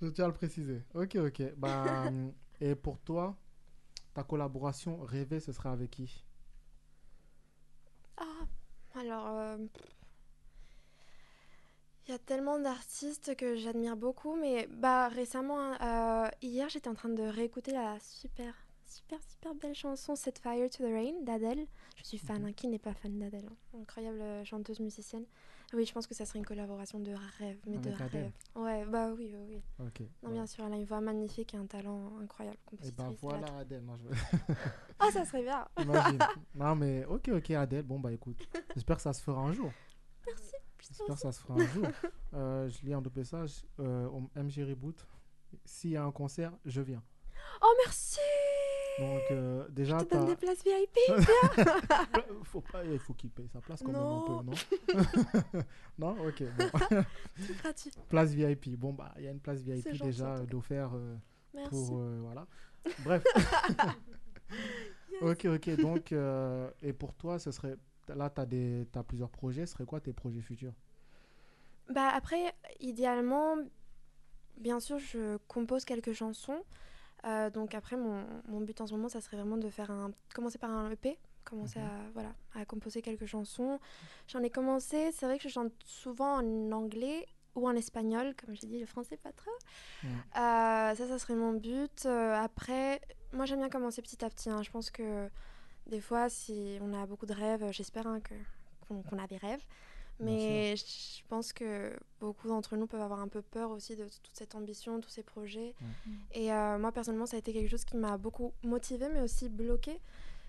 [0.00, 0.82] Je tiens à le préciser.
[0.94, 1.42] Ok, ok.
[1.56, 2.04] Bah,
[2.60, 3.36] et pour toi,
[4.14, 6.24] ta collaboration rêvée, ce serait avec qui?
[8.18, 8.46] Ah,
[8.94, 9.56] alors, euh,
[12.06, 16.94] il y a tellement d'artistes que j'admire beaucoup, mais bah récemment, euh, hier, j'étais en
[16.94, 18.54] train de réécouter la super,
[18.86, 21.66] super, super belle chanson Set Fire to the Rain d'Adèle.
[21.96, 23.78] Je suis fan, hein, qui n'est pas fan d'Adèle hein.
[23.80, 25.26] Incroyable euh, chanteuse musicienne.
[25.76, 28.32] Oui, je pense que ça serait une collaboration de rêve, mais de rêve.
[28.54, 29.62] Ouais, bah oui, oui.
[29.78, 29.86] Non,
[30.22, 32.56] bah, bien sûr, elle a une voix magnifique et un talent incroyable.
[32.82, 33.46] Et bah elle a voilà.
[33.58, 33.84] Adèle.
[33.84, 34.08] Non, je-
[35.00, 35.68] Oh, ça serait bien.
[35.78, 36.18] Imagine.
[36.54, 37.82] non, mais ok, ok, Adèle.
[37.82, 38.38] Bon, bah écoute.
[38.74, 39.70] J'espère que ça se fera un jour.
[40.26, 40.52] Merci.
[40.80, 41.86] J'espère que ça se fera un jour.
[42.34, 43.64] Euh, je lis un deux messages.
[43.80, 45.06] Euh, au MG Reboot.
[45.64, 47.02] S'il y a un concert, je viens.
[47.62, 48.18] Oh, merci.
[48.98, 50.96] Donc, euh, déjà, Je te donne des places VIP.
[52.44, 54.22] faut pas, il faut qu'il paye sa place quand même Non.
[54.22, 55.62] un peu, non
[55.98, 56.42] Non, ok.
[56.56, 57.04] Bon.
[57.36, 57.90] C'est gratuit.
[58.08, 58.76] place VIP.
[58.78, 61.14] Bon, bah, il y a une place VIP gentil, déjà d'offert euh,
[61.54, 61.70] Merci.
[61.70, 61.98] pour.
[61.98, 62.46] euh, voilà.
[63.04, 63.22] Bref.
[65.22, 65.76] Ok, ok.
[65.80, 67.76] Donc, euh, et pour toi, ce serait.
[68.08, 69.66] Là, tu as, as plusieurs projets.
[69.66, 70.72] Ce serait quoi tes projets futurs?
[71.92, 73.56] Bah après, idéalement,
[74.58, 76.62] bien sûr, je compose quelques chansons.
[77.24, 80.10] Euh, donc après, mon, mon but en ce moment, ça serait vraiment de faire un...
[80.34, 81.86] Commencer par un EP, commencer Mhm.
[81.86, 83.80] à, voilà, à composer quelques chansons.
[84.28, 88.54] J'en ai commencé, c'est vrai que je chante souvent en anglais ou en espagnol, comme
[88.54, 89.50] j'ai dit, le français pas trop.
[90.02, 90.10] Mhm.
[90.36, 92.04] Euh, ça, ça serait mon but.
[92.06, 93.00] Euh, après,
[93.32, 94.50] moi j'aime bien commencer petit à petit.
[94.50, 94.62] hein.
[94.62, 95.28] Je pense que
[95.86, 98.20] des fois, si on a beaucoup de rêves, j'espère hein,
[98.88, 99.64] qu'on a des rêves.
[100.20, 104.30] Mais je pense que beaucoup d'entre nous peuvent avoir un peu peur aussi de toute
[104.34, 105.74] cette ambition, tous ces projets.
[106.32, 109.48] Et euh, moi, personnellement, ça a été quelque chose qui m'a beaucoup motivée, mais aussi
[109.48, 110.00] bloquée.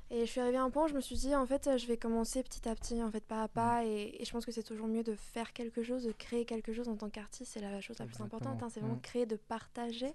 [0.09, 1.85] Et je suis arrivée à un point où je me suis dit, en fait, je
[1.85, 3.83] vais commencer petit à petit, en fait, pas à pas.
[3.83, 6.71] Et, et je pense que c'est toujours mieux de faire quelque chose, de créer quelque
[6.71, 7.51] chose en tant qu'artiste.
[7.53, 8.63] C'est la chose la plus importante.
[8.63, 8.69] hein.
[8.69, 9.01] c'est vraiment Mm.
[9.01, 10.13] créer, de partager.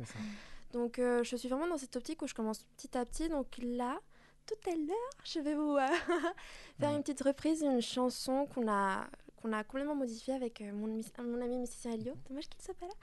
[0.73, 3.29] Donc, euh, je suis vraiment dans cette optique où je commence petit à petit.
[3.29, 4.01] Donc là,
[4.47, 5.87] tout à l'heure, je vais vous euh,
[6.81, 6.97] faire Ouais.
[6.97, 9.07] une petite reprise d'une chanson qu'on a
[9.43, 12.87] qu'on a complètement modifiée avec euh, mon, mon ami musicien Elio, dommage qu'il soit pas
[12.87, 12.95] là,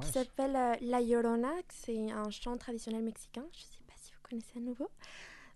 [0.00, 3.44] qui s'appelle euh, La Llorona, c'est un chant traditionnel mexicain.
[3.52, 4.88] Je sais pas si vous connaissez à nouveau.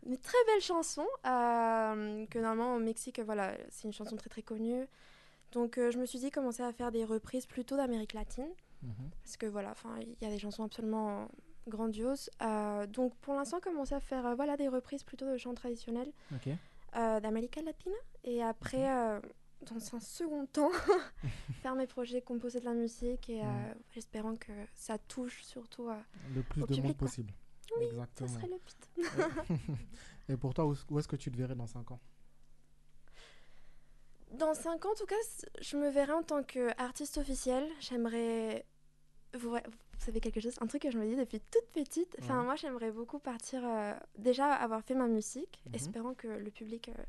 [0.04, 4.42] Une très belle chanson, euh, que normalement au Mexique, voilà, c'est une chanson très très
[4.42, 4.86] connue.
[5.52, 8.48] Donc je me suis dit commencer à faire des reprises plutôt d'Amérique latine.
[8.82, 9.10] Mhm.
[9.22, 11.28] Parce que voilà, il y a des chansons absolument
[11.68, 12.30] grandioses.
[12.42, 16.12] Euh, donc pour l'instant, commencer à faire euh, voilà, des reprises plutôt de chants traditionnels
[16.96, 17.92] euh, d'Amérique latine.
[18.24, 18.88] Et après,
[19.62, 20.70] dans un second temps,
[21.62, 25.98] faire mes projets, composer de la musique et euh, espérant que ça touche surtout à...
[26.34, 27.06] Le plus Au de monde public, quoi.
[27.08, 27.32] possible.
[27.78, 28.28] Oui, Exactement.
[28.28, 29.78] ça serait le but.
[30.28, 32.00] Et pour toi, où, est-ce que tu te verrais dans 5 ans?
[34.32, 35.14] Dans 5 ans, en tout cas,
[35.60, 37.68] je me verrai en tant qu'artiste officielle.
[37.80, 38.64] J'aimerais.
[39.34, 39.56] Vous,
[39.98, 40.54] savez quelque chose?
[40.60, 42.16] Un truc que je me dis depuis toute petite.
[42.20, 42.44] Enfin, Ouais.
[42.44, 43.62] moi, j'aimerais beaucoup partir.
[43.64, 45.74] euh, déjà, avoir fait ma musique, Mhm.
[45.74, 47.02] espérant que le public euh,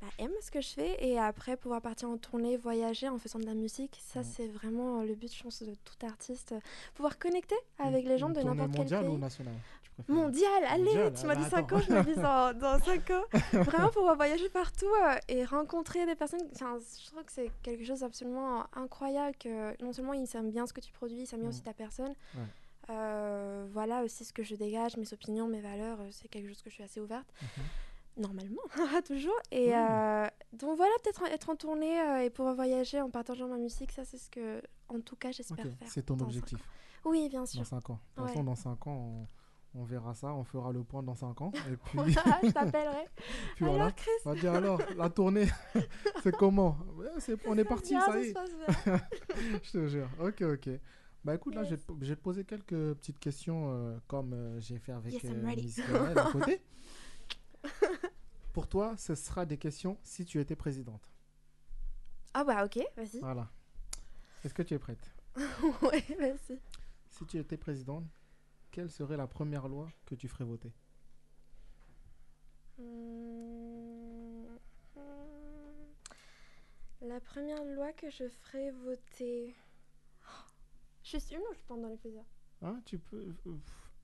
[0.00, 0.96] bah, aime ce que je fais.
[1.06, 3.98] Et après, pouvoir partir en tournée, voyager en faisant de la musique.
[4.00, 4.26] Ça, Mhm.
[4.36, 6.54] c'est vraiment euh, le but, je pense, de tout artiste.
[6.94, 9.08] Pouvoir connecter avec les gens de n'importe quel pays.
[9.08, 9.44] ou préfères
[10.06, 11.86] Mondial, allez, Mondial, tu m'as ah dit bah 5 ans, attends.
[11.88, 13.24] je me dis dans, dans 5 ans.
[13.52, 16.42] Vraiment pouvoir voyager partout euh, et rencontrer des personnes.
[16.54, 20.68] Enfin, je trouve que c'est quelque chose d'absolument incroyable que non seulement ils aiment bien
[20.68, 22.14] ce que tu produis, ils aiment bien aussi ta personne.
[22.36, 22.42] Ouais.
[22.90, 26.62] Euh, voilà aussi ce que je dégage, mes opinions, mes valeurs, euh, c'est quelque chose
[26.62, 27.26] que je suis assez ouverte.
[28.18, 28.60] Normalement,
[29.06, 29.38] toujours.
[29.52, 33.56] Et euh, donc voilà, peut-être être en tournée euh, et pouvoir voyager en partageant ma
[33.58, 35.88] musique, ça c'est ce que, en tout cas, j'espère Ok, faire.
[35.88, 36.58] c'est ton objectif.
[37.04, 37.60] Oui, bien sûr.
[37.60, 38.00] Dans 5 ans.
[38.16, 39.26] De toute façon, dans 5 ans,
[39.74, 41.52] on, on verra ça, on fera le point dans 5 ans.
[41.70, 41.98] Et puis,
[42.42, 43.06] je t'appellerai.
[43.54, 43.92] puis Alors, voilà.
[43.92, 45.46] Chris On va dire alors, la tournée,
[46.22, 46.76] c'est comment?
[47.46, 48.34] On est parti, ça ça y est.
[49.62, 50.08] Je te jure.
[50.20, 50.70] Ok, ok.
[51.24, 51.86] Bah écoute, là, je vais, Yes.
[51.86, 55.24] te, je vais te poser quelques petites questions euh, comme euh, j'ai fait avec Yes,
[55.24, 55.42] euh.
[55.42, 55.80] Miss
[56.16, 56.62] à côté.
[58.52, 61.08] Pour toi, ce sera des questions si tu étais présidente.
[62.34, 63.20] Ah bah ok, vas-y.
[63.20, 63.48] Voilà.
[64.44, 65.12] Est-ce que tu es prête?
[65.82, 66.58] Ouais, vas-y.
[67.10, 68.04] Si tu étais présidente,
[68.70, 70.72] quelle serait la première loi que tu ferais voter?
[72.78, 74.44] Hmm.
[77.00, 79.54] La première loi que je ferai voter.
[81.04, 82.24] Juste une ou je peux en donner plusieurs
[82.60, 83.34] Hein, tu peux.
[83.46, 83.56] euh,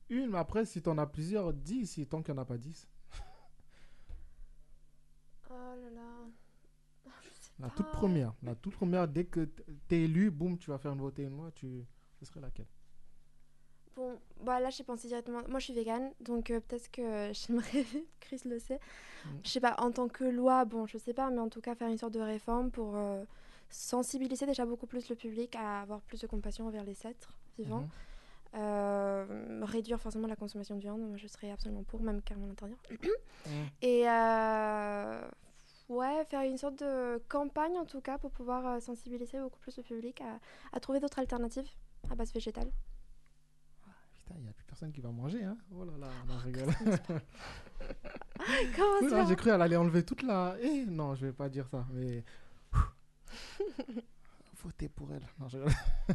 [0.09, 2.46] Une, mais après, si tu en as plusieurs, 10, si tant qu'il n'y en a
[2.46, 2.88] pas 10.
[5.55, 6.26] Oh là là.
[7.07, 7.74] Oh, je sais La pas.
[7.76, 8.34] toute première.
[8.42, 9.48] La toute première, dès que
[9.88, 11.84] tu es élu, boum, tu vas faire une loi, tu...
[12.18, 12.66] ce serait laquelle?
[13.94, 15.42] Bon, bah là j'ai pensé directement.
[15.48, 17.86] Moi je suis végane, donc euh, peut-être que j'aimerais,
[18.18, 18.80] Chris le sait.
[19.24, 19.28] Mm.
[19.44, 21.76] Je sais pas, en tant que loi, bon, je sais pas, mais en tout cas
[21.76, 23.24] faire une sorte de réforme pour euh,
[23.70, 27.82] sensibiliser déjà beaucoup plus le public à avoir plus de compassion envers les êtres vivants.
[27.82, 27.90] Mhm.
[28.57, 32.78] Euh, réduire forcément la consommation de viande, moi je serais absolument pour, même carrément l'interdire.
[32.90, 33.68] Mhm.
[33.82, 35.28] Et euh,
[35.89, 39.76] ouais, faire une sorte de campagne en tout cas pour pouvoir euh, sensibiliser beaucoup plus
[39.76, 40.39] le public à,
[40.72, 41.68] à trouver d'autres alternatives
[42.11, 42.70] à base végétale.
[44.16, 46.45] Putain, il n'y a plus personne qui va manger, hein Oh là là, non, je
[46.47, 46.74] rigole.
[48.76, 50.57] Comment ça J'ai cru qu'elle allait enlever toute la...
[50.62, 52.24] Eh, non, je vais pas dire ça, mais...
[54.62, 55.26] Votez pour elle.
[55.39, 55.72] Non, je rigole.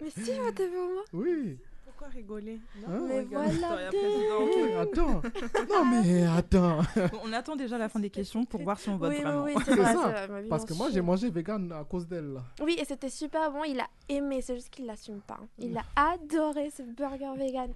[0.00, 1.58] Mais si, votez pour moi Oui.
[2.00, 3.90] Pourquoi rigoler Hein Mais voilà.
[3.90, 4.78] Présidente.
[4.80, 5.20] Attends.
[5.70, 6.80] Non, mais attends.
[7.22, 9.42] On attend déjà la fin des questions pour voir si on vote Oui, oui, vraiment.
[9.44, 12.32] oui, C'est c'est vrai, ça, vrai, Parce que moi, j'ai mangé vegan à cause d'elle.
[12.32, 12.44] là.
[12.62, 15.40] Oui, et c'était super bon, il a aimé, c'est juste qu'il l'assume pas.
[15.58, 15.84] Il a
[16.14, 17.70] adoré ce burger vegan.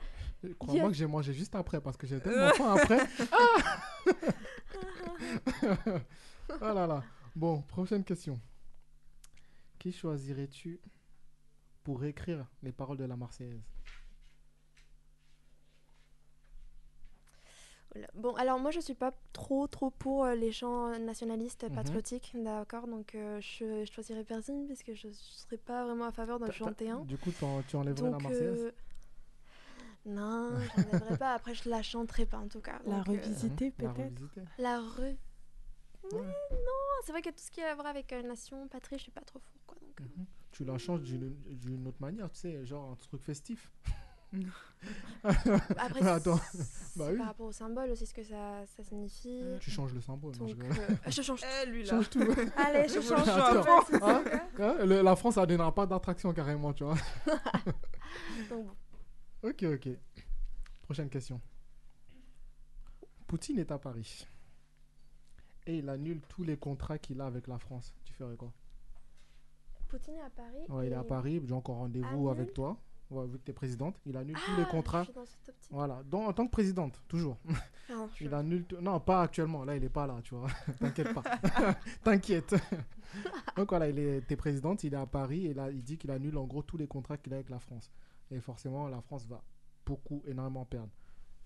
[0.59, 3.01] Crois-moi que j'ai mangé juste après parce que j'ai tellement faim après.
[6.51, 7.05] Ah oh là là.
[7.37, 8.41] Bon, prochaine question.
[9.79, 10.81] Qui choisirais-tu
[11.83, 13.61] pour écrire les paroles de la Marseillaise?
[18.15, 21.75] Bon, alors moi je suis pas trop trop pour euh, les chants nationalistes Mhm.
[21.75, 26.13] patriotiques, d'accord Donc euh, je, je choisirais personne parce que je serais pas vraiment à
[26.13, 27.01] faveur t'as- chanter un.
[27.05, 27.31] Du coup,
[27.69, 28.65] tu enlèverais la Marseillaise?
[28.65, 28.73] euh,
[30.07, 31.35] non, je n'aimerais pas.
[31.35, 32.81] Après je la chanterai pas en tout cas.
[32.85, 34.13] La Donc, revisiter La peut-être?
[34.13, 34.41] revisiter.
[34.59, 34.99] La re.
[35.01, 35.17] Ouais.
[36.13, 39.05] Non, c'est vrai que tout ce qui a à voir avec euh, nation, patrie, je
[39.05, 39.77] suis pas trop fou quoi.
[39.81, 40.27] Donc, euh, Mhm.
[40.53, 43.71] Tu la changes d'une d'une autre manière, tu sais, genre un truc festif.
[45.25, 46.39] Après, attends.
[46.97, 47.17] Bah oui.
[47.17, 49.43] par rapport au symbole aussi, ce que ça, ça signifie.
[49.61, 50.35] Tu changes le symbole.
[50.37, 51.47] non, je Donc, euh, je change tout.
[51.63, 51.91] Eh, lui là.
[51.91, 52.21] Change tout.
[52.57, 53.97] Allez, je change Attends, tout.
[54.05, 54.25] hein,
[54.59, 56.97] hein, le- la France, ça donnera pas d'attraction carrément, tu vois.
[58.51, 59.49] Donc, bon.
[59.49, 59.89] Ok, ok.
[60.83, 61.41] Prochaine question.
[63.27, 64.27] Poutine est à Paris.
[65.67, 67.95] Et il annule tous les contrats qu'il a avec la France.
[68.05, 68.53] Tu ferais quoi?
[69.89, 70.65] Poutine est à Paris.
[70.69, 72.77] Ouais, il est à Paris, j'ai encore rendez-vous avec toi.
[73.15, 75.01] Ouais, vu que tu es présidente, il annule tous Ah, les contrats.
[75.01, 75.71] je suis dans cette optique.
[75.71, 77.37] Voilà, donc en tant que présidente, toujours.
[77.49, 77.55] Je-
[78.23, 78.65] Il annule.
[78.81, 79.65] Non, pas actuellement.
[79.65, 80.49] Là, il est pas là, tu vois.
[80.81, 81.23] T'inquiète pas.
[82.05, 82.55] T'inquiète.
[83.57, 86.11] Donc voilà, il est, t'es présidente, il est à Paris et là, il dit qu'il
[86.11, 87.91] annule en gros tous les contrats qu'il a avec la France.
[88.31, 89.43] Et forcément, la France va
[89.87, 90.91] beaucoup, énormément perdre.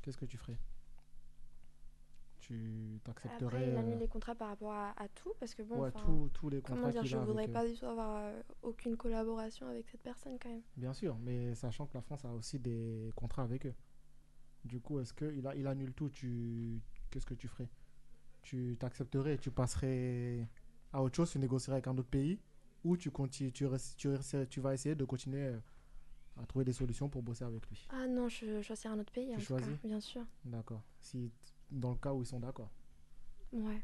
[0.01, 0.57] Qu'est-ce que tu ferais?
[2.49, 5.63] Tu t'accepterais Après, il annule euh, les contrats par rapport à, à tout, parce que
[5.63, 6.01] bon, ouais, enfin,
[6.33, 8.97] tous- les contrats comment dire, je avec, voudrais euh, pas du tout avoir euh, aucune
[8.97, 10.63] collaboration avec cette personne quand même.
[10.77, 13.75] Bien sûr, mais sachant que la France a aussi des contrats avec eux.
[14.65, 16.81] Du coup, est-ce qu'il il annule tout tu...
[17.11, 17.69] Qu'est-ce que tu ferais?
[18.43, 20.49] Tu t'accepterais tu passerais
[20.93, 22.39] à autre chose, tu négocierais avec un autre pays?
[22.85, 24.09] Ou tu, continues, tu, tu,
[24.49, 25.59] tu vas essayer de continuer euh,
[26.41, 27.89] à trouver des solutions pour bosser avec lui?
[27.91, 29.69] Ah non, je choisirais un autre pays, Tu en tout choisis?
[29.69, 30.23] cas, bien sûr.
[30.45, 30.83] D'accord.
[31.01, 31.31] Si,
[31.71, 32.71] dans le cas où ils sont d'accord.
[33.53, 33.83] Ouais.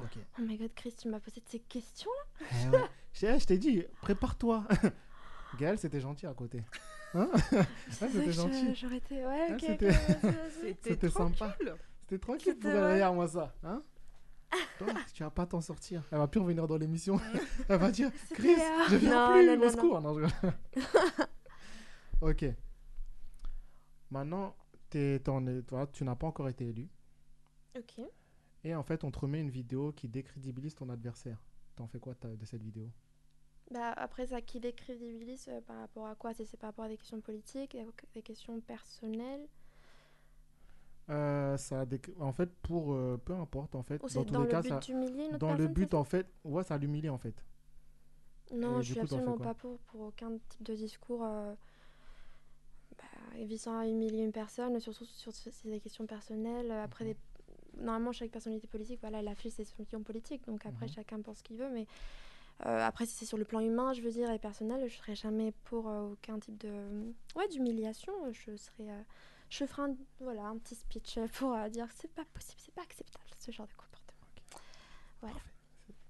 [0.00, 0.18] Ok.
[0.38, 2.84] Oh my god, Chris, tu m'as posé de ces questions-là Eh ouais.
[3.12, 4.64] je je t'ai dit, prépare-toi.
[5.58, 6.64] Gaël, c'était gentil à côté.
[7.14, 7.30] Hein
[7.90, 8.74] C'était gentil.
[8.74, 9.24] J'aurais été...
[9.24, 9.56] Ouais, Ah,
[10.60, 11.56] c'était- sympa.
[12.00, 12.94] C'était tranquille pour vrai.
[12.94, 13.54] regarde-moi ça.
[13.62, 13.82] Hein
[14.78, 16.02] Toi, tu vas pas t'en sortir.
[16.10, 17.20] Elle va plus revenir dans l'émission.
[17.68, 18.56] Elle va dire Chris,
[18.90, 20.00] je viens non, plus, non, au non, secours.
[20.00, 20.26] Non, je
[22.20, 22.44] ok.
[24.10, 24.56] Maintenant,
[25.66, 26.88] toi, tu n'as pas encore été élu.
[27.76, 28.00] Ok.
[28.64, 31.40] Et en fait, on te remet une vidéo qui décrédibilise ton adversaire.
[31.76, 32.90] T'en fais quoi de cette vidéo?
[33.70, 36.32] Bah, après, ça qui décrédibilise euh, par rapport à quoi?
[36.32, 39.46] C'est par rapport à des questions politiques, à des questions personnelles?
[41.10, 41.84] Euh, ça
[42.20, 44.74] En fait, pour euh, peu importe, en fait, dans tous dans les le cas, but
[44.74, 44.86] ça...
[45.30, 47.44] dans le but, en fait, ouais, ça l'humilie en fait.
[48.52, 51.54] Non, Et je suis coup, absolument pas pour, pour aucun type de discours euh,
[52.98, 56.70] bah, visant à humilier une personne, surtout sur c- c'est des questions personnelles.
[56.70, 57.14] euh, Après, Mhm.
[57.14, 57.16] des...
[57.78, 60.92] normalement, chaque personnalité politique, voilà, elle affiche ses opinions politiques, donc après, Mhm.
[60.92, 61.70] chacun pense ce qu'il veut.
[61.70, 61.86] Mais
[62.66, 65.14] euh, après, si c'est sur le plan humain, je veux dire, et personnel, je serais
[65.16, 68.12] jamais pour euh, aucun type de ouais, d'humiliation.
[68.32, 69.02] Je serais, euh,
[69.50, 72.74] je ferai un, voilà, un petit speech pour euh, dire que c'est pas possible, c'est
[72.74, 74.28] pas acceptable ce genre de comportement.
[75.20, 75.36] Voilà.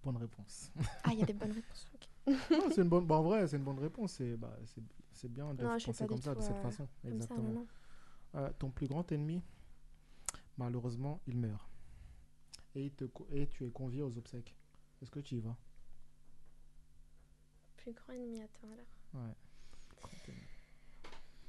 [0.02, 0.70] Bonne réponse.
[1.04, 1.86] Ah, il y a des bonnes réponses.
[1.94, 2.08] ok.
[2.50, 3.06] Non, c'est une bonne.
[3.06, 4.12] bah, en vrai, c'est une bonne réponse.
[4.12, 4.54] C'est bah,
[5.12, 6.86] c'est- bien de Non, penser pas comme ça, de tout, cette euh, façon.
[7.02, 7.66] ça, Exactement.
[8.34, 9.42] Euh, ton plus grand ennemi,
[10.58, 11.68] malheureusement, il meurt.
[12.74, 14.54] Et, il te co- et tu es convié aux obsèques.
[15.02, 15.56] Est-ce que tu y vas?
[17.76, 19.24] Plus grand ennemi à toi alors.
[19.26, 19.34] Ouais.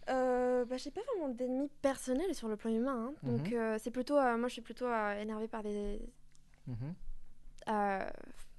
[0.09, 3.07] Euh, bah, j'ai pas vraiment d'ennemis personnels sur le plan humain.
[3.07, 3.13] hein.
[3.23, 3.53] Donc, Mhm.
[3.57, 4.17] euh, c'est plutôt.
[4.17, 5.99] euh, moi, je suis plutôt euh, énervée par des.
[6.67, 6.93] Mhm.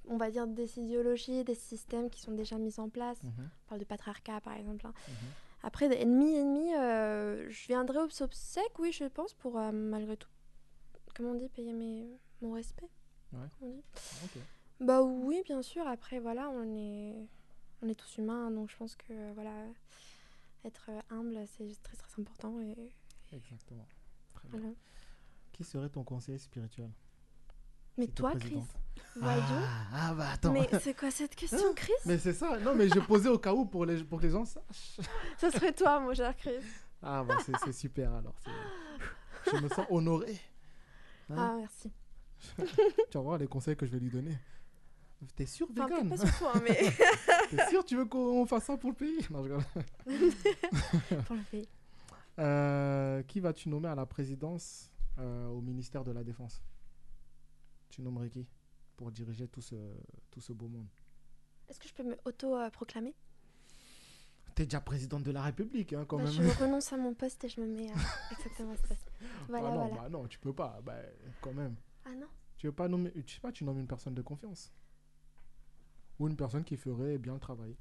[0.08, 3.20] on va dire des idéologies, des systèmes qui sont déjà mis en place.
[3.22, 3.32] Mhm.
[3.38, 4.86] On parle de patriarcat, par exemple.
[4.86, 4.92] hein.
[5.62, 6.72] Après, ennemis, ennemis,
[7.50, 10.28] je viendrai aux obsèques, oui, je pense, pour malgré tout.
[11.16, 12.06] Comment on dit Payer mes...
[12.42, 12.90] mon respect
[13.32, 13.48] Ouais.
[13.58, 13.82] Comment on dit
[14.24, 14.42] Ok.
[14.80, 15.86] Bah oui, bien sûr.
[15.88, 17.14] Après, voilà, on est,
[17.80, 19.52] on est tous humains, donc je pense que voilà,
[20.64, 22.60] être humble, c'est très très important.
[22.60, 22.92] Et
[23.32, 23.86] Exactement.
[24.34, 24.58] Très bien.
[24.58, 24.74] voilà.
[25.52, 26.90] Qui serait ton conseiller spirituel?
[27.96, 28.62] Mais toi, Chris,
[29.16, 29.42] voyons.
[29.48, 30.52] Ah, ah, bah attends.
[30.52, 31.92] Mais c'est quoi cette question, Chris?
[32.04, 32.58] Mais c'est ça.
[32.60, 35.00] Non, mais j'ai posé au cas où pour, les, pour que les gens sachent.
[35.38, 36.60] Ça serait toi, mon cher Chris.
[37.02, 38.34] Ah, bah c'est super alors.
[39.50, 40.38] Je me sens honoré.
[41.30, 41.90] Hein Ah, merci.
[43.10, 44.36] tu vas voir les conseils que je vais lui donner.
[45.34, 46.78] T'es sûr, Enfin, vegan pas sur toi, hein, mais-
[47.50, 49.18] T'es sûr, tu veux qu'on fasse ça pour le pays?
[49.30, 49.64] Non, je rigole.
[51.26, 51.68] Pour le pays.
[52.38, 56.62] Euh, qui vas-tu nommer à la présidence euh, au ministère de la Défense?
[57.88, 58.46] Tu nommerais qui
[58.96, 59.74] pour diriger tout ce,
[60.30, 60.88] tout ce beau monde?
[61.68, 63.14] Est-ce que je peux me auto-proclamer?
[64.56, 66.32] T'es déjà présidente de la République, hein, quand Bah, même.
[66.32, 67.94] Je renonce à mon poste et je me mets euh,
[68.32, 69.12] exactement à ce poste.
[69.48, 70.02] Voilà, ah non, voilà.
[70.02, 70.80] bah non, tu peux pas.
[70.82, 70.96] Bah,
[71.42, 71.76] quand même.
[72.06, 72.26] Ah non
[72.56, 74.72] Tu veux pas nommer, je sais pas, tu nommes une personne de confiance.
[76.18, 77.76] Ou une personne qui ferait bien le travail.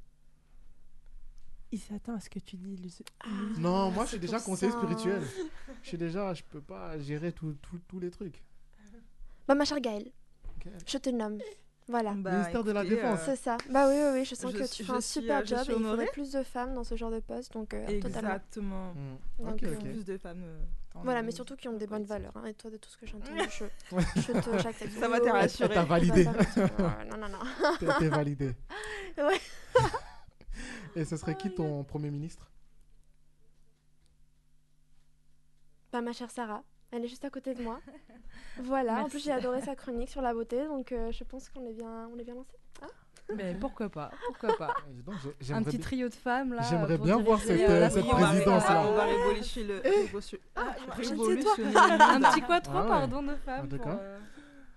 [1.72, 2.76] Il s'attend à ce que tu dis.
[2.76, 2.90] le-
[3.22, 4.78] Ah, Non, moi, je suis déjà conseiller ça.
[4.78, 5.24] spirituel.
[5.82, 8.44] Je suis déjà, je peux pas gérer tout- tout- tous les trucs.
[9.48, 10.12] Bah, ma chère Gaëlle,
[10.88, 11.38] je te nomme.
[11.88, 12.14] Voilà.
[12.16, 13.20] Bah, Ministère de la Défense.
[13.20, 13.58] euh, C'est ça.
[13.70, 15.38] Bah oui, oui, oui, je sens je que suis- tu fais un je suis, super
[15.38, 17.74] euh, je job et il faudrait plus de femmes dans ce genre de poste, donc
[17.76, 18.08] euh, totalement.
[18.32, 18.94] Exactement.
[18.94, 19.46] Hmm.
[19.46, 19.76] Donc, euh.
[19.78, 20.42] Plus de femmes.
[20.44, 20.60] euh,
[21.04, 22.32] Voilà, mais surtout qui ont des bonnes valeurs.
[22.38, 23.66] hein, Et toi, de tout ce que j'entends, je,
[23.96, 24.04] Ouais.
[24.16, 24.94] je te j'accepte.
[25.00, 25.40] Ça va Oui, te oui, oui.
[25.42, 25.74] rassurer.
[25.76, 26.26] T'as validé.
[26.26, 27.76] Ouais, Non, non, non.
[27.80, 28.56] T'es t'es validé.
[29.18, 29.40] Ouais.
[30.96, 32.50] Et ce serait qui ton premier ministre?
[35.92, 36.64] Bah, ma chère Sarah,
[36.96, 37.80] elle est juste à côté de moi.
[38.64, 41.66] Voilà, en plus j'ai adoré sa chronique sur la beauté, donc euh, je pense qu'on
[41.68, 42.56] est bien, on est bien lancé.
[42.82, 42.88] Hein
[43.36, 44.74] Mais pourquoi pas Pourquoi pas
[45.06, 45.16] donc,
[45.52, 46.62] Un petit trio de femmes là.
[46.70, 48.84] J'aimerais bien voir cette, euh, euh, cette Oui, on va ré- présidence-là.
[48.88, 49.82] On va révolutionner le.
[49.82, 52.88] révolution- Ah, sais révolutionner le Un petit quattro, Ah ouais.
[52.88, 53.68] pardon, de femmes.
[53.68, 54.00] d'accord.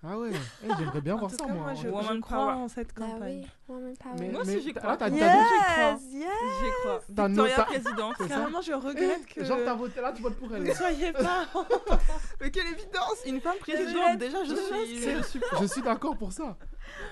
[0.03, 0.31] Euh, Ah ouais,
[0.63, 1.63] Eh, j'aimerais bien En voir tout ça, cas, moi.
[1.63, 1.87] moi, je.
[1.89, 2.53] Woman je crois power.
[2.53, 3.39] en cette Bah campagne.
[3.41, 4.15] oui, woman power.
[4.19, 4.91] Mais- Moi aussi, j'y t'as- crois.
[4.93, 6.29] ah, t'as- Yes, yes.
[6.61, 7.01] J'y crois.
[7.15, 8.15] T'as Victoria présidente.
[8.27, 9.43] Carrément, je regrette que.
[9.43, 10.63] Genre, t'as voté là, tu votes pour elle.
[10.63, 11.45] Ne soyez pas.
[12.41, 14.99] Mais quelle évidence Une femme présidente, déjà, je suis.
[15.01, 16.57] Je suis Je suis d'accord pour ça.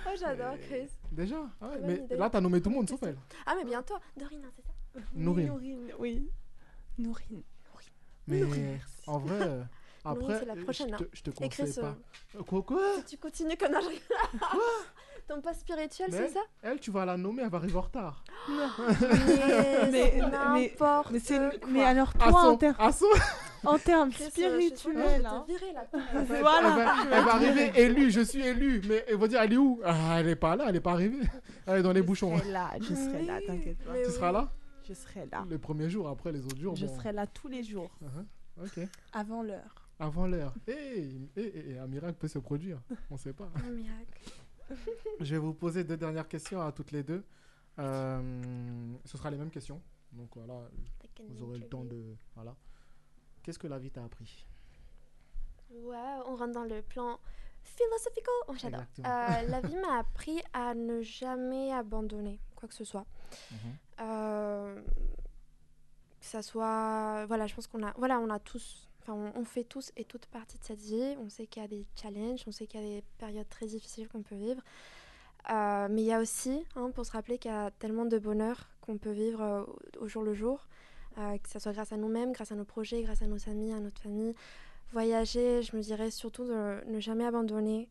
[0.07, 0.89] Oh, j'adore Chris.
[1.11, 2.15] Déjà Ah ouais, Mais idée.
[2.17, 3.17] là, t'as nommé tout le monde sauf elle.
[3.45, 3.95] Ah, mais bientôt.
[4.17, 4.71] Dorine, hein, c'est ça?
[5.13, 5.47] Nourine.
[5.47, 6.29] Nourine, oui.
[6.97, 7.43] Nourine.
[8.29, 8.79] Mais Nourine.
[9.05, 9.63] en vrai, euh,
[10.05, 11.07] après, c'est la euh, prochaine, je te, hein.
[11.13, 11.95] je te Chris, conseille pas.
[12.37, 13.81] euh, Quoi, quoi si tu continues comme un
[15.27, 18.23] Ton poste spirituel, c'est ça Elle, tu vas la nommer, elle va arriver en retard.
[18.47, 21.87] Mais, Mais- mais- n'importe Mais, quoi.
[21.87, 23.05] alors, toi, son- en, ter- son-
[23.67, 25.43] en termes je je spirituels, hein.
[25.45, 25.85] te virer, là.
[26.13, 26.69] Elle va- Voilà.
[26.69, 28.81] Elle va, elle va arriver élue, je suis élue.
[28.87, 29.81] Mais elle va dire, elle est où?
[29.83, 31.25] Ah, Elle est pas là, elle est pas arrivée.
[31.65, 32.33] Elle est dans les bouchons.
[32.37, 33.93] Je serai là, je serai là, t'inquiète pas.
[33.93, 34.13] Tu oui.
[34.13, 34.49] seras là?
[34.87, 35.43] Je serai là.
[35.49, 36.75] Le premier jour, après les autres jours.
[36.77, 36.95] Je bon.
[36.97, 38.63] serai là tous les jours, Uh-huh.
[38.63, 38.87] Ok.
[39.11, 39.86] avant l'heure.
[39.99, 40.53] Avant l'heure.
[40.67, 42.79] Et, un miracle peut se produire.
[43.09, 43.49] On sait pas.
[43.55, 44.21] Un miracle.
[45.19, 47.23] Je vais vous poser deux dernières questions à toutes les deux.
[47.79, 49.81] Euh, ce sera les mêmes questions.
[50.11, 50.69] Donc voilà,
[51.29, 52.15] vous aurez le temps de.
[52.35, 52.55] Voilà.
[53.43, 54.45] Qu'est-ce que la vie t'a appris?
[55.69, 57.19] Ouais, on rentre dans le plan
[57.63, 58.31] philosophico.
[58.47, 58.83] Oh, J'adore.
[58.99, 59.03] Euh,
[59.47, 63.05] la vie m'a appris à ne jamais abandonner quoi que ce soit.
[63.51, 63.57] Mhm.
[64.01, 64.81] Euh,
[66.19, 67.25] que ça soit.
[67.27, 67.93] Voilà, je pense qu'on a.
[67.97, 68.86] Voilà, on a tous.
[69.09, 71.15] On, fait tous et toutes partie de cette vie.
[71.23, 73.65] On sait qu'il y a des challenges, on sait qu'il y a des périodes très
[73.67, 74.61] difficiles qu'on peut vivre.
[75.49, 78.17] Euh, mais il y a aussi, hein, pour se rappeler qu'il y a tellement de
[78.19, 79.63] bonheur qu'on peut vivre euh,
[79.99, 80.67] au- jour le jour,
[81.17, 83.71] euh, que ce soit grâce à nous-mêmes, grâce à nos projets, grâce à nos amis,
[83.71, 84.35] à notre famille,
[84.91, 87.87] voyager, je me dirais surtout de ne jamais abandonner.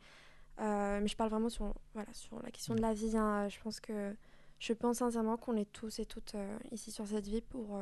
[0.58, 3.16] Mais je parle vraiment sur, voilà, sur la question de la vie.
[3.16, 3.48] hein.
[3.48, 4.14] Je pense que
[4.58, 6.34] je pense sincèrement qu'on est tous et toutes
[6.72, 7.78] ici sur cette vie pour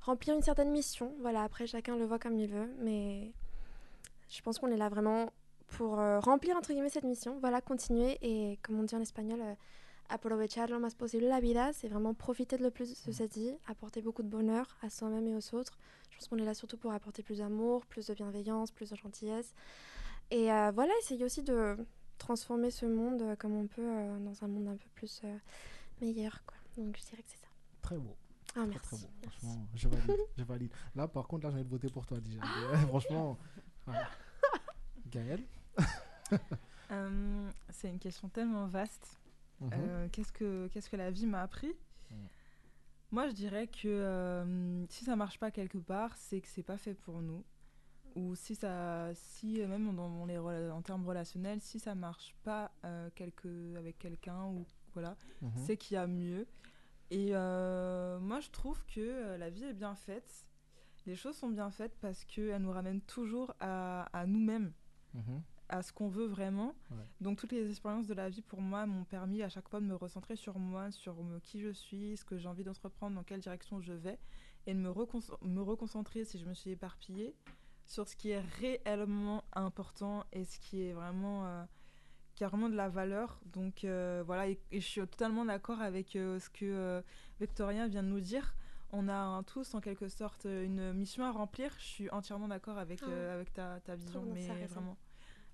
[0.00, 1.14] remplir une certaine mission.
[1.20, 3.32] Voilà, après chacun le voit comme il veut, mais
[4.28, 5.32] je pense qu'on est là vraiment
[5.68, 7.38] pour euh, remplir entre guillemets cette mission.
[7.40, 9.54] Voilà, continuer et comme on dit en espagnol, euh,
[10.08, 13.54] aprovechar lo más posible la vida, c'est vraiment profiter de le plus de cette vie,
[13.66, 15.78] apporter beaucoup de bonheur à soi-même et aux autres.
[16.10, 18.96] Je pense qu'on est là surtout pour apporter plus d'amour, plus de bienveillance, plus de
[18.96, 19.54] gentillesse.
[20.30, 21.76] Et euh, voilà, essayer aussi de
[22.16, 23.88] transformer ce monde euh, comme on peut
[24.20, 25.22] dans un monde un peu plus
[26.00, 26.42] meilleur.
[26.46, 26.56] Quoi.
[26.76, 27.48] Donc je dirais que c'est ça.
[27.82, 28.16] Très beau.
[28.60, 29.06] Ah, Très, merci.
[29.22, 30.72] Franchement, je valide, je valide.
[30.94, 32.40] Là, par contre, là, j'ai envie de voter pour toi déjà.
[32.72, 33.38] Mais, franchement,
[33.86, 34.08] voilà.
[35.10, 35.42] Gaël
[36.90, 39.18] Euh, c'est une question tellement vaste.
[39.60, 39.70] Mhm.
[39.72, 41.72] Euh, qu'est-ce que qu'est-ce que la vie m'a appris
[43.10, 46.76] Moi, je dirais que euh, si ça marche pas quelque part, c'est que c'est pas
[46.78, 47.44] fait pour nous.
[48.14, 52.70] Ou si ça, si euh, même dans les en termes relationnels, si ça marche pas
[52.84, 55.50] euh, quelque, avec quelqu'un ou voilà, Mhm.
[55.66, 56.46] c'est qu'il y a mieux.
[57.10, 60.46] Et euh, moi, je trouve que euh, la vie est bien faite.
[61.06, 64.72] Les choses sont bien faites parce qu'elles nous ramènent toujours à, à nous-mêmes
[65.14, 65.40] Mhm.
[65.70, 66.74] à ce qu'on veut vraiment.
[66.90, 66.96] Ouais.
[67.22, 69.86] Donc toutes les expériences de la vie pour moi m'ont permis à chaque fois de
[69.86, 73.40] me recentrer sur moi, sur qui je suis, ce que j'ai envie d'entreprendre, dans quelle
[73.40, 74.18] direction je vais,
[74.66, 77.34] et de me, recon- me reconcentrer si je me suis éparpillée
[77.86, 81.64] sur ce qui est réellement important et ce qui est vraiment euh,
[82.38, 83.40] qui a vraiment de la valeur.
[83.46, 87.02] Donc euh, voilà, et, et je suis totalement d'accord avec euh, ce que euh,
[87.40, 88.54] Victorien vient de nous dire.
[88.92, 91.72] On a un- tous en quelque sorte une mission à remplir.
[91.78, 93.08] Je suis entièrement d'accord avec, Ah.
[93.10, 94.96] euh, avec ta, ta vision, mais vraiment.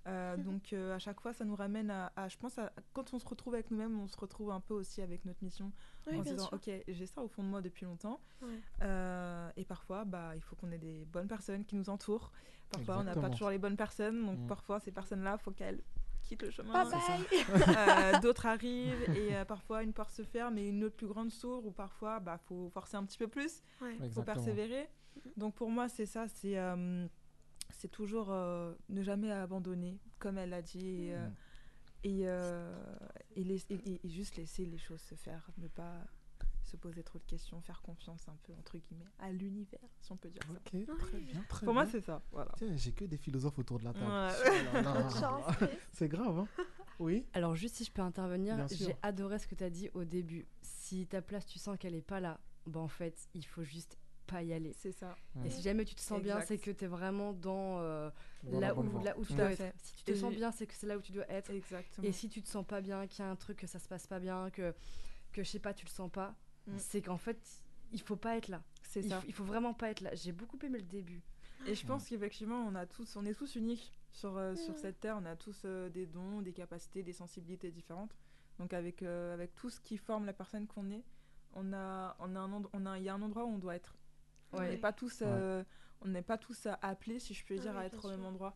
[0.06, 3.14] Euh, donc euh, à chaque fois, ça nous ramène à, à- je pense, à- quand
[3.14, 5.72] on se retrouve avec nous-mêmes, on se retrouve un peu aussi avec notre mission,
[6.06, 6.52] Oui, en se disant, sûr.
[6.52, 8.20] ok, j'ai ça au fond de moi depuis longtemps.
[8.42, 8.60] Ouais.
[8.82, 12.30] Euh, et parfois, bah, il faut qu'on ait des bonnes personnes qui nous entourent.
[12.70, 14.46] Parfois, on n'a pas toujours les bonnes personnes, donc Mm.
[14.48, 15.80] parfois ces personnes-là, faut qu'elles
[16.24, 16.72] quittent le chemin.
[16.84, 17.76] Bye bye.
[17.76, 21.30] Euh, D'autres arrivent et euh, parfois une porte se ferme et une autre plus grande
[21.30, 23.96] s'ouvre ou parfois bah faut forcer un petit peu plus, Ouais.
[24.10, 24.88] faut persévérer.
[25.36, 27.06] Donc pour moi c'est ça, c'est euh,
[27.70, 31.34] c'est toujours euh, ne jamais abandonner comme elle l'a dit et, euh, Mm.
[32.26, 32.74] euh,
[33.36, 35.94] et- et juste laisser les choses se faire, ne pas
[36.64, 40.16] se poser trop de questions, faire confiance un peu entre guillemets à l'univers si on
[40.16, 40.52] peut dire ça.
[40.52, 42.52] Ok, très bien, très Pour moi c'est ça, voilà.
[42.56, 44.06] Tiens, j'ai que des philosophes autour de la table.
[44.06, 44.84] Ouais.
[45.60, 45.66] Oh.
[45.92, 46.48] C'est grave, hein
[46.98, 50.04] Oui Alors juste si je peux intervenir, j'ai adoré ce que tu as dit au
[50.04, 50.46] début.
[50.62, 53.98] Si ta place tu sens qu'elle est pas là, bah en fait il faut juste
[54.26, 54.72] pas y aller.
[54.78, 55.16] C'est ça.
[55.44, 58.10] Et si jamais tu te sens bien, c'est que tu es vraiment dans, euh,
[58.44, 59.74] Dans là, où, là où tu dois être.
[59.82, 61.50] Si tu te sens bien, c'est que c'est là où tu dois être.
[61.50, 62.06] Exactement.
[62.06, 63.86] Et si tu te sens pas bien, qu'il y a un truc que ça se
[63.86, 64.74] passe pas bien, que
[65.34, 66.34] que je sais pas, tu le sens pas,
[66.66, 66.78] Mm.
[66.78, 67.38] c'est qu'en fait
[67.92, 68.62] il faut pas être là.
[68.82, 69.20] C'est Il, ça.
[69.20, 70.14] faut- il faut vraiment pas être là.
[70.14, 71.22] J'ai beaucoup aimé le début.
[71.66, 75.00] Et je pense qu'effectivement, on a tous, on est tous uniques sur, euh, sur cette
[75.00, 75.16] terre.
[75.20, 78.14] On a tous euh, des dons, des capacités, des sensibilités différentes.
[78.58, 81.02] Donc avec, euh, avec tout ce qui forme la personne qu'on est,
[81.54, 83.58] on a, on a un, end- on a, il y a un endroit où on
[83.58, 83.96] doit être.
[84.52, 85.64] On n'est pas tous, euh,
[86.02, 88.24] on n'est pas tous appelés, si je peux Ah dire, oui, à être au même
[88.24, 88.54] endroit.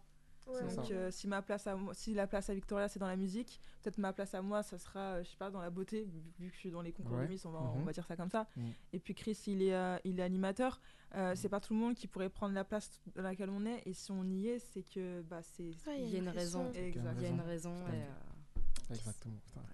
[0.49, 3.07] Ouais, Donc euh, si ma place à moi, si la place à Victoria c'est dans
[3.07, 5.69] la musique, peut-être ma place à moi ça sera, euh, je sais pas, dans la
[5.71, 6.07] beauté.
[6.39, 7.27] Vu, que je suis dans les concours Ouais.
[7.27, 7.85] de Miss, on va, on Mhm.
[7.85, 8.47] va dire ça comme ça.
[8.57, 8.73] Mhm.
[8.95, 10.81] Et puis Chris, il est, euh, il est animateur.
[11.15, 13.83] Euh, C'est pas tout le monde qui pourrait prendre la place dans laquelle on est.
[13.87, 15.71] Et si on y est, c'est que bah c'est.
[15.87, 16.73] Ouais, Il y a une raison.
[16.73, 17.15] Exact.
[17.19, 17.75] Il y a une raison.
[17.75, 18.05] Tout à et, fait.
[18.91, 19.37] euh, Exactement.
[19.45, 19.61] putain.
[19.61, 19.67] Ouais.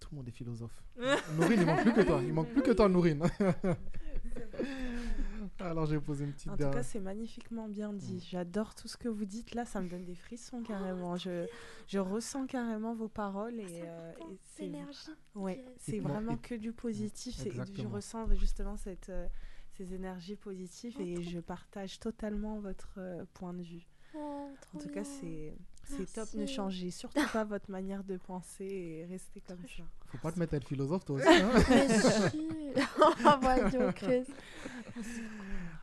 [0.00, 0.82] Tout le monde est philosophe.
[1.36, 2.20] Nourine, il manque plus que toi.
[2.22, 3.22] Il manque plus que toi, Nourine.
[5.60, 6.78] Alors, j'ai posé une petite En tout dernière.
[6.78, 8.26] cas, c'est magnifiquement bien dit.
[8.28, 9.54] J'adore tout ce que vous dites.
[9.54, 11.16] Là, ça me donne des frissons carrément.
[11.16, 11.46] Je,
[11.86, 15.10] je ressens carrément vos paroles et, euh, et c'est énergie.
[15.36, 17.36] ouais, c'est vraiment que du positif.
[17.36, 19.28] C'est- Je ressens justement cette, euh,
[19.76, 23.86] ces énergies positives et je partage totalement votre euh, point de vue.
[24.16, 25.04] Oh, En tout cas, bien.
[25.04, 25.54] c'est
[25.86, 26.32] c'est top.
[26.34, 29.84] Ne changez surtout pas votre manière de penser et restez comme ça.
[30.14, 31.26] Faut pas te mettre à être philosophe, toi aussi.
[31.26, 31.50] hein
[33.40, 34.24] voyons, Chris.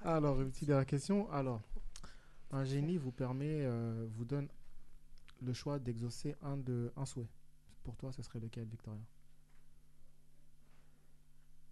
[0.06, 1.30] Alors, une petite dernière question.
[1.32, 1.60] Alors,
[2.52, 4.48] un génie vous permet, euh, vous donne
[5.42, 7.28] le choix d'exaucer un, de, un souhait.
[7.84, 9.02] Pour toi, ce serait lequel, Victoria?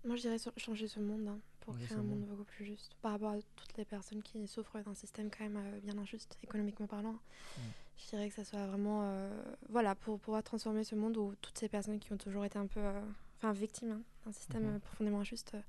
[0.04, 2.96] Moi, je dirais changer ce monde hein, pour créer un monde beaucoup plus juste.
[3.02, 6.38] Par rapport à toutes les personnes qui souffrent d'un système quand même euh, bien injuste,
[6.44, 7.14] économiquement parlant.
[7.58, 7.62] Mm.
[7.98, 9.02] Je dirais que ça soit vraiment.
[9.04, 12.58] euh, voilà, pour pouvoir transformer ce monde où toutes ces personnes qui ont toujours été
[12.58, 12.80] un peu.
[12.80, 13.02] euh,
[13.38, 14.76] Enfin, victimes hein, d'un système Mhm.
[14.76, 15.54] euh, profondément injuste.
[15.56, 15.62] euh,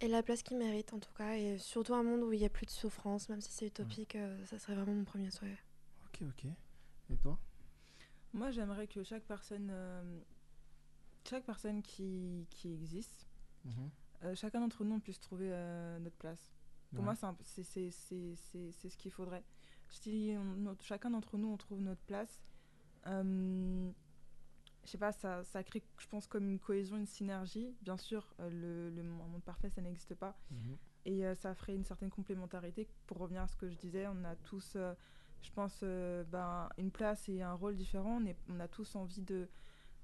[0.00, 1.36] aient la place qu'ils méritent en tout cas.
[1.36, 4.16] Et surtout un monde où il n'y a plus de souffrance, même si c'est utopique,
[4.16, 5.56] euh, ça serait vraiment mon premier souhait.
[6.06, 6.46] Ok, ok.
[7.10, 7.38] Et toi?
[8.32, 10.20] Moi, j'aimerais que chaque personne, euh,
[11.28, 13.28] chaque personne qui, qui existe,
[13.64, 13.90] Mhm.
[14.24, 16.50] Euh, chacun d'entre nous on puisse trouver euh, notre place.
[16.90, 17.14] Pour Ouais.
[17.20, 19.44] moi, c'est ce qu'il faudrait.
[19.88, 22.42] Si on- notre- chacun d'entre nous, on trouve notre place,
[23.06, 23.90] euh,
[24.84, 27.74] je sais pas, ça, ça crée, je pense, comme une cohésion, une synergie.
[27.82, 30.36] Bien sûr, euh, le, le monde parfait, ça n'existe pas.
[30.50, 30.76] Mhm.
[31.06, 32.88] Et ça ferait une certaine complémentarité.
[33.06, 34.74] Pour revenir à ce que je disais, on a tous,
[35.42, 38.18] je pense, ben, une place et un rôle différent.
[38.22, 39.46] On, est- on a tous envie de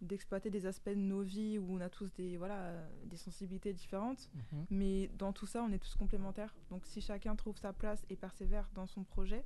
[0.00, 4.30] d'exploiter des aspects de nos vies où on a tous des voilà des sensibilités différentes
[4.34, 4.66] Mhm.
[4.70, 8.16] mais dans tout ça on est tous complémentaires donc si chacun trouve sa place et
[8.16, 9.44] persévère dans son projet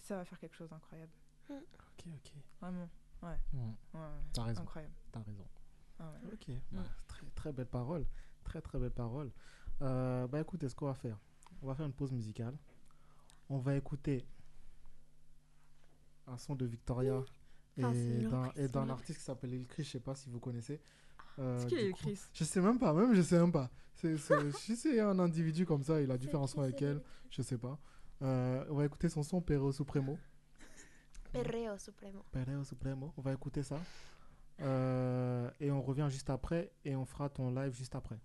[0.00, 1.12] ça va faire quelque chose d'incroyable
[1.50, 2.32] Ok, ok.
[2.60, 2.88] vraiment
[3.22, 3.74] ouais, Mhm.
[3.94, 4.62] Ouais, ouais, T'as raison.
[4.62, 5.46] incroyable T'as raison.
[6.00, 6.32] Ah ouais.
[6.32, 6.76] Ok, Mm.
[6.76, 8.06] bah, très, très belle parole.
[8.44, 9.30] Très, très belle parole.
[9.82, 11.18] Euh, bah écoutez, ce qu'on va faire,
[11.62, 12.56] on va faire une pause musicale.
[13.48, 14.26] On va écouter
[16.26, 17.22] un son de Victoria
[17.82, 17.92] Ah,
[18.56, 20.80] et d'un artiste qui s'appelle Lil Chris, je sais pas si vous connaissez.
[21.38, 22.20] Euh, C'est qui du Lil coup- Chris?
[22.32, 23.70] Je sais même pas, même je sais même pas.
[23.94, 27.78] C'est c'est- un individu comme ça, il a différents sons avec elle, je sais pas.
[28.22, 30.18] Euh, on va écouter son son Perreo Supremo.
[31.32, 32.24] Perreo Supremo.
[32.32, 33.12] Perreo Supremo.
[33.16, 33.78] On va écouter ça.
[34.62, 38.18] Euh, et on revient juste après et on fera ton live juste après.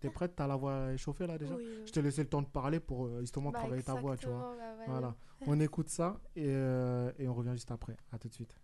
[0.00, 0.36] T'es prête?
[0.36, 1.54] T'as la voix échauffée là déjà?
[1.54, 1.82] Oui, oui.
[1.86, 4.26] Je t'ai laissé le temps de parler pour euh, justement Bah, travailler ta voix, tu
[4.26, 4.54] vois.
[4.58, 5.14] bah, voilà.
[5.46, 7.96] On écoute ça et, euh, et on revient juste après.
[8.12, 8.54] À tout de suite.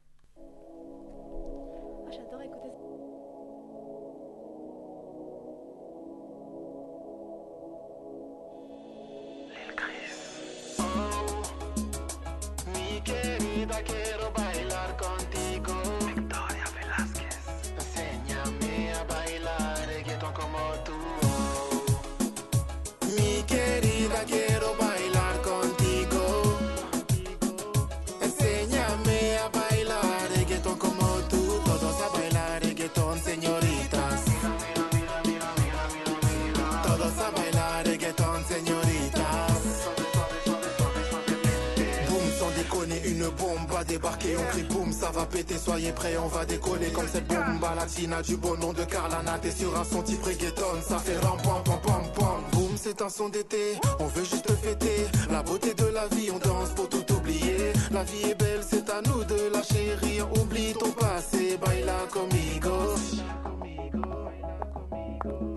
[43.91, 44.37] Débarquer.
[44.39, 48.23] On crie boum, ça va péter, soyez prêts, on va décoller comme cette bombe latina
[48.23, 49.39] du beau nom de Carlana.
[49.39, 52.41] T'es sur un son type reggaeton, ça fait ram pam pam pam pam.
[52.53, 55.07] Boum, c'est un son d'été, on veut juste fêter.
[55.31, 57.73] La beauté de la vie, on danse pour tout oublier.
[57.91, 60.29] La vie est belle, c'est à nous de la chérir.
[60.41, 62.95] Oublie ton passé, baila conmigo.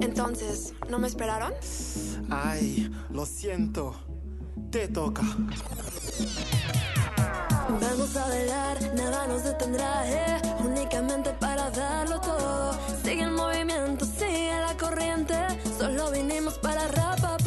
[0.02, 1.54] Entonces, ¿no me esperaron?
[2.30, 3.94] Ay, lo siento,
[4.72, 5.24] te toca.
[7.82, 12.74] Vamos a bailar, nada nos detendrá, eh, únicamente para darlo todo.
[13.04, 15.36] Sigue el movimiento, sigue la corriente,
[15.78, 17.43] solo vinimos para rapapapam.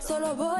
[0.00, 0.53] Solo voy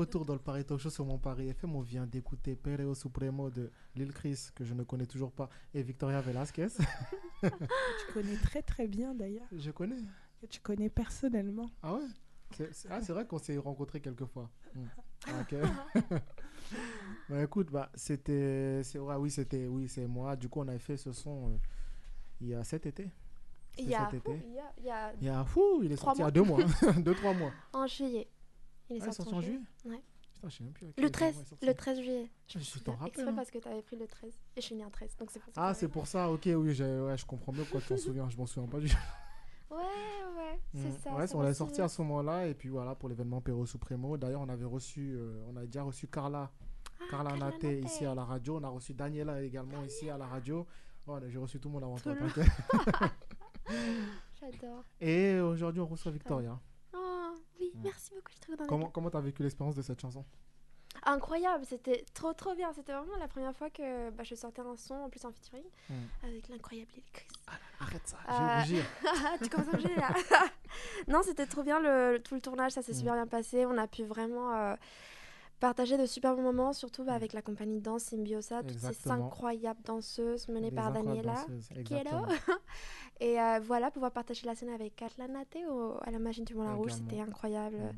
[0.00, 3.50] retour dans le Paris Talk Show sur mon Paris FM, on vient d'écouter Pereo Supremo
[3.50, 6.68] de Lil Chris, que je ne connais toujours pas, et Victoria Velasquez.
[7.42, 9.46] Tu connais très très bien d'ailleurs.
[9.52, 9.96] Je connais.
[10.40, 11.70] Que tu connais personnellement.
[11.82, 12.00] Ah ouais?
[12.56, 14.50] C'est c'est- ah, c'est vrai qu'on s'est rencontrés quelques fois.
[14.74, 14.86] Hmm.
[15.40, 15.54] Ok.
[17.28, 18.82] bah écoute, bah, c'était.
[18.84, 19.66] c'est- ouais, oui, c'était.
[19.66, 20.36] Oui, c'est moi.
[20.36, 21.56] Du coup, on avait fait ce son euh,
[22.40, 23.10] il y a cet été.
[23.78, 25.44] Il y a, il y a, il y a Il y a.
[25.44, 26.30] Fou, il est sorti il y a mois.
[26.32, 26.92] deux mois.
[26.98, 27.52] deux, trois mois.
[27.72, 28.28] en juillet.
[28.90, 30.02] Il est Ah, il est sorti, en juillet Ouais.
[30.34, 30.86] Putain, je sais même plus.
[30.86, 31.66] Le quel moment 13, il est sorti.
[31.66, 32.30] le 13 juillet.
[32.48, 33.06] Je me je rappelle.
[33.08, 33.32] Exprès hein.
[33.36, 34.32] parce que tu avais pris le 13.
[34.56, 35.66] Et je suis née un 13, donc c'est pour ça.
[35.68, 38.28] Ah, c'est pour ça, ok, oui, ouais, je comprends mieux pourquoi tu t'en souviens.
[38.28, 38.86] Je m'en souviens pas du
[39.70, 40.98] Ouais, ouais, c'est Mm.
[41.04, 41.14] ça.
[41.14, 44.16] Ouais, on l'a sorti à ce moment-là, et puis voilà, pour l'événement Perro Supremo.
[44.16, 46.50] D'ailleurs, on avait reçu, euh, on a déjà reçu Carla,
[47.10, 47.84] Carla Ah, Carla Nate.
[47.84, 48.56] ici à la radio.
[48.56, 50.66] On a reçu Daniela également ici à la radio.
[51.06, 52.28] Ouais, j'ai reçu tout le monde avant Tout toi.
[54.40, 54.84] J'adore.
[55.00, 56.58] Et aujourd'hui, on reçoit Victoria.
[57.82, 58.28] Merci beaucoup.
[58.28, 60.24] Je suis trop contente Comment comment t'as vécu l'expérience de cette chanson?
[61.04, 62.72] Incroyable, c'était trop trop bien.
[62.72, 65.64] C'était vraiment la première fois que bah, je sortais un son en plus en featuring
[65.88, 65.94] Mm.
[66.24, 67.26] avec l'incroyable Chris.
[67.80, 68.84] Arrête ça, Euh, vais rougir.
[69.42, 70.10] tu commences à rougir là.
[71.08, 72.96] non, c'était trop bien le, tout le tournage, ça s'est Mm.
[72.96, 73.64] super bien passé.
[73.66, 74.74] On a pu vraiment euh,
[75.60, 79.08] partager de super bons moments, surtout bah, avec la compagnie de danse Symbiosa, toutes ces
[79.08, 79.12] Mm.
[79.12, 81.44] Incroyables danseuses menées par Daniela.
[81.76, 82.26] exactement.
[83.20, 86.54] Et euh, voilà, pouvoir partager la scène avec Katla Nate au- à la Machine du
[86.54, 87.76] Moulin Rouge, c'était incroyable.
[87.76, 87.92] Mm.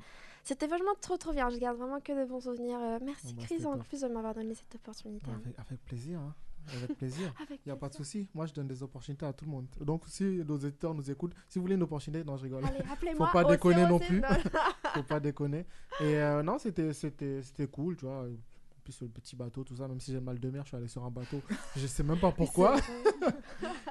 [0.45, 1.49] C'était vraiment trop trop bien.
[1.51, 2.79] Je garde vraiment que de bons souvenirs.
[2.81, 3.85] Euh, merci Oh, bah, Chris en top.
[3.87, 5.31] plus de m'avoir donné cette opportunité.
[5.31, 5.41] hein.
[5.45, 6.35] Avec, avec plaisir, hein.
[6.75, 7.33] Avec plaisir.
[7.51, 8.29] Il n'y a pas de souci.
[8.35, 9.67] Moi, je donne des opportunités à tout le monde.
[9.81, 12.65] Donc, si nos éditeurs nous écoutent, si vous voulez une opportunité, non, je rigole.
[12.65, 14.23] Allez, Faut pas déconner non plus.
[14.95, 15.67] Faut pas déconner.
[16.01, 18.25] Et euh, non, c'était c'était c'était cool, tu vois.
[18.25, 20.77] En plus, le petit bateau, tout ça, même si j'ai mal de mer, je suis
[20.77, 21.41] allé sur un bateau.
[21.77, 22.77] Je sais même pas pourquoi.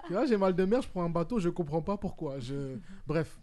[0.08, 2.40] tu vois, j'ai mal de mer, je prends un bateau, je comprends pas pourquoi.
[2.40, 2.78] Je...
[3.08, 3.40] Bref.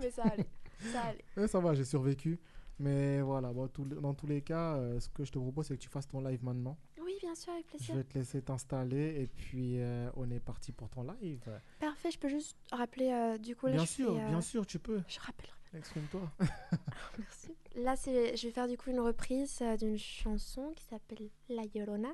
[0.00, 0.46] Mais ça allait.
[0.92, 1.24] Ça allait.
[1.36, 2.38] Ouais, ça va, j'ai survécu.
[2.78, 5.76] Mais voilà, bon, tout- dans tous les cas, euh, ce que je te propose, c'est
[5.76, 6.76] que tu fasses ton live maintenant.
[7.02, 7.94] Oui, bien sûr, avec Je plaisir.
[7.96, 11.42] vais te laisser t'installer et puis euh, on est parti pour ton live.
[11.80, 13.72] Parfait, je peux juste rappeler euh, du coup là.
[13.72, 15.00] bien je sûr, fais, bien sûr, tu peux.
[15.08, 15.48] Je rappelle.
[15.74, 16.20] Exprime-toi.
[17.18, 17.54] Merci.
[17.76, 22.08] Là, c'est, je vais faire du coup une reprise d'une chanson qui s'appelle La Llorona,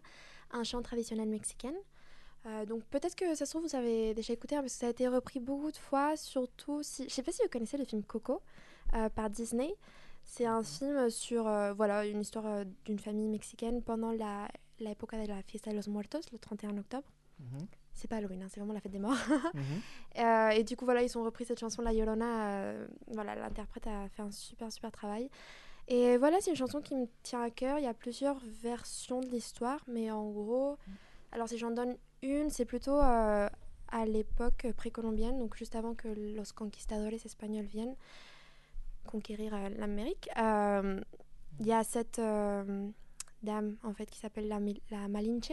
[0.52, 1.74] un chant traditionnel mexicain.
[2.46, 4.86] Euh, donc peut-être que ça se trouve vous avez déjà écouté hein, parce que ça
[4.88, 7.84] a été repris beaucoup de fois, surtout si je sais pas si vous connaissez le
[7.84, 8.42] film Coco
[8.94, 9.72] euh, par Disney.
[10.24, 14.48] C'est un film sur euh, voilà une histoire euh, d'une famille mexicaine pendant la
[14.80, 17.06] la época de la fiesta de los muertos, le 31 octobre.
[17.38, 17.66] Mhm.
[17.94, 19.14] C'est pas Halloween, hein, c'est vraiment la fête des morts.
[19.54, 19.62] Mhm.
[20.18, 22.48] Euh, et du coup, voilà, ils ont repris cette chanson, La Yolona.
[22.48, 25.30] euh, voilà, l'interprète a fait un super, super travail.
[25.88, 27.78] Et voilà, c'est une chanson qui me tient à cœur.
[27.78, 30.78] Il y a plusieurs versions de l'histoire, mais en gros,
[31.32, 33.50] alors si j'en donne une, c'est plutôt à
[34.06, 37.96] l'époque précolombienne, donc juste avant que los conquistadores espagnols viennent
[39.12, 40.28] conquérir euh, l'Amérique.
[40.38, 41.00] Euh,
[41.60, 42.88] Il y a cette euh,
[43.42, 44.58] dame, en fait, qui s'appelle la,
[45.08, 45.52] Malinche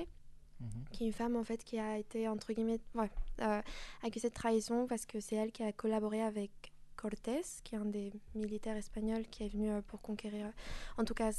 [0.91, 3.09] qui est une femme en fait qui a été entre guillemets ouais,
[3.41, 3.61] euh,
[4.03, 6.51] accusée de trahison parce que c'est elle qui a collaboré avec
[6.97, 10.51] Cortés, qui est un des militaires espagnols qui est venu euh, pour conquérir,
[10.97, 11.31] en tout cas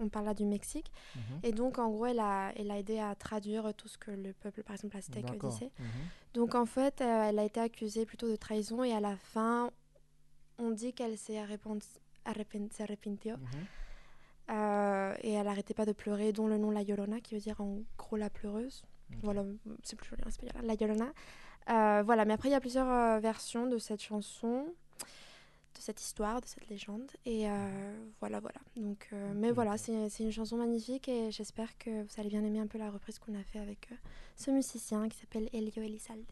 [0.00, 1.38] on parle là du Mexique, Mhm.
[1.44, 4.32] et donc en gros elle a, elle a aidé à traduire tout ce que le
[4.32, 5.70] peuple par exemple aztèque disait.
[5.78, 5.86] Mhm.
[6.34, 9.70] Donc en fait euh, elle a été accusée plutôt de trahison et à la fin
[10.58, 11.78] on dit qu'elle s'est arrepent-
[12.24, 13.36] arrepent- s'est arrepentio.
[13.36, 13.46] Mhm.
[14.50, 17.60] Euh, et elle arrêtait pas de pleurer, dont le nom La Llorona, qui veut dire
[17.60, 18.82] en gros la pleureuse.
[19.22, 19.44] Voilà,
[19.82, 21.12] c'est plus joli en espagnol, La Llorona.
[21.70, 24.66] Euh, voilà, mais après il y a plusieurs euh, versions de cette chanson,
[25.00, 27.10] de cette histoire, de cette légende.
[27.24, 28.58] Et euh, voilà, voilà.
[28.76, 32.66] Donc, mais voilà, c'est une chanson magnifique et j'espère que vous allez bien aimer un
[32.66, 33.88] peu la reprise qu'on a fait avec
[34.36, 36.24] ce musicien qui s'appelle Elio Elizalde.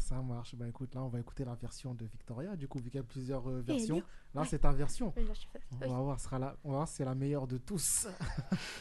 [0.00, 0.54] Ça marche.
[0.56, 2.56] Bah écoute, là, on va écouter la version de Victoria.
[2.56, 4.06] Du coup, vu qu'il y a plusieurs euh, versions, Elio.
[4.34, 4.46] là, Ouais.
[4.48, 5.12] c'est ta version.
[5.16, 5.22] Là,
[5.86, 6.56] On va voir, sera la...
[6.64, 8.08] on va voir si c'est la meilleure de tous.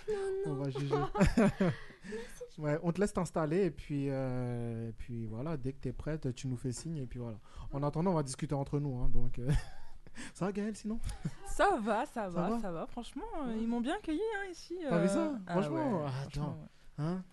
[0.45, 0.95] on va juger.
[2.57, 5.93] ouais, on te laisse t'installer et puis, euh, et puis voilà, dès que tu es
[5.93, 7.37] prête, tu nous fais signe et puis voilà.
[7.71, 8.97] En attendant, on va discuter entre nous.
[8.99, 9.49] hein, donc, euh,
[10.33, 10.99] ça va, Gaël, sinon?
[11.47, 12.87] Ça va, ça Ça va, ça va.
[12.87, 13.25] Franchement,
[13.59, 14.77] ils m'ont bien accueilli hein, ici.
[14.89, 15.25] T'as vu ça?
[15.25, 16.57] Ah ouais, ah, franchement, attends.
[16.97, 17.23] Hein?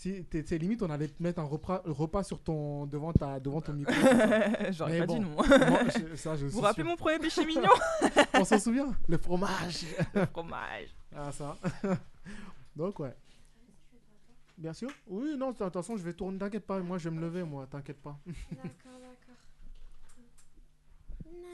[0.00, 3.38] Si t'es t'es limite, on allait te mettre un repas, repas sur ton, devant, ta,
[3.38, 3.92] devant ton micro.
[4.70, 5.28] J'aurais Mais pas dit non.
[5.30, 6.90] moi, je- ça, je Vous suis vous rappelez sûr.
[6.90, 7.68] mon premier péché mignon
[8.32, 9.84] On s'en souvient Le fromage.
[10.14, 10.88] Le fromage.
[11.14, 11.54] Ah, ça.
[12.74, 13.14] Donc, ouais.
[14.56, 14.88] Bien sûr.
[15.06, 16.38] Oui, non, de toute façon, je vais tourner.
[16.38, 18.18] T'inquiète pas, moi, je vais me lever, moi, t'inquiète pas.
[18.26, 19.36] D'accord, d'accord.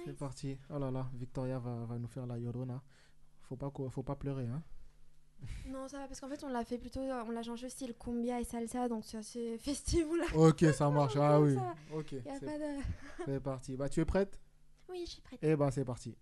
[0.04, 0.56] C'est parti.
[0.70, 2.80] Oh là là, Victoria va, va nous faire la Yorona.
[3.42, 4.46] Faut pas, faut pas pleurer.
[4.46, 4.62] Hein.
[5.68, 7.94] Non, ça va, parce qu'en fait, on l'a fait plutôt, on l'a changé au style
[7.94, 10.06] cumbia et salsa, donc c'est assez festif.
[10.18, 11.16] l'a- Ok, ça marche.
[11.16, 11.54] Ah oui.
[11.54, 11.74] Ça.
[11.94, 12.12] Ok.
[12.12, 12.82] Y a c'est- pas de-
[13.26, 13.76] C'est parti.
[13.76, 14.38] Bah, tu es prête?
[14.88, 15.40] Oui, je suis prête.
[15.42, 16.16] Eh ben, c'est parti.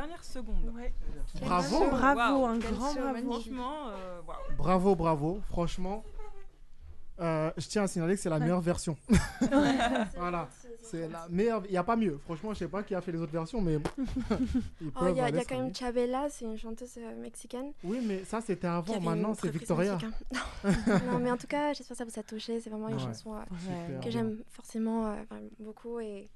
[0.00, 0.72] Dernière seconde.
[1.40, 1.90] Bravo.
[1.90, 3.30] Bravo, un Quel grand bravo.
[3.32, 4.20] Franchement, euh.
[4.56, 5.40] Bravo, bravo.
[5.48, 6.04] Franchement,
[7.20, 8.42] euh, je tiens à signaler que c'est la Ouais.
[8.42, 8.96] meilleure version.
[9.10, 9.18] Ouais.
[10.16, 10.48] voilà.
[10.82, 11.62] C'est la meilleure.
[11.66, 12.18] Il n'y a pas mieux.
[12.24, 13.78] Franchement, je sais pas qui a fait les autres versions, mais.
[14.96, 15.74] Oh, il y a, y a quand même.
[15.74, 17.72] Chabela, c'est une chanteuse euh, mexicaine.
[17.84, 18.98] Oui, mais ça, c'était avant.
[19.00, 19.98] Maintenant, c'est Victoria.
[20.64, 22.58] non, mais en tout cas, j'espère que ça vous a touché.
[22.60, 23.00] C'est vraiment une Ouais.
[23.02, 25.16] chanson euh, que j'aime forcément euh,
[25.60, 26.00] beaucoup.
[26.00, 26.28] Et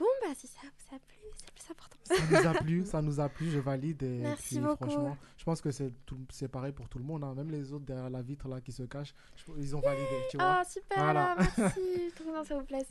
[0.00, 1.96] Bon, bah, si ça vous a plu, c'est le plus important.
[2.04, 4.02] Ça nous a plu, ça nous a plu, je valide.
[4.02, 4.84] Et Merci puis, beaucoup.
[4.90, 7.22] Franchement, je pense que c'est tout- c'est pareil pour tout le monde.
[7.22, 7.34] hein.
[7.34, 10.06] Même les autres derrière la vitre là qui se cachent, je- ils ont validé.
[10.30, 11.36] Tu vois Ah, super, Voilà.
[11.58, 12.12] merci.
[12.16, 12.86] Trop bien, ça vous plaise.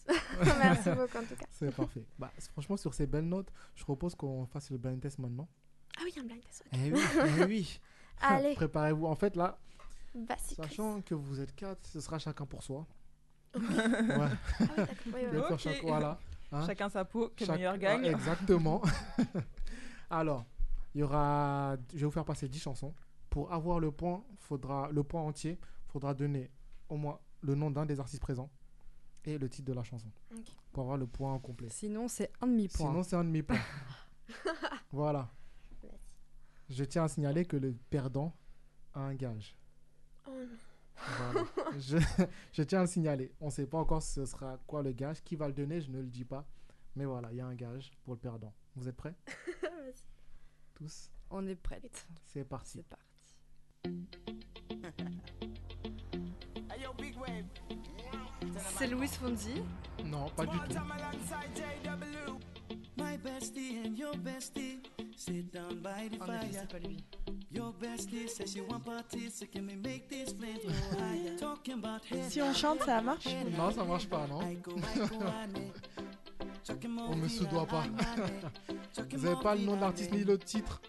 [0.59, 1.45] merci beaucoup, en tout cas.
[1.49, 2.05] C'est parfait.
[2.19, 5.47] Bah, franchement, sur ces belles notes, je propose qu'on fasse le blind test maintenant.
[5.97, 6.63] Ah oui, un blind test.
[6.71, 6.79] ok.
[6.85, 7.01] Eh oui,
[7.39, 7.79] eh oui.
[8.21, 8.53] Allez.
[8.55, 9.07] Préparez-vous.
[9.07, 9.57] En fait, là,
[10.13, 10.57] Basique.
[10.57, 12.85] sachant que vous êtes quatre, ce sera chacun pour soi.
[13.55, 13.61] Ouais.
[13.63, 14.29] Ah
[14.59, 14.87] oui, d'accord.
[15.07, 15.45] Oui, oui, Bien oui.
[15.47, 15.59] sûr, Ok.
[15.59, 16.19] chaque- voilà.
[16.51, 18.05] Hein Chacun sa peau, que le meilleur ah, gagne.
[18.05, 18.81] exactement.
[20.09, 20.45] Alors,
[20.95, 21.75] il y aura.
[21.93, 22.93] Je vais vous faire passer 10 chansons.
[23.29, 26.49] Pour avoir le point, faudra le point entier, faudra donner
[26.89, 28.49] au moins le nom d'un des artistes présents
[29.25, 30.11] et le titre de la chanson.
[30.71, 31.69] Pour avoir le point complet.
[31.69, 32.87] Sinon, c'est un demi-point.
[32.87, 33.59] Sinon, c'est un demi-point.
[34.91, 35.29] voilà.
[36.69, 38.35] Je tiens à signaler que le perdant
[38.93, 39.55] a un gage.
[40.27, 40.68] Oh non.
[41.17, 41.47] Voilà.
[41.79, 41.97] je,
[42.51, 43.31] je tiens à le signaler.
[43.39, 45.23] On ne sait pas encore ce sera quoi le gage.
[45.23, 46.45] Qui va le donner, je ne le dis pas.
[46.95, 48.53] Mais voilà, il y a un gage pour le perdant.
[48.75, 49.15] Vous êtes prêts?
[50.75, 51.11] Tous?
[51.29, 52.07] On est prête.
[52.25, 52.83] C'est parti.
[52.83, 53.05] C'est parti.
[58.77, 59.61] C'est Louis Fonzi.
[60.05, 60.79] Non, pas du tout.
[62.97, 64.81] My bestie and your bestie
[65.15, 66.61] sit down by the En effet, fire.
[66.61, 67.03] c'est pas lui.
[72.29, 73.27] Si on chante, ça marche
[73.57, 74.39] Non, ça marche pas, non
[77.09, 77.83] On me soudoie pas.
[79.11, 80.79] Vous avez pas le nom de l'artiste ni le titre?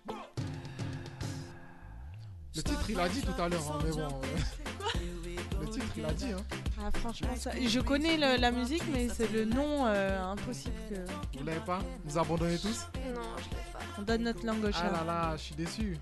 [2.57, 4.09] Le titre, il a dit tout à l'heure, hein, mais bon.
[4.09, 6.33] euh, le titre, il a dit.
[6.33, 6.43] Hein.
[6.83, 7.53] Ah, franchement, ça...
[7.59, 11.39] je connais le- la musique, mais c'est le nom euh, impossible que.
[11.39, 11.79] Vous l'avez pas?
[12.05, 12.87] Vous abandonnez tous?
[13.15, 13.79] Non, je l'ai pas.
[13.99, 14.91] On donne notre langue au Ah chat.
[14.91, 15.97] là là, je suis déçu.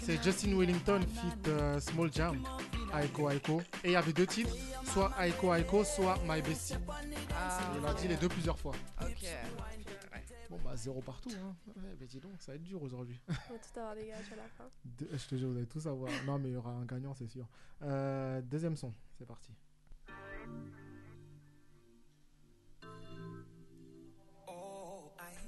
[0.00, 2.42] C'est Justin Wellington feat euh, Small Jam,
[2.94, 3.62] Aiko Aiko.
[3.84, 4.54] Et il y avait deux titres,
[4.84, 6.74] soit Aiko Aiko, soit My Bestie.
[7.78, 8.72] Il a dit les deux plusieurs fois.
[9.00, 9.28] Ok.
[10.48, 11.30] Bon bah zéro partout.
[11.30, 11.54] Hein.
[11.76, 13.20] Ouais, mais dis donc, ça va être dur aujourd'hui.
[13.28, 14.64] On va tout avoir des gages à la fin.
[14.98, 16.10] Je te jure, vous allez tous avoir.
[16.26, 17.46] Non mais il y aura un gagnant, c'est sûr.
[17.82, 19.52] Euh, deuxième son, c'est parti.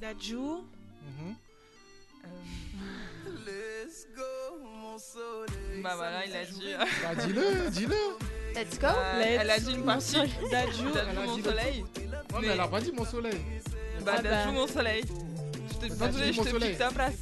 [0.01, 0.37] Dadju.
[0.37, 1.37] Mhm.
[3.47, 5.83] Let's go, mon soleil.
[5.83, 6.75] Bah voilà, il a dit.
[7.03, 7.97] Bah dis-le, dis-le.
[8.55, 8.87] Let's go.
[8.87, 10.17] Euh, Let's elle a dit une partie.
[10.17, 11.85] A mon dit le soleil.
[12.33, 13.41] Ouais, mais elle a pas dit mon soleil.
[14.05, 14.47] Bah, Ah bah.
[14.53, 15.03] mon soleil.
[15.83, 17.15] Je te, je pique ta place.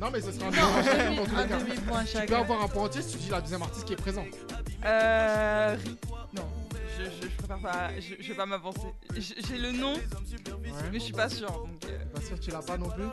[0.00, 1.58] Non mais ce sera un Non, chacun demi- dans tous un les cas.
[1.58, 2.40] demi-point Tu peux chacun.
[2.40, 4.26] avoir un point entier si tu dis la deuxième artiste qui est présent.
[4.84, 5.76] Euh.
[6.34, 6.42] Non,
[6.98, 7.90] je, je, je préfère pas.
[8.00, 8.88] Je, je vais pas m'avancer.
[9.16, 9.94] J'ai le nom,
[10.92, 11.50] mais je suis pas sûre.
[11.50, 13.04] Donc, euh, Pas sûr que tu l'as pas non plus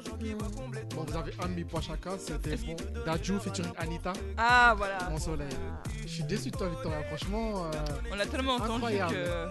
[0.95, 2.17] Bon, vous avez un demi-point chacun.
[2.17, 2.75] C'était bon.
[3.05, 5.09] Daju featuring Anita, Ah, voilà.
[5.09, 5.47] Mon soleil.
[6.01, 7.03] Je suis déçu de toi, Victoria.
[7.03, 7.65] Franchement.
[7.65, 7.71] euh,
[8.11, 9.47] On l'a tellement entendu que.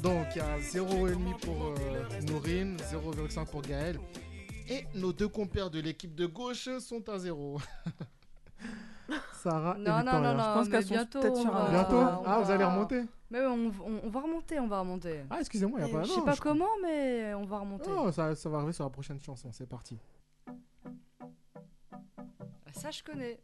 [0.02, 1.74] Donc, il y a 0,5 pour euh,
[2.28, 3.98] Nourine, 0,5 pour Gaël.
[4.68, 7.60] Et nos deux compères de l'équipe de gauche sont à 0.
[9.32, 10.20] Sarah et Non, non, Victoria.
[10.20, 11.20] non, non, Je pense qu'elles sont bientôt.
[11.20, 13.52] peut-être sur un- va- Bientôt Ah, vous allez remonter Mais on,
[13.86, 15.20] on- on va remonter, on va remonter.
[15.30, 17.58] Ah, excusez-moi, il n'y a pas Je non, sais pas je- comment, mais on va
[17.58, 17.90] remonter.
[17.96, 19.48] Oh, ça, ça va arriver sur la prochaine chanson.
[19.52, 19.98] C'est parti.
[22.86, 23.40] Ça, je connais.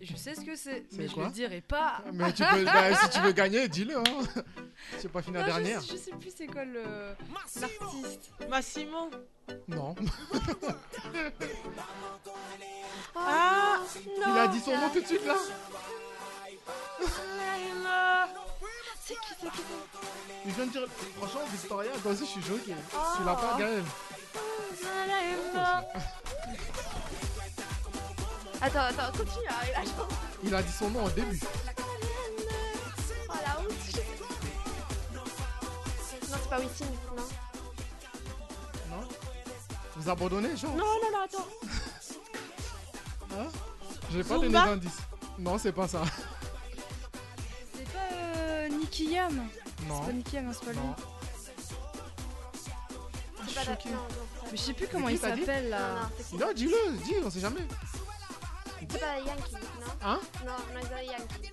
[0.00, 2.02] Je sais ce que c'est, C'est mais je le dirai pas.
[2.12, 3.98] Mais tu peux, bah, si tu veux gagner, dis-le.
[3.98, 4.02] Hein.
[5.00, 5.80] J'ai pas fini la Non, je- dernière.
[5.80, 6.82] Je, sais plus c'est quoi le
[7.60, 8.32] l'artiste.
[8.48, 9.10] Massimo.
[9.68, 9.94] Non.
[13.14, 13.80] Ah
[14.16, 15.36] Il a dit son nom tout de suite là.
[19.04, 19.62] C'est qui, c'est qui
[20.46, 20.86] Il vient de dire.
[21.16, 22.74] Franchement, Victoria, toi aussi, je suis choqué.
[22.94, 22.98] Oh.
[23.16, 23.84] Tu l'as pas, Gaël
[28.62, 29.74] Attends, attends, continue à arriver.
[29.76, 30.08] Attends.
[30.44, 31.40] Il a dit son nom au début.
[33.28, 33.72] Oh la honte.
[33.86, 33.96] je
[36.30, 36.84] Non, c'est pas Wisin,
[37.16, 37.22] non.
[38.90, 39.08] Non
[39.96, 41.48] Vous abandonnez, genre Non, non, non, attends.
[43.32, 43.46] Hein?
[44.12, 44.98] J'ai pas donné d'indice.
[45.38, 46.02] Non, c'est pas ça.
[47.76, 49.36] C'est pas euh, Nicky Yam.
[49.86, 50.00] Non.
[50.00, 50.80] C'est pas Nicky Yam, hein, c'est pas lui.
[50.80, 50.96] Non.
[53.48, 53.90] Choquée.
[53.90, 55.78] non, non, Mais je sais plus comment il t'as dit s'appelle là.
[55.94, 57.60] non, c'est Non, dis-le, dis, on sait jamais.
[58.88, 60.20] C'est pas Yankee, non Hein?
[60.46, 61.52] Non, non, c'est pas Yankee.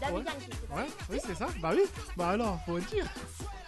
[0.00, 0.22] Daddy Ouais.
[0.24, 1.46] Yankee, c'est Ouais, oui, c'est ça.
[1.60, 1.82] Bah oui.
[2.16, 3.06] Bah alors, faut le dire.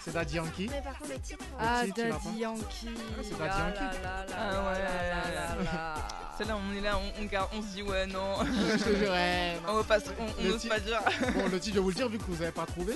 [0.01, 0.69] C'est Daddy Yankee.
[0.71, 1.45] Mais par contre, le titre.
[1.53, 2.89] euh, Ah, titre, tu l'as Daddy pas Yankee.
[3.23, 3.79] c'est Daddy Ah Yankee.
[3.81, 4.79] là là là Ah là ouais.
[4.83, 5.95] là là là.
[6.39, 8.39] Celle-là, on est là, on, on, garde- on se dit ouais, non.
[8.45, 11.01] Je te jure, ouais, on va pas, se- on, on Le n'ose ti- pas dire.
[11.35, 12.95] Bon, le titre, je vais vous le dire vu que vous avez pas trouvé.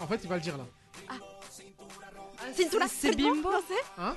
[0.00, 0.64] En fait, il va le dire là.
[2.52, 2.86] C'est une toula.
[2.88, 3.50] C'est Bimbo
[3.98, 4.14] Hein?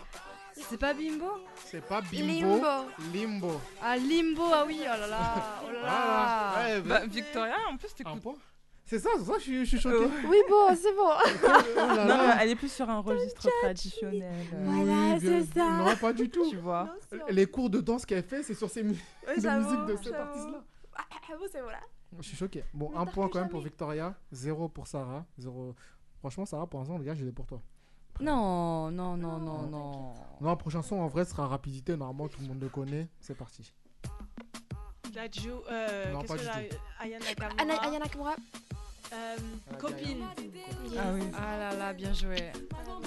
[0.56, 1.26] C'est pas Bimbo
[1.66, 2.56] C'est pas Bimbo.
[2.56, 2.68] Limbo.
[3.14, 3.62] Limbo.
[3.82, 6.52] Ah Limbo, ah oui, oh là là, oh là là.
[6.54, 6.76] Voilà.
[6.76, 8.24] Ouais, Bah, Victoria, en plus, t'écoutes.
[8.88, 10.06] C'est ça, c'est ça, je suis, je suis choqué.
[10.28, 11.10] Oui, bon, c'est bon.
[11.76, 12.38] Oh là Non, là.
[12.42, 14.32] elle est plus sur un registre traditionnel.
[14.64, 15.70] Voilà, Oui, c'est ça.
[15.72, 16.50] Non, pas du tout.
[16.50, 16.96] Tu vois.
[17.30, 18.96] Les cours de danse qu'elle fait, c'est sur ces mu-
[19.28, 20.30] Ouais, de musique de cet j'avoue.
[20.30, 20.64] artiste-là.
[20.98, 21.04] Ah,
[21.38, 21.80] bon, c'est bon là.
[22.20, 22.64] Je suis choqué.
[22.74, 23.62] Bon, Mais un point quand même pour.
[23.62, 25.26] Victoria, zéro pour Sarah.
[25.38, 25.74] Zéro...
[26.20, 27.62] Franchement, Sarah, pour l'instant, les gars, je l'ai pour toi.
[28.22, 30.14] Non, non, non, non, non.
[30.42, 31.98] Non, la prochaine chanson, en vrai, sera rapidité.
[31.98, 33.08] Normalement, tout le monde le connaît.
[33.20, 33.74] C'est parti.
[35.14, 35.24] La
[35.72, 36.76] euh, Non, pas que du la- tout.
[37.00, 37.62] Aya Nakamura.
[37.62, 38.36] Ana- Aya Nakamura.
[39.14, 39.38] Euh,
[39.72, 40.26] Ah, copine.
[40.98, 41.22] Ah oui.
[41.38, 42.52] Ah là là, bien joué.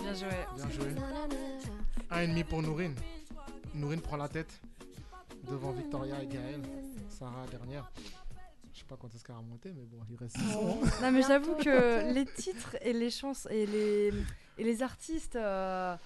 [0.01, 0.29] Bien joué.
[0.57, 0.95] Bien joué.
[2.11, 2.95] Un ennemi pour Nourine.
[3.75, 4.59] Nourine prend la tête
[5.51, 6.63] devant Victoria et Gaël.
[7.11, 7.91] Sarah dernière.
[8.79, 10.79] Je sais pas quand est-ce qu'elle a remonté, mais bon, il reste six ans.
[11.03, 14.13] Non mais j'avoue que les titres et les chansons et les
[14.57, 15.97] et les artistes, euh,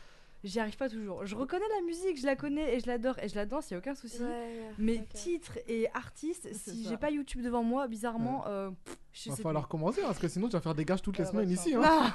[0.42, 1.26] j'y arrive pas toujours.
[1.26, 3.74] Je reconnais la musique, je la connais et je l'adore et je la danse, y
[3.74, 4.22] a aucun souci.
[4.22, 8.96] Ouais, ouais, mais titres et artistes, si j'ai pas YouTube devant moi, bizarrement, euh, pff,
[9.12, 11.24] je Va sais falloir commencer parce que sinon tu vas faire des gages toutes les
[11.26, 11.74] Euh, semaines bah, ici.
[11.74, 11.82] Hein.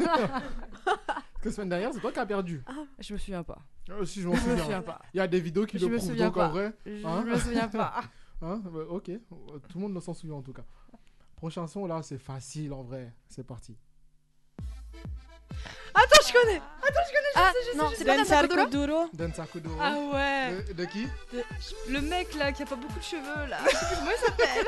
[0.86, 1.04] parce
[1.44, 2.64] que la semaine dernière, c'est toi qui as perdu.
[2.98, 3.60] Je me souviens pas.
[3.92, 4.58] Euh, si je m'en souviens.
[4.58, 5.04] souviens pas.
[5.14, 6.48] Il y a des vidéos qui Je le me prouvent donc en pas.
[6.50, 6.74] vrai.
[6.84, 7.24] Je hein.
[7.24, 8.02] me souviens pas.
[8.42, 10.64] Hein, bah, ok, tout le monde ne s'en souvient en tout cas.
[11.36, 13.14] Prochain son là, c'est facile en vrai.
[13.28, 13.76] C'est parti.
[15.94, 16.58] Attends, je connais.
[16.58, 17.34] Attends, je connais.
[17.34, 18.06] Je Ah, sais, je sais, non, je c'est sais.
[18.06, 19.10] pas Danza Kuduro.
[19.14, 19.76] Danza Kuduro.
[19.82, 20.64] Ah ouais.
[20.68, 21.44] De, de qui De-
[21.90, 23.58] Le mec là qui a pas beaucoup de cheveux là.
[23.66, 24.66] Je sais plus comment il s'appelle.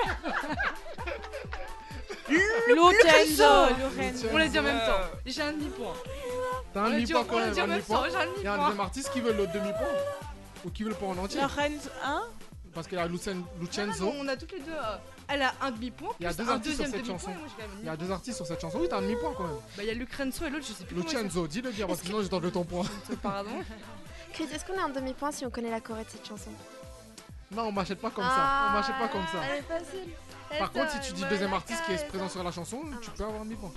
[2.76, 3.76] Lorenzo.
[3.80, 4.28] Lorenzo.
[4.32, 5.02] On l'a dit en même temps.
[5.26, 5.94] J'ai un demi-point.
[6.74, 7.54] T'as un demi-point on quand l'a même.
[7.54, 7.98] dit en un même demi-point.
[7.98, 8.68] temps, j'ai un Il y a un demi-point.
[8.70, 9.88] deuxième artiste qui veut le demi-point
[10.66, 12.24] Ou qui veut le point en entier Lorenzo, hein?
[12.74, 14.06] Parce qu'il y a Lucen- Ah, Lucenzo.
[14.06, 14.72] non, on a toutes les deux.
[14.72, 14.98] euh,
[15.28, 16.10] Elle a un demi-point.
[16.20, 17.32] Il y a deux artistes sur cette chanson.
[17.82, 18.80] Il y a deux artistes sur cette chanson.
[18.80, 19.56] Oui, t'as un demi-point quand même.
[19.78, 20.96] Bah, il y a Lucrenzo et l'autre, je sais plus.
[20.96, 22.86] Lucenzo, dis-le bien parce que sinon je t'enlève ton point.
[23.24, 23.52] Pardon.
[24.34, 26.52] Chris, est-ce qu'on a un demi-point si on connaît la choré de cette chanson?
[27.52, 28.30] Non, on m'achète pas comme ça.
[28.38, 29.40] Ah, On m'achète pas comme ça.
[29.52, 30.14] Elle est facile.
[30.60, 33.24] Par contre, si tu dis deuxième artiste qui est présent sur la chanson, tu peux
[33.24, 33.72] avoir un demi-point.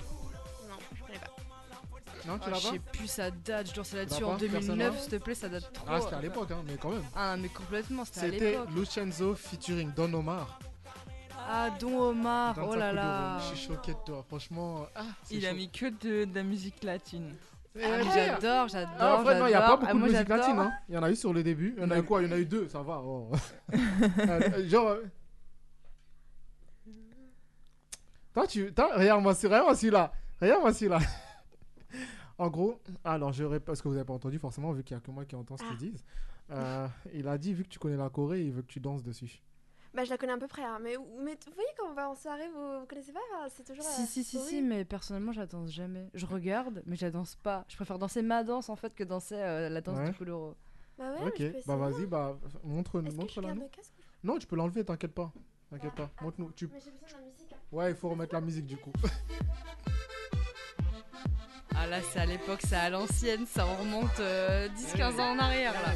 [2.27, 3.69] Non, tu Ah, l'as je pas sais plus, ça date.
[3.69, 5.73] Je dois c'est là-dessus T'as en pas Personne 2009, n'a s'il te plaît, ça date
[5.73, 5.85] trop.
[5.89, 7.03] Ah, c'était à l'époque, hein, mais quand même.
[7.15, 8.69] Ah, mais complètement, c'était à C'était l'époque.
[8.75, 10.59] Lucenzo featuring Don Omar.
[11.37, 13.37] Ah, Don Omar, oh là là.
[13.39, 14.87] Je suis choqué de toi, franchement.
[14.95, 17.35] Ah, Il a mis que de, de la musique latine.
[17.75, 18.93] Ah, mais j'adore, j'adore.
[18.99, 20.59] Ah, en fait, non, il n'y a pas beaucoup Ah, de musique latine.
[20.59, 20.71] Hein.
[20.87, 21.73] Il y en a eu sur le début.
[21.75, 23.01] Il y en a eu quoi Il y en a eu deux, ça va.
[23.03, 23.31] oh.
[23.73, 24.87] Euh, genre.
[24.89, 25.03] euh,
[28.33, 28.71] Toi, tu.
[28.73, 30.11] toi, Regarde-moi regarde-moi celui-là.
[30.41, 30.99] Regarde-moi celui-là.
[32.37, 35.01] En gros, alors je répète parce que vous n'avez pas entendu forcément, vu qu'il n'y
[35.01, 36.03] a que moi qui entends ce qu'ils disent.
[36.51, 39.03] Euh, il a dit, vu que tu connais la Corée, il veut que tu danses
[39.03, 39.41] dessus.
[39.93, 42.09] Bah, je la connais à peu près, hein, mais, mais vous voyez quand on va
[42.09, 43.19] en soirée, vous, vous connaissez pas
[43.49, 43.83] C'est toujours.
[43.83, 46.09] Si, euh, si, si, si, mais personnellement, je la danse jamais.
[46.15, 47.63] Je regarde, mais je la danse pas.
[47.69, 50.09] Je préfère danser ma danse en fait que danser euh, la danse Ouais.
[50.09, 50.55] du Kuduro.
[50.97, 53.69] Bah ouais, ok, mais je peux bah vas-y, bah montre, montre la nous.
[54.23, 55.31] Non, tu peux l'enlever, t'inquiète pas.
[55.69, 56.09] T'inquiète pas.
[56.21, 56.51] Montre-nous.
[56.53, 56.67] Tu...
[56.67, 57.53] Mais j'ai besoin de la musique.
[57.53, 57.57] hein.
[57.71, 58.91] Ouais, il faut remettre la musique du coup.
[61.83, 65.73] Ah là, c'est à l'époque, c'est à l'ancienne, ça remonte euh, 10-15 ans en arrière
[65.73, 65.91] là.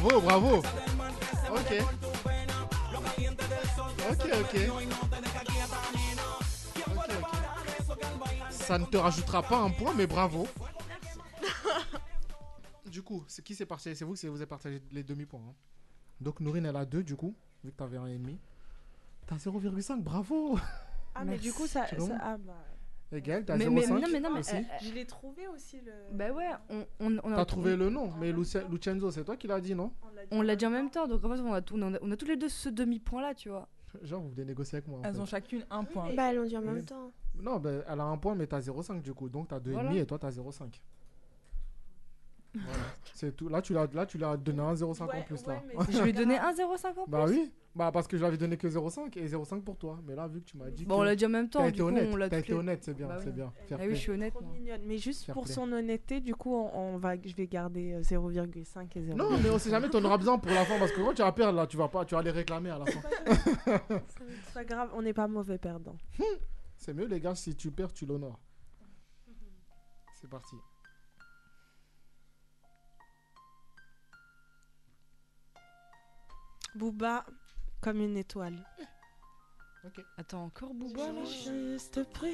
[0.00, 0.56] Bravo, bravo.
[1.50, 1.72] Ok.
[4.10, 4.54] Ok, ok.
[8.50, 10.46] Ça ne te rajoutera pas un point, mais bravo.
[12.86, 13.94] Du coup, c'est qui c'est partagé?
[13.94, 15.40] C'est vous qui vous avez partagé les demi-points.
[15.48, 15.54] hein.
[16.20, 18.36] Donc Nourine, elle a 2 du coup, vu que t'avais un et demi.
[19.28, 20.58] T'as 0,5, bravo
[21.14, 21.86] Ah, mais du coup, ça.
[21.86, 22.52] Ça- ah, bah.
[23.12, 24.54] Et Gaël, t'as Mais- 0,5 mais- non, mais non, mais, aussi.
[24.54, 25.92] euh, euh, Je l'ai trouvé aussi le.
[26.12, 29.36] Bah ouais, on, on, on a T'as trouvé le nom, mais Luce- Lucenzo, c'est toi
[29.36, 29.92] qui l'as dit, non
[30.30, 32.10] On l'a dit en même temps, donc en fait on a, tout, on a, on
[32.12, 33.68] a tous les deux ce demi-point là, tu vois.
[34.02, 35.00] Genre, vous venez négocier avec moi.
[35.02, 35.20] Elles fait.
[35.20, 36.14] ont chacune un point.
[36.14, 36.66] Bah, elles l'ont dit en Oui.
[36.68, 37.10] même temps.
[37.42, 39.28] Non, ben, elle a un point, mais t'as 0,5 du coup.
[39.28, 39.94] Donc t'as 2,5 Voilà.
[39.96, 40.80] et toi t'as 0,5.
[42.54, 42.68] Voilà.
[43.14, 43.48] C'est tout.
[43.48, 45.62] Là, tu l'as là, tu l'as donné un 0,5 en plus ouais, là.
[45.66, 47.10] mais Je lui ai donné un 0,5 en plus.
[47.10, 47.50] Bah oui.
[47.76, 50.00] Bah parce que je l'avais donné que 0,5 et 0,5 pour toi.
[50.04, 51.60] Mais là, vu que tu m'as dit Bon, que on l'a dit en même temps,
[51.60, 53.32] T'as du été été honnête, c'est bien, Bah c'est oui.
[53.32, 53.52] bien.
[53.68, 53.94] Fair Ah oui, play.
[53.94, 54.34] je suis honnête.
[54.86, 55.52] Mais juste Fair pour play.
[55.52, 59.16] son honnêteté, du coup, on, on va, je vais garder euh, 0,5 et 0.
[59.16, 61.22] Non, mais on sait jamais, t'en auras besoin pour la fin parce que quand tu
[61.22, 63.00] vas perdre là, tu vas pas, tu vas les réclamer à la fin.
[64.08, 65.96] C'est pas grave, on n'est pas mauvais perdant.
[66.76, 68.40] c'est mieux les gars, si tu perds, tu l'honores.
[70.20, 70.56] C'est parti.
[76.74, 77.24] Booba,
[77.80, 78.56] comme une étoile.
[79.84, 80.04] Ok.
[80.18, 82.30] Attends, encore Booba là Juste pris.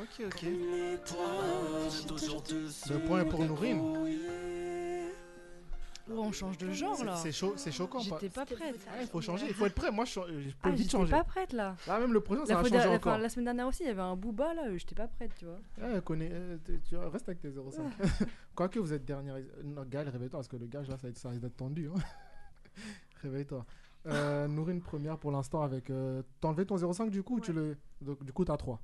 [0.00, 0.42] Ok, ok.
[2.90, 3.80] Le point est pour Nourine.
[6.08, 7.16] Oh, on change de genre C'est- là.
[7.16, 7.98] C'est chaud, c'est choquant.
[7.98, 8.78] pas- J'étais pas prête.
[8.88, 9.90] Ah, il faut changer, il faut être prêt.
[9.90, 10.18] Moi, je, je
[10.50, 11.10] peux Ah, vite j'étais changer.
[11.10, 11.74] pas prête là.
[11.88, 13.18] Là, même le prochain, ça La, va fois changer encore.
[13.18, 15.58] la semaine dernière aussi, il y avait un Booba là, j'étais pas prête, tu vois.
[15.82, 16.58] Ah, elle connaît, euh,
[16.88, 17.90] tu- restes avec tes 0,5.
[18.54, 19.34] Quoique vous êtes dernière.
[19.34, 21.56] euh, Non, Gaël, réveille-toi parce que le gage là, ça, va être- ça risque d'être
[21.56, 21.88] tendu.
[21.88, 21.98] hein.
[23.22, 23.64] Réveille-toi.
[24.06, 25.90] Euh, Nourine première pour l'instant avec.
[25.90, 27.76] Euh, T'as enlevé ton 0,5 du coup ou tu le.
[28.00, 28.80] Donc, du coup, t'as 3.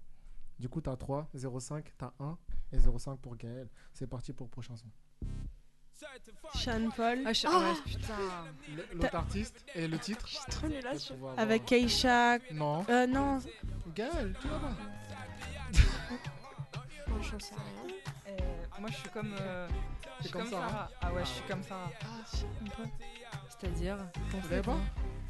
[0.59, 2.37] Du coup, t'as 3, 0,5, t'as 1
[2.73, 3.69] et 0,5 pour Gaël.
[3.93, 4.87] C'est parti pour le prochain son.
[6.55, 7.21] Sean Paul.
[7.25, 8.15] Ah, je- Oh ouais, putain.
[8.95, 12.39] L'autre artiste et le titre trop nulle à Peut ce pouvoir Avec Keisha.
[12.53, 12.85] Non.
[12.89, 13.39] Euh, non.
[13.95, 14.77] Gaël, tu vas pas.
[17.13, 18.31] Euh,
[18.81, 19.35] moi, je suis comme.
[19.41, 20.89] Euh, hein.
[21.01, 21.25] Ah ouais, je ah.
[21.25, 21.91] suis comme Sarah.
[22.03, 23.99] Ah, C'est-à-dire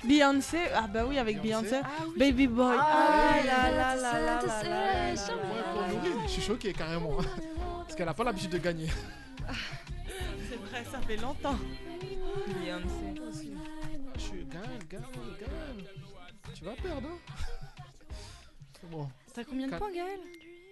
[0.05, 1.81] Beyoncé, ah bah oui, avec Beyoncé.
[2.17, 2.77] Baby Boy.
[2.79, 3.49] Ah, ah oui.
[3.51, 5.15] ah là là
[6.25, 7.17] Je suis choquée carrément.
[7.83, 8.89] Parce qu'elle n'a pas l'habitude de gagner.
[10.49, 11.59] C'est vrai, ça fait longtemps.
[12.49, 13.49] Beyoncé.
[14.15, 15.03] Je suis gagne.
[16.55, 17.09] Tu vas perdre.
[17.09, 17.19] Hein.
[18.81, 19.09] C'est bon.
[19.33, 20.21] T'as combien de points, Gaël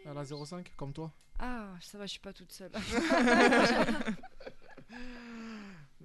[0.07, 1.11] elle a 0,5 comme toi.
[1.39, 2.71] Ah, ça va, je suis pas toute seule.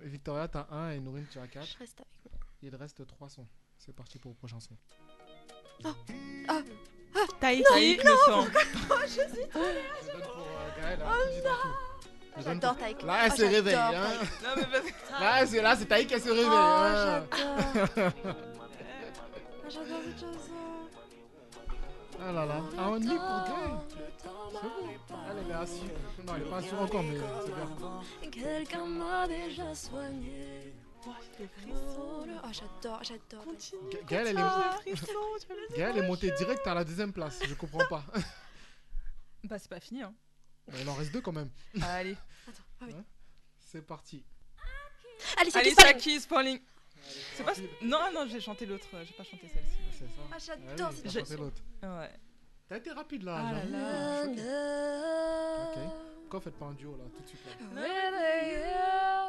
[0.03, 1.65] Et Victoria, t'as 1 et Nourine, tu as 4.
[1.65, 2.39] Je reste avec moi.
[2.61, 3.47] Il reste 3 sons.
[3.77, 4.75] C'est parti pour le prochain son.
[6.47, 6.61] Ah,
[7.39, 7.63] Taïki.
[7.63, 8.45] Taïk le sang.
[9.03, 9.61] je suis trop
[10.03, 10.99] Je donne pour euh, Gaël.
[11.01, 11.69] hein, Oh tout.
[12.37, 13.01] Je donne J'adore pour- Taïk.
[13.03, 13.73] Là, elle Oh, se réveille.
[13.73, 14.11] j'adore Hein.
[14.19, 14.29] Taïk.
[14.43, 16.45] Non, mais parce- Là, c'est là, c'est Taïk qui se réveille.
[16.47, 17.25] Oh, hein.
[17.31, 18.11] j'adore.
[19.65, 20.53] Ah, J'adore cette chanson.
[22.21, 22.61] Ah là là.
[22.77, 23.77] Ah, on pour Gaël.
[24.17, 25.17] C'est bon.
[25.29, 25.81] Elle, est assise.
[26.25, 28.31] Non, elle est pas assise encore, mais c'est bien.
[28.31, 30.73] Quelqu'un m'a déjà soigné.
[31.07, 33.45] Oh, j'adore, j'adore.
[33.91, 35.77] Ga- Gaël, elle est...
[35.77, 37.39] Gaël est montée direct à la deuxième place.
[37.47, 38.03] Je comprends pas.
[39.43, 40.11] Bah, c'est pas fini, hein.
[40.71, 41.51] Mais il en reste deux quand même.
[41.83, 42.17] Allez.
[42.81, 42.93] Ah oui.
[42.97, 43.03] Hein
[43.59, 44.25] C'est parti.
[45.39, 46.19] Allez, c'est Allez, qui,
[47.05, 47.19] ça.
[47.33, 47.53] C'est pas.
[47.81, 48.87] Non, non, j'ai chanté l'autre.
[48.93, 49.77] euh, J'ai pas chanté celle-ci.
[49.91, 50.21] C'est ça.
[50.31, 51.25] Ah, j'adore oui, cette t'as chanson.
[51.31, 51.61] chanté l'autre.
[51.83, 52.11] Ouais.
[52.67, 53.37] T'as été rapide là.
[53.39, 54.23] Ah là là.
[54.25, 54.39] Ok.
[56.21, 57.41] Pourquoi faites pas un duo là tout de suite
[57.75, 57.81] là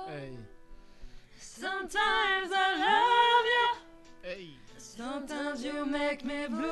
[0.09, 0.33] Hey.
[1.39, 3.69] Sometimes I love you.
[4.23, 4.57] Hey.
[4.79, 6.69] Sometimes you make me blue.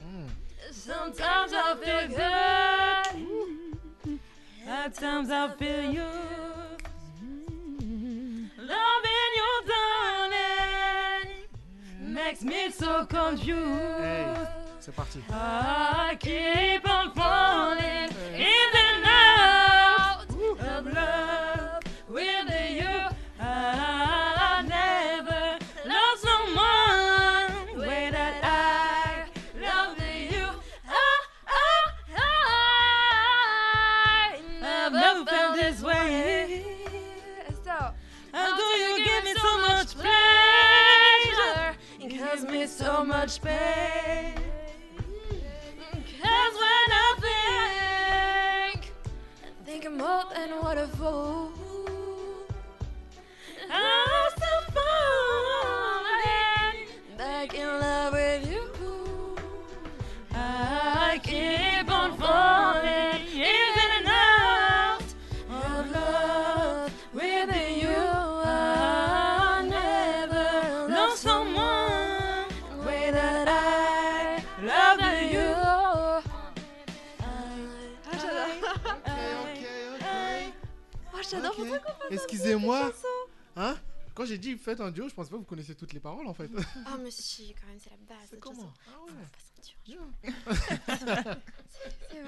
[0.00, 0.28] Mm.
[0.72, 2.18] Sometimes I feel good.
[4.68, 6.02] At times I feel you.
[12.44, 13.50] Me so confused.
[14.00, 14.24] Hey.
[14.80, 15.20] C'est parti.
[15.30, 18.71] I keep on falling in
[43.02, 44.34] so much pain.
[46.22, 47.14] Cause when I
[48.70, 48.92] think,
[49.42, 51.61] I think I'm more than what a fool.
[82.12, 82.80] Excusez-moi.
[82.92, 83.06] chanson.
[83.56, 83.76] Hein
[84.14, 86.26] Quand j'ai dit faites un duo, je pense pas que vous connaissez toutes les paroles
[86.26, 86.48] en fait.
[86.86, 88.28] Ah, mais si, quand même, c'est la base.
[88.30, 88.72] cette comment.
[88.88, 89.12] Ah ouais.
[91.68, 92.18] C'est.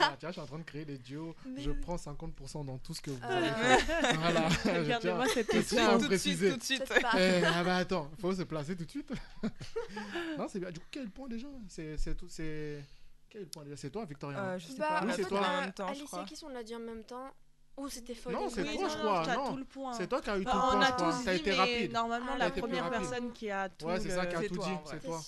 [0.00, 1.34] Ah, tiens, je suis en train de créer des duos.
[1.46, 1.76] Mais je oui.
[1.80, 3.28] prends 50% dans tout ce que vous Ah.
[3.36, 4.16] avez fait.
[4.16, 4.48] voilà.
[4.48, 5.48] je Regardez-moi tiens- cette
[5.78, 6.84] à Tout de suite, tout de suite.
[7.16, 9.12] Eh, ah bah attends, faut se placer tout de suite.
[10.38, 10.70] non, c'est bien.
[10.70, 11.48] Du coup, quel point déjà?
[11.68, 12.28] C'est c'est tout.
[12.28, 12.84] C'est
[13.28, 13.76] quel point déjà?
[13.76, 14.38] C'est toi, Victoria?
[14.38, 15.06] Euh, hein je sais Bah, pas.
[15.06, 15.40] Oui, c'est toi.
[15.46, 16.22] En même temps, je Alice crois.
[16.22, 17.30] et Kiss, on l'a dit en même temps.
[17.76, 19.22] Ou c'était faux Non, c'est Oui, toi, non, je crois.
[19.26, 19.50] t'as non.
[19.50, 19.92] tout le point.
[19.92, 20.80] C'est toi qui as eu tout Bah, le on point.
[20.80, 21.12] a je crois.
[21.12, 21.92] tous dit, été mais rapide.
[21.92, 23.84] normalement, Ah, la première personne qui a tout.
[23.86, 24.70] Ouais, c'est ça qui a le- tout dit.
[24.86, 25.20] C'est toi.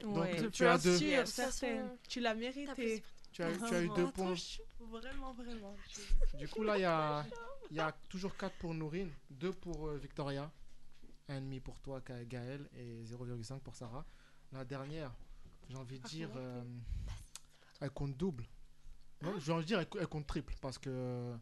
[0.00, 0.50] Donc Ouais.
[0.50, 0.96] tu, as deux.
[0.98, 1.90] sûr, certaine.
[2.08, 3.02] Tu l'as mérité.
[3.32, 4.34] Tu as, tu as eu deux Attends, points.
[4.80, 5.74] Vraiment, vraiment.
[6.38, 7.26] Du coup, là, il y a,
[7.72, 10.48] y a toujours 4 pour Nourine, 2 pour euh, Victoria,
[11.28, 14.04] 1,5 pour toi, Gaël, et 0,5 pour Sarah.
[14.52, 15.10] La dernière,
[15.68, 16.62] j'ai envie de dire, euh,
[17.80, 18.44] elle compte double.
[19.38, 21.34] J'ai envie de dire, elle compte triple, parce que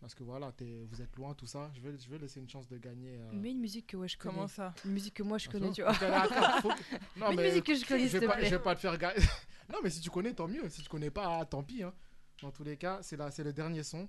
[0.00, 1.70] Parce que voilà, t'es- vous êtes loin, tout ça.
[1.74, 3.16] Je vais, je vais laisser une chance de gagner.
[3.18, 4.34] euh, Mais une musique que ouais, je connais.
[4.34, 5.92] Comment ça Une musique que moi je Ah, connais, tu vois,
[7.16, 8.46] Non, Mais une musique que je connais, je s'il vais te pas, plaît.
[8.46, 9.20] je vais pas te faire gagner.
[9.72, 10.68] non, mais si tu connais, tant mieux.
[10.68, 11.82] Si tu connais pas, tant pis.
[11.82, 11.94] hein.
[12.42, 14.06] Dans tous les cas, c'est là, c'est le dernier son.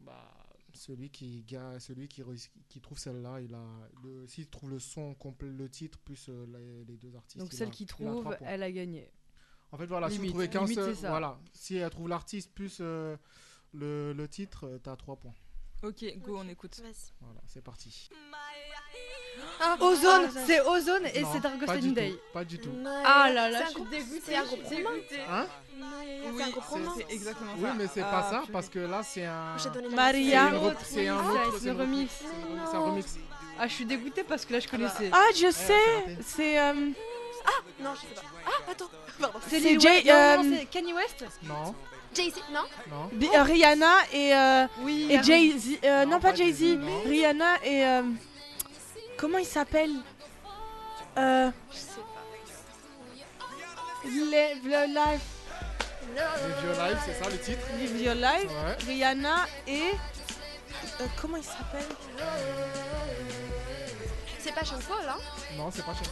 [0.00, 0.32] Bah,
[0.72, 1.44] celui qui,
[1.80, 3.64] celui qui, trouve celle-là, il a
[4.04, 7.38] le, s'il trouve le son complet, le titre plus euh, les, les deux artistes.
[7.40, 9.10] Donc celle a- qui a trouve, elle a gagné.
[9.72, 13.16] En fait, voilà, si vous trouvez qu'un seul, voilà, si elle trouve l'artiste plus euh,
[13.72, 15.34] le, le titre, euh, t'as 3 points.
[15.82, 16.78] Ok, go, on écoute.
[17.20, 18.10] Voilà, c'est parti.
[19.60, 22.10] Ah, Ozone, c'est Ozone et Non, c'est Dark pas Ghost du and Day.
[22.10, 22.70] tout, Pas du tout.
[23.04, 24.20] Ah là là, C'est je un suis groupe- dégoûtée.
[24.26, 25.20] c'est un groupe dégoûtée.
[25.28, 25.46] Hein?
[25.78, 26.64] C'est un groupe.
[26.98, 27.74] C'est exactement Oui, ça.
[27.74, 28.52] mais c'est Ah, pas ça, purée.
[28.52, 29.56] parce que là, c'est un.
[29.56, 30.48] J'ai donné la Maria.
[30.50, 31.58] C'est une rep- C'est un autre.
[31.58, 32.10] c'est une remix.
[32.12, 33.16] C'est une- c'est un remix.
[33.58, 35.10] Ah, je suis dégoûtée parce que là je connaissais.
[35.12, 36.18] Ah, je c'est sais, raté.
[36.22, 36.90] c'est euh,
[37.46, 37.50] Ah
[37.82, 38.22] Non, je sais pas.
[38.46, 38.90] Ah, attends.
[39.18, 39.38] Pardon.
[39.48, 41.74] C'est c'est Jay- non, euh, c'est Kanye West Non,
[42.14, 43.10] Jay-Z, non non.
[43.34, 45.06] Euh, Rihanna et euh, Oui.
[45.10, 45.78] et Jay-Z.
[45.84, 46.58] euh, non, Non, pas pas Jay-Z.
[46.58, 46.78] Jay-Z.
[47.06, 48.02] Rihanna et euh,
[49.16, 49.92] comment il s'appelle
[51.18, 52.06] euh, Je sais pas.
[54.08, 55.20] Live Your Life.
[56.16, 57.64] Les Vieux Live, c'est ça le titre?
[57.78, 58.50] Live Your Life.
[58.50, 58.76] Ouais.
[58.86, 59.82] Rihanna et
[61.00, 61.86] euh, comment il s'appelle?
[64.40, 65.18] C'est pas Sean Paul, hein?
[65.56, 66.08] Non, c'est pas Chef.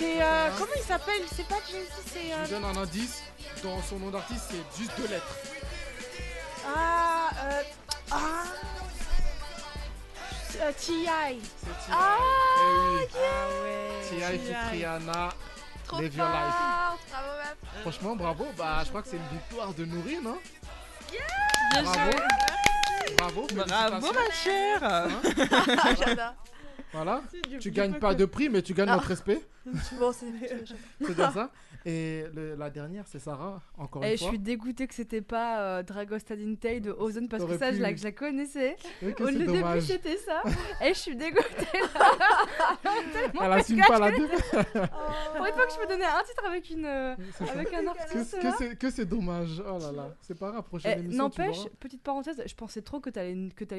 [0.00, 1.22] C'est euh, comment il s'appelle?
[1.36, 3.22] C'est pas Jay-Z, c'est Je euh, vous donne un indice.
[3.62, 5.36] Dans son nom d'artiste, c'est juste deux lettres.
[6.66, 7.62] ah euh,
[8.10, 8.44] ah
[10.62, 11.38] euh, T.I.
[11.58, 11.92] C'est T.I.
[11.92, 12.16] Ah,
[12.56, 13.00] Eh oui.
[13.62, 14.08] ouais.
[14.08, 14.38] T.I.
[14.38, 14.70] feat T.I.
[14.72, 15.28] Rihanna.
[15.86, 16.54] Trop Live Your Life.
[17.10, 18.46] Bravo, meuf Franchement, bravo.
[18.56, 20.26] Bah, je crois que c'est une victoire de Nourine.
[20.26, 20.38] Hein
[21.72, 22.10] Bien bravo.
[22.10, 22.20] joué.
[23.18, 23.46] Bravo.
[23.52, 24.12] Bravo, félicitations.
[24.14, 24.78] ma chère.
[24.82, 26.34] Ah, J'adore.
[26.92, 27.22] Voilà.
[27.60, 28.94] Tu gagnes pas de prix, mais tu gagnes Ah.
[28.96, 29.40] notre respect.
[29.98, 30.26] Bon, c'est.
[31.00, 31.50] C'est bien ça.
[31.86, 34.28] Et le- la dernière, c'est Sarah, encore Et une Eh, je fois.
[34.30, 38.08] suis dégoûtée que c'était pas euh, Dragostadintei de Ozone parce que ça, je, la, je
[38.08, 38.76] connaissais.
[39.02, 39.82] Oui, Au lieu début, dommage.
[39.84, 40.42] c'était ça.
[40.84, 41.44] Et je suis dégoûtée
[43.42, 44.28] Elle assume pas je la deux.
[44.28, 47.14] Pour une fois que je me donnais un titre avec, une, euh,
[47.52, 48.36] avec un artiste.
[48.78, 49.62] Que, c'est- dommage.
[49.66, 50.14] Oh là là.
[50.20, 53.34] C'est pas grave, prochaine Eh, N'empêche, petite parenthèse, je pensais trop que t'allais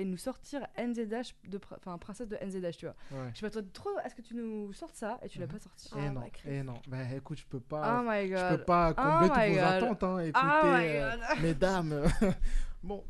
[0.05, 2.95] nous sortir NZH de enfin princesse de NZH, tu vois.
[3.11, 3.29] Ouais.
[3.33, 5.51] Je m'attendais trop à ce que tu nous sortes ça et tu l'as Mhm.
[5.53, 5.89] pas sorti.
[5.97, 6.73] Et non, et non.
[6.87, 7.81] Bah écoute, je peux pas.
[7.99, 8.57] Oh my Je god.
[8.57, 10.19] peux pas Oh combler toutes my vos attentes, hein.
[10.19, 11.11] Écoutez, Oh my euh,
[11.41, 12.03] mesdames.
[12.83, 13.03] bon,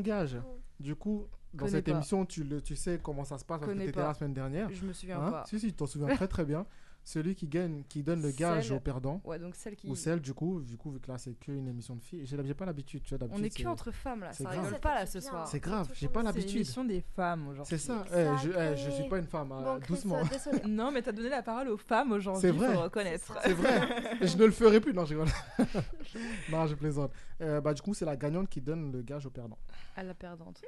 [0.00, 0.36] gage.
[0.78, 1.90] Du coup, dans Connais cette pas.
[1.92, 4.08] émission, tu, le, tu sais comment ça se passe parce que tu étais pas.
[4.08, 4.70] la semaine dernière.
[4.72, 5.44] Je me souviens Hein pas.
[5.46, 6.64] Si, si, tu t'en souviens très très bien.
[7.02, 9.20] Celui qui gagne, qui donne le gage Celle- au perdant.
[9.24, 11.66] Ouais, donc celle qui- Ou celle, du coup, du coup, vu que là, c'est qu'une
[11.66, 12.24] émission de filles.
[12.26, 14.64] J'ai pas l'habitude, tu vois, On est que c'est- entre femmes là, c'est ça grave.
[14.66, 15.48] rigole pas là ce soir.
[15.48, 16.52] C'est grave, j'ai pas C'est l'habitude.
[16.52, 17.70] l'émission des femmes aujourd'hui.
[17.78, 20.20] C'est ça, eh, je, eh, je suis pas une femme, hein, doucement.
[20.68, 22.74] Non, mais t'as donné la parole aux femmes aujourd'hui, C'est vrai.
[22.76, 23.32] reconnaître.
[23.42, 23.80] C'est vrai.
[24.20, 24.92] Je ne le ferai plus.
[24.92, 25.28] Non, je rigole.
[26.50, 27.12] non, je plaisante.
[27.40, 29.58] Euh, bah, du coup, c'est la gagnante qui donne le gage au perdant.
[29.96, 30.60] À la perdante.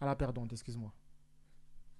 [0.00, 0.92] À la perdante, excuse-moi.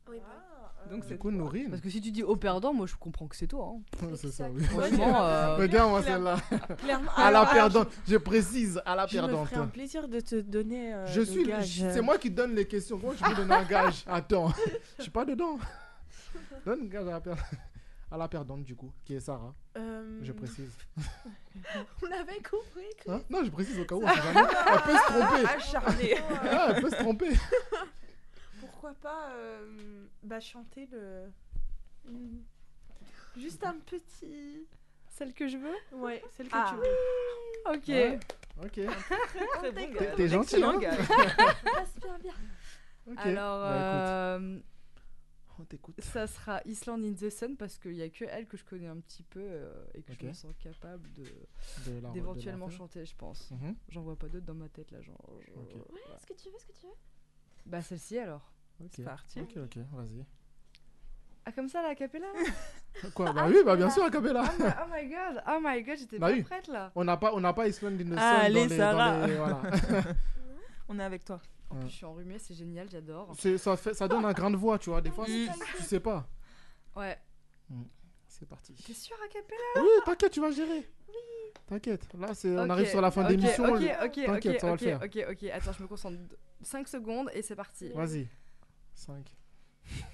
[0.09, 0.60] Oui, bah.
[0.91, 1.69] Donc Du coup, Nourine.
[1.71, 3.75] Parce que si tu dis au perdant, moi je comprends que c'est toi.
[3.75, 4.09] hein.
[4.17, 4.63] c'est ça, oui.
[4.65, 6.37] Franchement, euh, Regarde-moi celle-là.
[6.79, 7.11] Clairement.
[7.17, 7.89] À la perdante.
[8.09, 9.49] Je précise, à la Je me perdante.
[9.49, 11.45] ferai un plaisir de te donner euh, Je suis.
[11.45, 11.85] gage.
[11.93, 12.99] C'est moi qui donne les questions.
[12.99, 14.05] Comment je peux donner un gage?
[14.09, 14.53] Attends,
[14.99, 15.59] je suis pas dedans.
[16.67, 17.35] Donne un gage à la, per-
[18.13, 19.55] à la perdante, du coup, qui est Sarah.
[19.79, 20.71] Euh, Je précise.
[22.03, 22.87] On avait compris.
[23.05, 23.23] que- Hein?
[23.31, 24.03] Non, je précise au cas où.
[24.05, 24.47] on sait jamais.
[24.73, 25.47] Elle peut se tromper.
[25.47, 26.15] Acharnée.
[26.15, 27.31] Ouais, elle peut se tromper.
[28.81, 31.31] Pourquoi pas euh, bah, chanter le.
[33.37, 34.67] Juste un petit.
[35.07, 36.67] Celle que je veux Ouais, celle que Ah.
[36.71, 37.77] tu veux.
[37.77, 37.89] Ok.
[37.89, 38.19] Ouais.
[38.65, 38.73] Ok.
[39.59, 40.15] Très bon T'es- gars.
[40.17, 40.97] T'es gentil, hein gars.
[42.23, 42.33] Bien.
[43.19, 44.61] Alors, Bah, euh,
[45.59, 46.01] On t'écoute.
[46.01, 48.87] ça sera Island in the Sun parce qu'il y a que elle que je connais
[48.89, 51.25] un petit peu euh, et que je me sens capable de
[52.15, 53.51] d'éventuellement chanter, je pense.
[53.51, 53.77] Mhm.
[53.91, 55.21] J'en vois pas d'autres dans ma tête là, genre.
[55.47, 56.95] je- Ouais, ce que tu veux, ce que tu veux.
[57.67, 58.51] Bah celle-ci alors.
[58.81, 58.91] Ok.
[58.97, 59.41] C'est parti.
[59.41, 60.25] Ok, ok, vas-y.
[61.45, 62.27] Ah comme ça la capella?
[63.15, 64.43] Quoi Bah oui, bah bien sûr, Acapella.
[64.47, 66.43] oh, my, oh my god, oh my god, j'étais Bah pas oui.
[66.43, 66.93] prête là.
[66.95, 69.21] On n'a pas, on n'a pas Island in the Sun Allez, dans les, Sarah.
[69.21, 69.61] dans les- voilà.
[70.89, 71.41] On est avec toi.
[71.71, 71.81] En Ouais.
[71.83, 73.33] plus je suis enrhumée, c'est génial, j'adore.
[73.39, 75.01] C'est- ça, fait, ça donne un grain de voix, tu vois.
[75.01, 75.49] Des fois, Mm.
[75.77, 76.29] tu sais pas.
[76.97, 77.17] Ouais.
[78.29, 78.75] C'est parti.
[78.75, 79.57] T'es sûr à capella?
[79.77, 80.89] Oui, t'inquiète, tu vas gérer.
[81.67, 82.07] T'inquiète.
[82.19, 83.65] Là, c'est, on arrive sur la fin de l'émission.
[83.65, 85.01] Ok, ok, T'inquiète, ok, ça va ok, le faire.
[85.03, 85.51] ok, ok.
[85.53, 86.17] Attends, je me concentre.
[86.63, 87.91] 5 secondes et c'est parti.
[87.95, 88.29] Vas-y.
[89.07, 89.17] 5.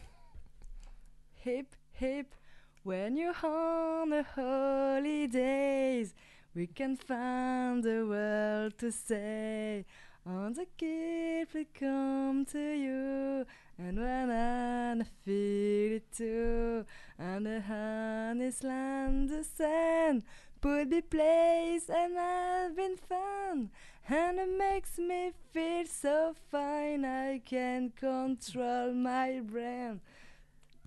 [1.34, 2.34] Hip, hip,
[2.82, 6.14] when you're on the holidays,
[6.54, 9.84] we can find the world to say.
[10.24, 13.46] On the gift will come to you,
[13.78, 16.84] and when I feel it too,
[17.16, 20.24] and the honest land the sun,
[20.66, 23.70] would be place and I've been fun.
[24.08, 27.04] And it makes me feel so fine.
[27.04, 30.00] I can control my brain.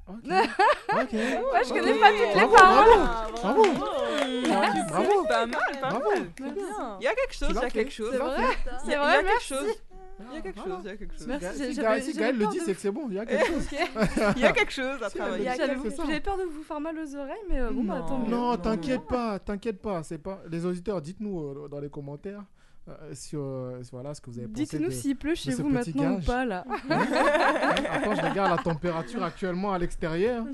[0.08, 0.24] Ok.
[0.34, 3.32] Moi, je connais pas toutes les Bravo, paroles.
[3.34, 3.64] Bravo.
[4.48, 4.80] Merci.
[4.90, 5.24] Bravo.
[5.28, 6.10] Pas mal, pas Bravo.
[6.10, 6.32] mal.
[7.00, 7.72] Il y a quelque chose, Tu il y l'as a fait.
[7.72, 8.10] quelque chose.
[8.12, 8.36] C'est vrai.
[8.38, 9.48] Il y a- C'est il y a vrai, quelque merci.
[9.54, 9.76] chose.
[10.22, 11.28] Il y a quelque chose, il y a quelque chose.
[11.28, 13.06] Merci, Si j'ai- Gaël- le peur dit, de- c'est que c'est bon.
[13.10, 13.68] Il y a quelque chose.
[14.36, 15.50] Il y a quelque chose à Si, elle le travailler.
[15.52, 18.30] dit, J'avais peur de vous faire mal aux oreilles, mais euh, bon, bah tant mieux.
[18.30, 20.02] Non, t'inquiète pas, t'inquiète pas.
[20.04, 21.02] C'est pas les auditeurs.
[21.02, 22.44] Dites-nous euh, dans les commentaires
[22.90, 24.64] euh, sur, euh, sur, voilà ce que vous avez pensé.
[24.66, 26.66] Dites-nous s'il pleut chez vous maintenant ou pas, là.
[26.68, 26.96] Ouais.
[27.90, 30.46] Attends, je regarde la température actuellement à l'extérieur.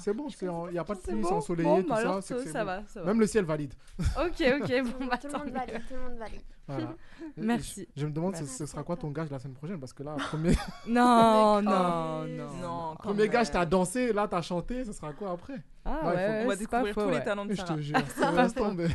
[0.00, 0.28] C'est bon,
[0.68, 2.20] il n'y a pas de pluie, c'est bon ensoleillé, Bon, tout bah ça.
[2.22, 2.64] ça- ça bon.
[2.66, 3.06] va, ça va.
[3.06, 3.74] Même le ciel valide.
[3.98, 6.40] Ok, ok, bon, bah Tout le monde valide, tout le monde valide.
[6.66, 6.94] Voilà.
[7.38, 7.88] Merci.
[7.96, 9.94] Je, je me demande ce, Merci ce sera quoi ton gage la semaine prochaine parce
[9.94, 10.52] que là, premier,
[10.86, 12.26] Non, non, quand-
[12.60, 12.94] non.
[12.98, 13.30] Premier même.
[13.30, 15.54] gage, t'as dansé, là, t'as chanté, ce sera quoi après?
[15.84, 17.24] Ah Là, il faut- ouais, On va c'est pas découvrir faux, tous les ouais.
[17.24, 17.74] talents de Je Sarah.
[17.76, 17.96] te jure.
[18.36, 18.60] Laisse faux.
[18.64, 18.88] tomber.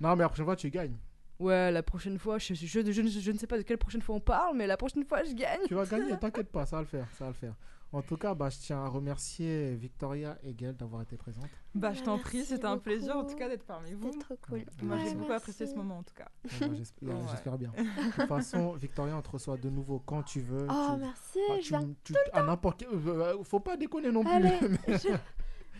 [0.00, 0.96] Non, mais la prochaine fois, tu gagnes.
[1.40, 3.78] Ouais, la prochaine fois, je, je, je, je ne- je ne sais pas de quelle
[3.78, 5.60] prochaine fois on parle, mais la prochaine fois, je gagne.
[5.66, 7.54] Tu vas gagner, t'inquiète pas, ça va le faire, ça va le faire.
[7.92, 11.44] En tout cas, bah, je tiens à remercier Victoria et Gaëlle d'avoir été présentes.
[11.76, 14.10] Bah, je t'en prie, c'était un plaisir en tout cas d'être parmi vous.
[14.10, 14.64] C'était trop cool.
[14.82, 16.26] Moi, j'ai Ouais, beaucoup apprécié ce moment en tout cas.
[16.60, 16.68] Ouais,
[17.02, 17.14] Ouais.
[17.30, 17.70] J'espère bien.
[17.76, 20.66] De toute façon, Victoria, on te reçoit de nouveau quand tu veux.
[20.68, 22.88] Oh, tu- merci, Ah, je tu, viens tu- à n'importe quel.
[22.88, 24.32] euh, euh, faut pas déconner non plus.
[24.32, 24.58] Allez,
[24.88, 25.08] mais- je-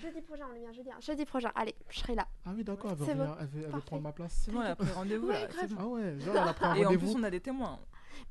[0.05, 0.97] jeudi prochain, on est bien, jeudi, hein.
[1.01, 1.51] jeudi prochain.
[1.55, 2.27] Allez, je serai là.
[2.45, 3.87] Ah oui, d'accord, elle veut, venir- elle veut- elle veut Parfait.
[3.87, 4.43] prendre ma place.
[4.45, 5.27] C'est bon, elle a pris rendez-vous.
[5.29, 5.77] Ouais, bon.
[5.79, 7.15] Ah ouais, genre, elle a pris un Et en plus, rendez-vous.
[7.19, 7.79] on a des témoins.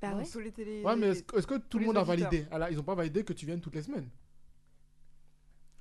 [0.01, 0.23] Bah ouais.
[0.31, 2.45] tous les télé- Ouais, mais est-ce que, est-ce que tout le monde a validé?
[2.51, 4.09] Elle a- Ils ont pas validé que tu viennes toutes les semaines.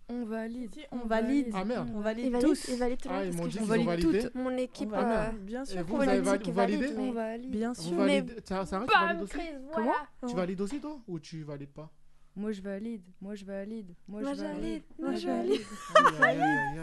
[0.08, 0.74] On valide.
[0.90, 1.50] on valide.
[1.54, 1.88] Ah merde.
[1.94, 2.68] On Ils valide valident, tous.
[2.68, 4.22] ils valident tout le Ah, ils m'ont dit qu'ils ont valide validé.
[4.24, 4.34] toutes.
[4.34, 4.90] Mon équipe.
[4.92, 5.34] Ah, merde.
[5.34, 6.24] euh, Bien Et sûr vous, qu'on vous avez valide.
[6.44, 7.50] validé- vous valide, mais- On valide.
[7.50, 7.92] Bien Vous sûr.
[7.92, 9.38] Mais validez Sarah, Sarah, tu valides aussi?
[9.74, 9.92] Comment?
[10.28, 10.98] Tu valides aussi toi?
[11.08, 11.90] Ou tu valides pas?
[12.34, 13.02] Moi, je valide.
[13.20, 13.94] Moi, je valide.
[14.08, 14.82] Moi, Moi, je valide.
[14.98, 15.60] Moi, je valide.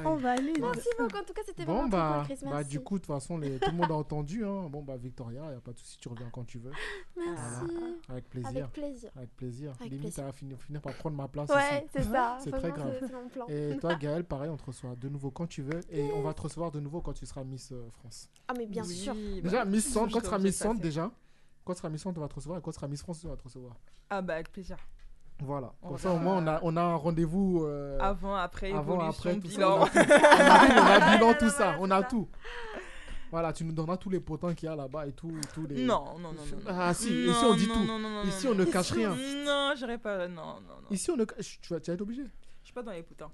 [0.05, 0.59] On valide.
[0.61, 1.17] Merci beaucoup.
[1.17, 2.45] En tout cas, c'était Bon vraiment trop bah, cool, Chris.
[2.49, 4.69] bah du coup de toute façon les, tout le monde a entendu hein.
[4.69, 6.71] Bon bah Victoria, y a pas de souci, tu reviens quand tu veux.
[7.17, 7.73] Merci.
[8.09, 8.49] Avec plaisir.
[8.49, 9.11] Avec plaisir.
[9.15, 9.71] Avec plaisir.
[9.79, 10.23] Avec Limite plaisir.
[10.25, 12.37] va finir, finir par prendre ma place Ouais, c'est ça.
[12.39, 12.93] C'est très grave.
[13.11, 13.47] mon plan.
[13.47, 16.33] Et toi Gaël, pareil, on te reçoit de nouveau quand tu veux et on va
[16.33, 18.29] te recevoir de nouveau quand tu seras Miss euh, France.
[18.47, 19.13] Ah, mais bien Oui, sûr.
[19.15, 21.11] bah, Déjà Miss Centre, quand tu seras Miss Centre déjà,
[21.65, 23.23] quand tu seras Miss Centre on va te recevoir et quand tu seras Miss France
[23.25, 23.75] on va te recevoir.
[24.11, 24.77] Ah bah avec plaisir.
[25.41, 25.73] Voilà.
[25.81, 28.99] On Comme ça au moins on a, on a un rendez-vous euh, Avant, après, avant,
[28.99, 29.79] après, tout ça, bilan.
[29.79, 29.99] on a tout.
[29.99, 32.27] On a tout, on a bilan, tout ça, on a tout.
[33.31, 35.83] Voilà, tu nous donneras tous les potins qu'il y a là-bas et tout, tous les.
[35.85, 36.43] Non, non, non, non.
[36.57, 36.63] non.
[36.67, 37.83] Ah si, Non, ici on dit non, tout.
[37.85, 39.15] non, non, non, Ici on ne cache rien.
[39.45, 40.27] Non, j'irai pas.
[40.27, 40.89] Non, non, non.
[40.89, 41.25] Ici on ne.
[41.25, 42.23] Tu vas, tu vas être obligé.
[42.23, 43.31] Je suis pas dans les potins.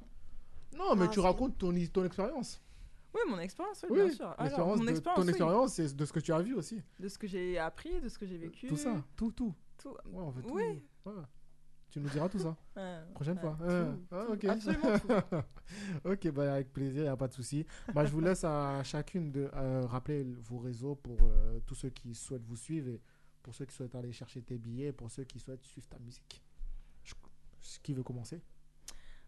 [0.78, 2.62] Non, mais Ah, tu racontes ton, ton expérience.
[3.14, 4.36] Oui, mon expérience, oui, Oui, bien sûr.
[4.38, 5.30] Alors, mon de- expérience, ton oui.
[5.30, 6.82] expérience, c'est de ce que tu as vu aussi.
[7.00, 8.68] De ce que j'ai appris, de ce que j'ai vécu.
[8.68, 9.54] Tout ça, tout, tout.
[9.82, 9.90] Tout.
[10.12, 10.54] Ouais, on veut tout.
[10.54, 10.84] Oui.
[11.06, 11.14] Ouais.
[11.96, 12.58] Tu nous diras tout ça.
[13.14, 13.58] Prochaine fois.
[13.58, 14.06] tout.
[14.12, 14.44] Ah, ok.
[14.44, 15.08] Absolument tout.
[16.10, 17.66] ok, bah, avec plaisir, il a pas de souci.
[17.94, 21.90] bah, je vous laisse à chacune de euh, rappeler vos réseaux pour euh, tous ceux
[21.90, 23.02] qui souhaitent vous suivre et
[23.42, 25.98] pour ceux qui souhaitent aller chercher tes billets et pour ceux qui souhaitent suivre ta
[26.00, 26.44] musique.
[27.06, 27.14] Je-
[27.82, 28.42] Qui veut commencer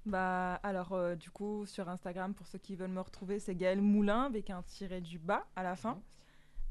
[0.05, 3.79] Bah, alors, euh, du coup, sur Instagram, pour ceux qui veulent me retrouver, c'est Gaël
[3.81, 6.01] Moulin avec un tiret du bas à la fin.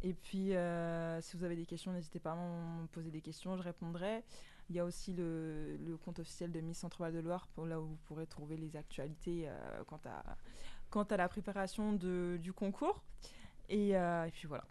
[0.03, 3.57] Et puis, euh, si vous avez des questions, n'hésitez pas à me poser des questions,
[3.57, 4.23] je répondrai.
[4.69, 7.81] Il y a aussi le, le compte officiel de Miss Centre-Val de Loire, pour là
[7.81, 10.37] où vous pourrez trouver les actualités euh, quant, à,
[10.91, 13.05] quant à la préparation de, du concours.
[13.69, 14.65] Et, euh, et puis voilà.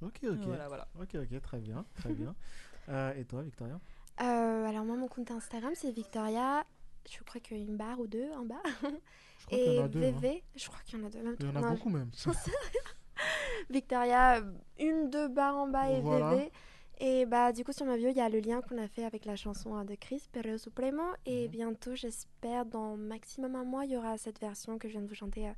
[0.00, 0.38] Ok, ok.
[0.46, 0.88] Voilà, voilà.
[1.00, 2.34] Ok, ok, très bien, très bien.
[2.90, 3.78] Euh, et toi, Victoria?
[4.22, 6.64] Euh, alors moi mon compte Instagram c'est Victoria,
[7.06, 8.62] je crois qu'il y a une barre ou deux en bas.
[8.64, 10.10] Je crois qu'il y Et en a deux, hein.
[10.12, 11.22] VV, je crois qu'il y en a deux.
[11.22, 12.10] Même Il y en a Non, beaucoup même.
[13.70, 14.40] Victoria,
[14.78, 16.30] une, deux barres en bas et Voilà.
[16.34, 16.52] VV.
[17.00, 19.04] Et bah du coup sur ma bio il y a le lien qu'on a fait
[19.04, 21.02] avec la chanson hein, de Chris, Perreo Supremo.
[21.26, 21.50] Et Mhm.
[21.52, 25.06] bientôt j'espère dans maximum un mois il y aura cette version que je viens de
[25.08, 25.52] vous chanter, euh,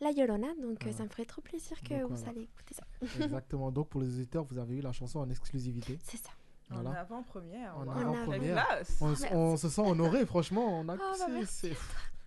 [0.00, 0.48] La Yolona.
[0.60, 2.30] Donc euh, ça me ferait trop plaisir que Donc, vous voilà.
[2.30, 2.84] allez écouter ça.
[3.24, 3.70] Exactement.
[3.70, 5.98] Donc pour les auditeurs, vous avez eu la chanson en exclusivité.
[6.04, 6.30] C'est ça.
[6.70, 7.00] En Voilà.
[7.00, 7.76] avant-première.
[7.78, 7.90] En wow.
[7.90, 8.40] avant-première.
[8.68, 8.98] Quelle classe.
[9.00, 9.26] On, Merci.
[9.32, 10.80] on se sent honoré, franchement.
[10.80, 11.72] On a, Oh, bah, c'est-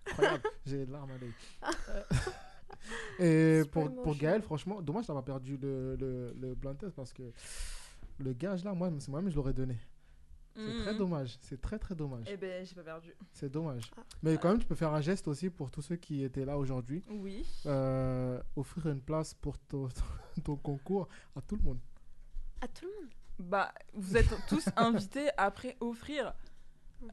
[0.08, 0.42] incroyable.
[0.66, 1.32] J'ai les larmes à l'œil.
[3.18, 4.14] Et pour, pour.
[4.16, 7.22] Gaël, franchement, dommage d'avoir perdu le, le, le blind test parce que
[8.18, 9.78] le gage là, moi, c'est moi-même, je l'aurais donné.
[10.54, 10.98] C'est très Mhm.
[10.98, 11.36] dommage.
[11.42, 12.24] C'est très très dommage.
[12.30, 13.12] Eh ben, j'ai pas perdu.
[13.30, 13.90] C'est dommage.
[13.94, 14.00] Ah.
[14.22, 16.56] Mais quand même, tu peux faire un geste aussi pour tous ceux qui étaient là
[16.56, 17.04] aujourd'hui.
[17.10, 17.44] Oui.
[17.66, 19.88] Euh, offrir une place pour ton,
[20.44, 21.78] ton concours à tout le monde.
[22.62, 23.10] À tout le monde.
[23.38, 26.32] Bah, vous êtes tous invités après offrir.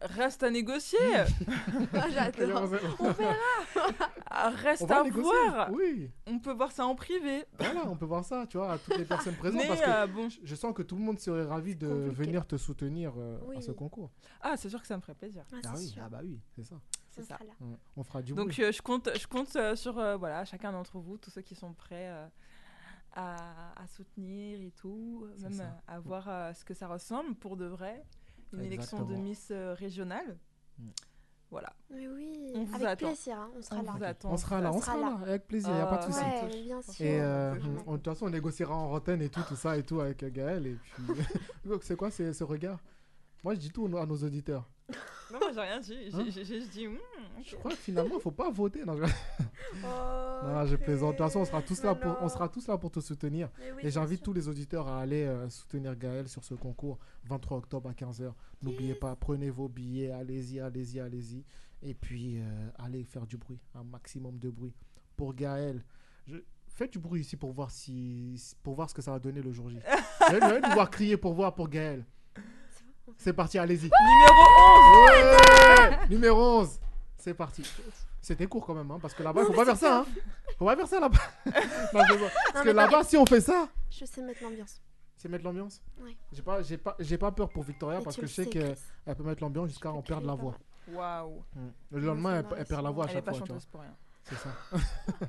[0.02, 0.98] Reste à négocier.
[1.94, 2.64] Ah, J'adore.
[3.00, 3.34] On verra.
[4.30, 5.24] Ah, Reste On à négocier.
[5.50, 5.70] voir.
[5.72, 6.10] Oui.
[6.26, 7.46] On peut voir ça en privé.
[7.60, 9.62] Voilà, on peut voir ça, tu vois, à toutes les personnes présentes.
[9.62, 10.30] Mais, parce que euh, bon.
[10.44, 12.16] je- sens que tout le monde serait ravi de compliqué.
[12.16, 14.10] venir te soutenir euh, à ce concours.
[14.42, 15.44] Ah, c'est sûr que ça me ferait plaisir.
[15.52, 16.02] Ah, Ah c'est oui, sûr.
[16.06, 16.76] ah bah oui, c'est ça.
[17.12, 17.36] C'est On ça.
[17.36, 17.54] sera là.
[17.62, 20.72] Ouais, On fera du Donc euh, je compte, je compte euh, sur euh, voilà, chacun
[20.72, 22.26] d'entre vous, tous ceux qui sont prêts euh,
[23.16, 23.36] à,
[23.82, 25.78] à soutenir et tout, même ça.
[25.88, 28.04] à, à voir euh, ce que ça ressemble pour de vrai.
[28.54, 29.16] Une élection de.
[29.16, 30.38] Miss euh, régionale.
[30.80, 30.84] Mm.
[31.52, 31.72] Voilà.
[31.92, 33.06] Mais oui, On vous avec attend.
[33.08, 33.92] plaisir, hein, on sera On là.
[33.96, 34.32] vous attend.
[34.32, 36.20] On sera là, on sera là, avec plaisir, il n'y a pas de Ah, souci.
[36.26, 37.06] Ouais, mais bien sûr.
[37.06, 37.56] Et euh,
[37.86, 40.24] on- de toute façon, on négociera en antenne et tout, tout ça et tout avec
[40.24, 40.66] euh, Gaël.
[40.66, 41.04] Et puis,
[41.84, 42.80] c'est quoi ce, ce regard?
[43.44, 44.70] Moi, je dis tout à nos auditeurs.
[45.32, 45.98] Non, moi j'ai rien dit.
[46.12, 46.88] J'ai Hein j'ai- j'ai juste dit.
[46.88, 46.94] hmm,
[47.40, 47.44] ok.
[47.48, 48.86] Je crois que finalement, il faut pas voter.
[48.86, 49.04] Non, je,
[49.84, 49.88] Oh,
[50.46, 51.14] non, je plaisante.
[51.14, 53.50] De toute façon, on sera tous là pour, on sera tous là pour te soutenir.
[53.58, 54.26] Mais oui, et j'invite sûr.
[54.26, 58.32] tous les auditeurs à aller euh, soutenir Gaël sur ce concours 23 octobre à 15h.
[58.62, 61.44] N'oubliez pas, prenez vos billets, allez-y, allez-y, allez-y.
[61.82, 64.76] Et puis, euh, allez faire du bruit, un maximum de bruit.
[65.16, 65.84] Pour Gaël,
[66.28, 66.36] je...
[66.68, 68.40] faites du bruit ici pour voir, si...
[68.62, 69.80] pour voir ce que ça va donner le jour J.
[70.30, 72.06] J'ai envie de voir crier pour voir pour Gaël.
[73.18, 73.90] C'est parti, allez-y.
[73.90, 74.42] Numéro
[75.08, 76.80] 11 Ouais Numéro 11
[77.18, 77.64] C'est parti.
[78.22, 80.00] C'était court quand même, hein, parce que là-bas, faut pas faire c'est ça.
[80.00, 80.06] Hein.
[80.58, 81.20] Faut pas faire ça là-bas.
[81.94, 82.30] Non, je vois.
[82.54, 84.82] parce que mais là-bas, si on fait ça, Je sais mettre l'ambiance.
[85.18, 85.82] c'est mettre l'ambiance.
[86.02, 86.16] Ouais.
[86.32, 88.34] J'ai pas, j'ai pas, j'ai pas peur pour Victoria Mais parce tu que le je
[88.36, 88.84] sais sais, qu'elle Chris.
[89.06, 90.56] elle peut mettre l'ambiance jusqu'à en perdre la voix.
[90.88, 91.44] Waouh.
[91.56, 91.68] Mm.
[91.92, 93.42] Le lendemain, elle, elle perd la voix à Elle est chaque pas fois.
[93.42, 93.96] tu chanteuse pour rien.
[94.24, 94.50] C'est ça.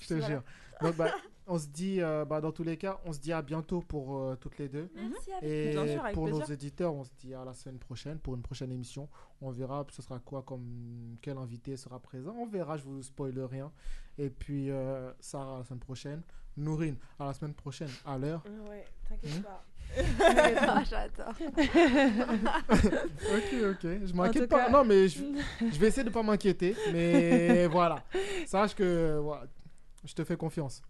[0.00, 0.42] je te jure.
[0.80, 1.12] Donc, bah,
[1.46, 4.16] on se dit, euh, bah, dans tous les cas, on se dit à bientôt pour
[4.18, 4.90] euh, toutes les deux.
[4.94, 7.78] Merci, avec Et Bien sûr, avec pour nos éditeurs, on se dit à la semaine
[7.78, 9.08] prochaine pour une prochaine émission.
[9.40, 12.34] On verra ce sera quoi comme quel invité sera présent.
[12.38, 13.70] On verra, je vous spoil rien.
[14.18, 16.22] Et puis euh, Sarah à la semaine prochaine.
[16.56, 18.42] Nourine à la semaine prochaine à l'heure.
[18.68, 19.42] Ouais, t'inquiète Hmm.
[19.42, 19.64] pas.
[20.20, 21.34] Ah, J'adore.
[22.70, 23.82] ok, ok.
[24.04, 24.66] Je m'inquiète pas.
[24.66, 25.22] cas- Non, mais je,
[25.60, 26.76] je vais essayer de pas m'inquiéter.
[26.92, 28.02] Mais voilà.
[28.46, 29.44] Sache que voilà,
[30.04, 30.82] je te fais confiance.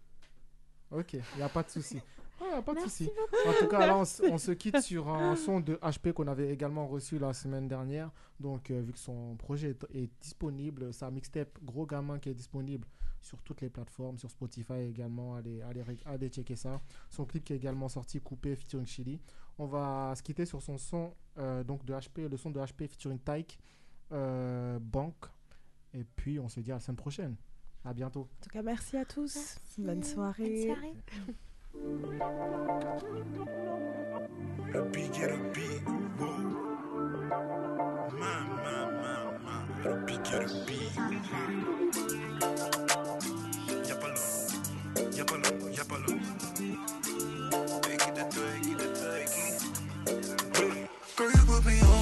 [0.93, 2.01] Ok, il n'y a pas de souci.
[2.41, 3.09] Il a pas de souci.
[3.47, 6.87] En tout cas, là, on, se quitte sur un son de HP qu'on avait également
[6.87, 8.11] reçu la semaine dernière.
[8.41, 12.35] Donc, euh, vu que son projet est, est disponible, sa mixtape Gros Gamin qui est
[12.35, 12.87] disponible
[13.23, 16.81] sur toutes les plateformes, sur Spotify également, allez, allez, allez checker ça.
[17.09, 19.21] Son clip qui est également sorti, Coupé featuring Chili.
[19.59, 22.89] On va se quitter sur son son euh, donc de HP, le son de HP
[22.89, 23.59] featuring Tyke,
[24.11, 25.15] euh, Bank.
[25.95, 27.37] Et puis, on se dit à la semaine prochaine.
[27.85, 28.21] À bientôt.
[28.21, 29.35] En tout cas, merci à tous.
[29.37, 29.83] Merci.
[29.83, 30.67] Bonne soirée.
[30.67, 30.95] Bonne soirée.
[34.73, 35.89] Le big et le big,
[36.21, 36.27] wow.
[38.19, 39.57] Ma, ma, ma, ma.
[39.85, 40.93] Le big et le big.
[43.89, 44.15] Y'a pas
[45.17, 45.37] y'a pas
[45.73, 46.21] y'a pas l'homme.
[47.83, 49.61] Take it, take it, take it.
[51.17, 52.02] Girl, you put me on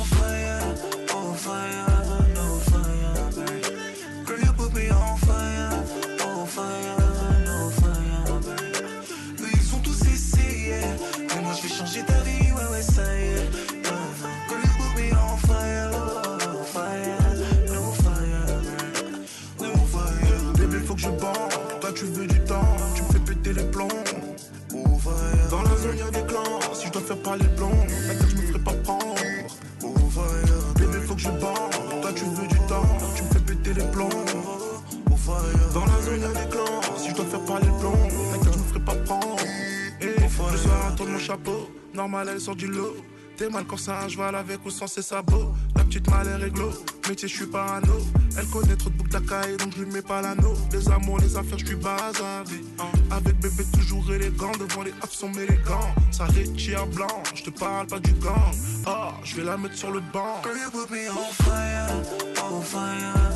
[42.41, 42.97] sort du lot.
[43.37, 45.53] T'es mal quand c'est un cheval avec ou sans ses sabots.
[45.77, 46.71] La petite mal est réglo,
[47.09, 47.99] métier, je suis parano.
[48.37, 50.55] Elle connaît trop de boucles d'Akai, donc je lui mets pas l'anneau.
[50.73, 52.61] Les amours, les affaires, je suis bazardé.
[53.11, 55.95] Avec bébé toujours élégant, devant les absents mais les gants.
[56.11, 58.55] Ça retire blanc, je te parle pas du gang.
[58.87, 60.43] Ah, je vais la mettre sur le banc.
[60.45, 61.87] Me on fire,
[62.51, 63.30] on fire,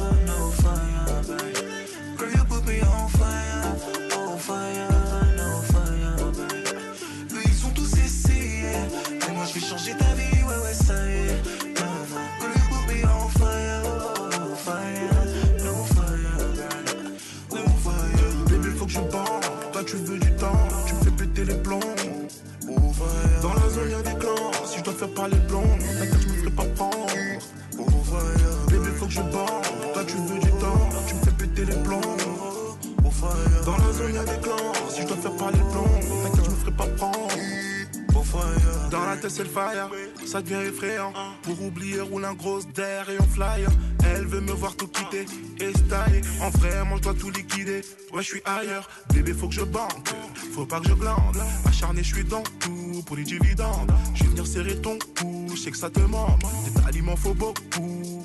[39.34, 39.90] c'est le fire,
[40.24, 41.12] ça devient effrayant.
[41.42, 43.66] Pour oublier roule un gros d'air et on fly.
[44.04, 45.26] Elle veut me voir tout quitter
[45.58, 46.22] et style.
[46.40, 47.80] En vrai, moi je dois tout liquider.
[48.12, 50.08] Ouais, je suis ailleurs, bébé, faut que je banque.
[50.54, 51.36] Faut pas que je glande.
[51.66, 53.92] Acharné, je suis dans tout pour les dividendes.
[54.14, 56.40] Je vais venir serrer ton cou, je sais que ça te manque.
[56.66, 58.24] Des aliments, faut beaucoup.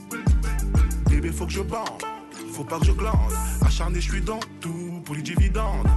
[1.09, 2.03] Bébé, faut que je bande.
[2.53, 3.33] Faut pas que je glande.
[3.65, 5.87] Acharné, je suis dans tout pour les dividendes.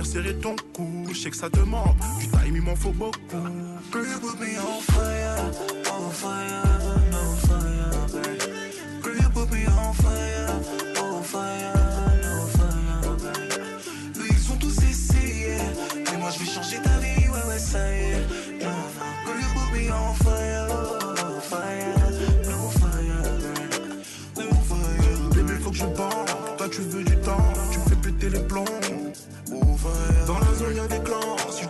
[0.00, 1.96] Venir serrer ton cou, je sais que ça te manque.
[2.18, 3.18] Du time, il m'en faut beaucoup.
[3.92, 5.36] Girl, you put me on fire,
[5.92, 6.62] on fire,
[7.10, 7.90] no fire.
[9.02, 10.48] Girl, you put me on fire,
[11.02, 12.09] on fire,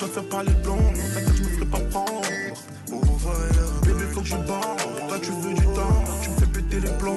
[0.01, 0.79] dois faire parler le blanc,
[1.15, 2.23] t'inquiète, je me ferai pas prendre.
[3.21, 5.09] Fire, bébé, faut que je bande.
[5.09, 7.17] Toi, tu veux du temps, tu me fais péter les plombs.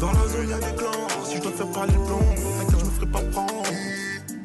[0.00, 1.08] Dans la zone, y'a des clans.
[1.24, 2.20] Si je dois faire parler le blanc,
[2.58, 3.50] t'inquiète, je me ferai pas prendre.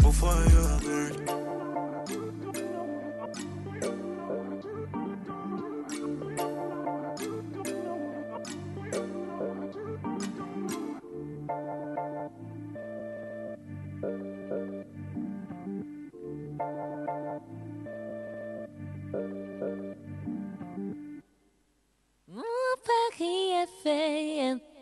[0.03, 1.44] Oh
[22.85, 24.74] Paris est fait.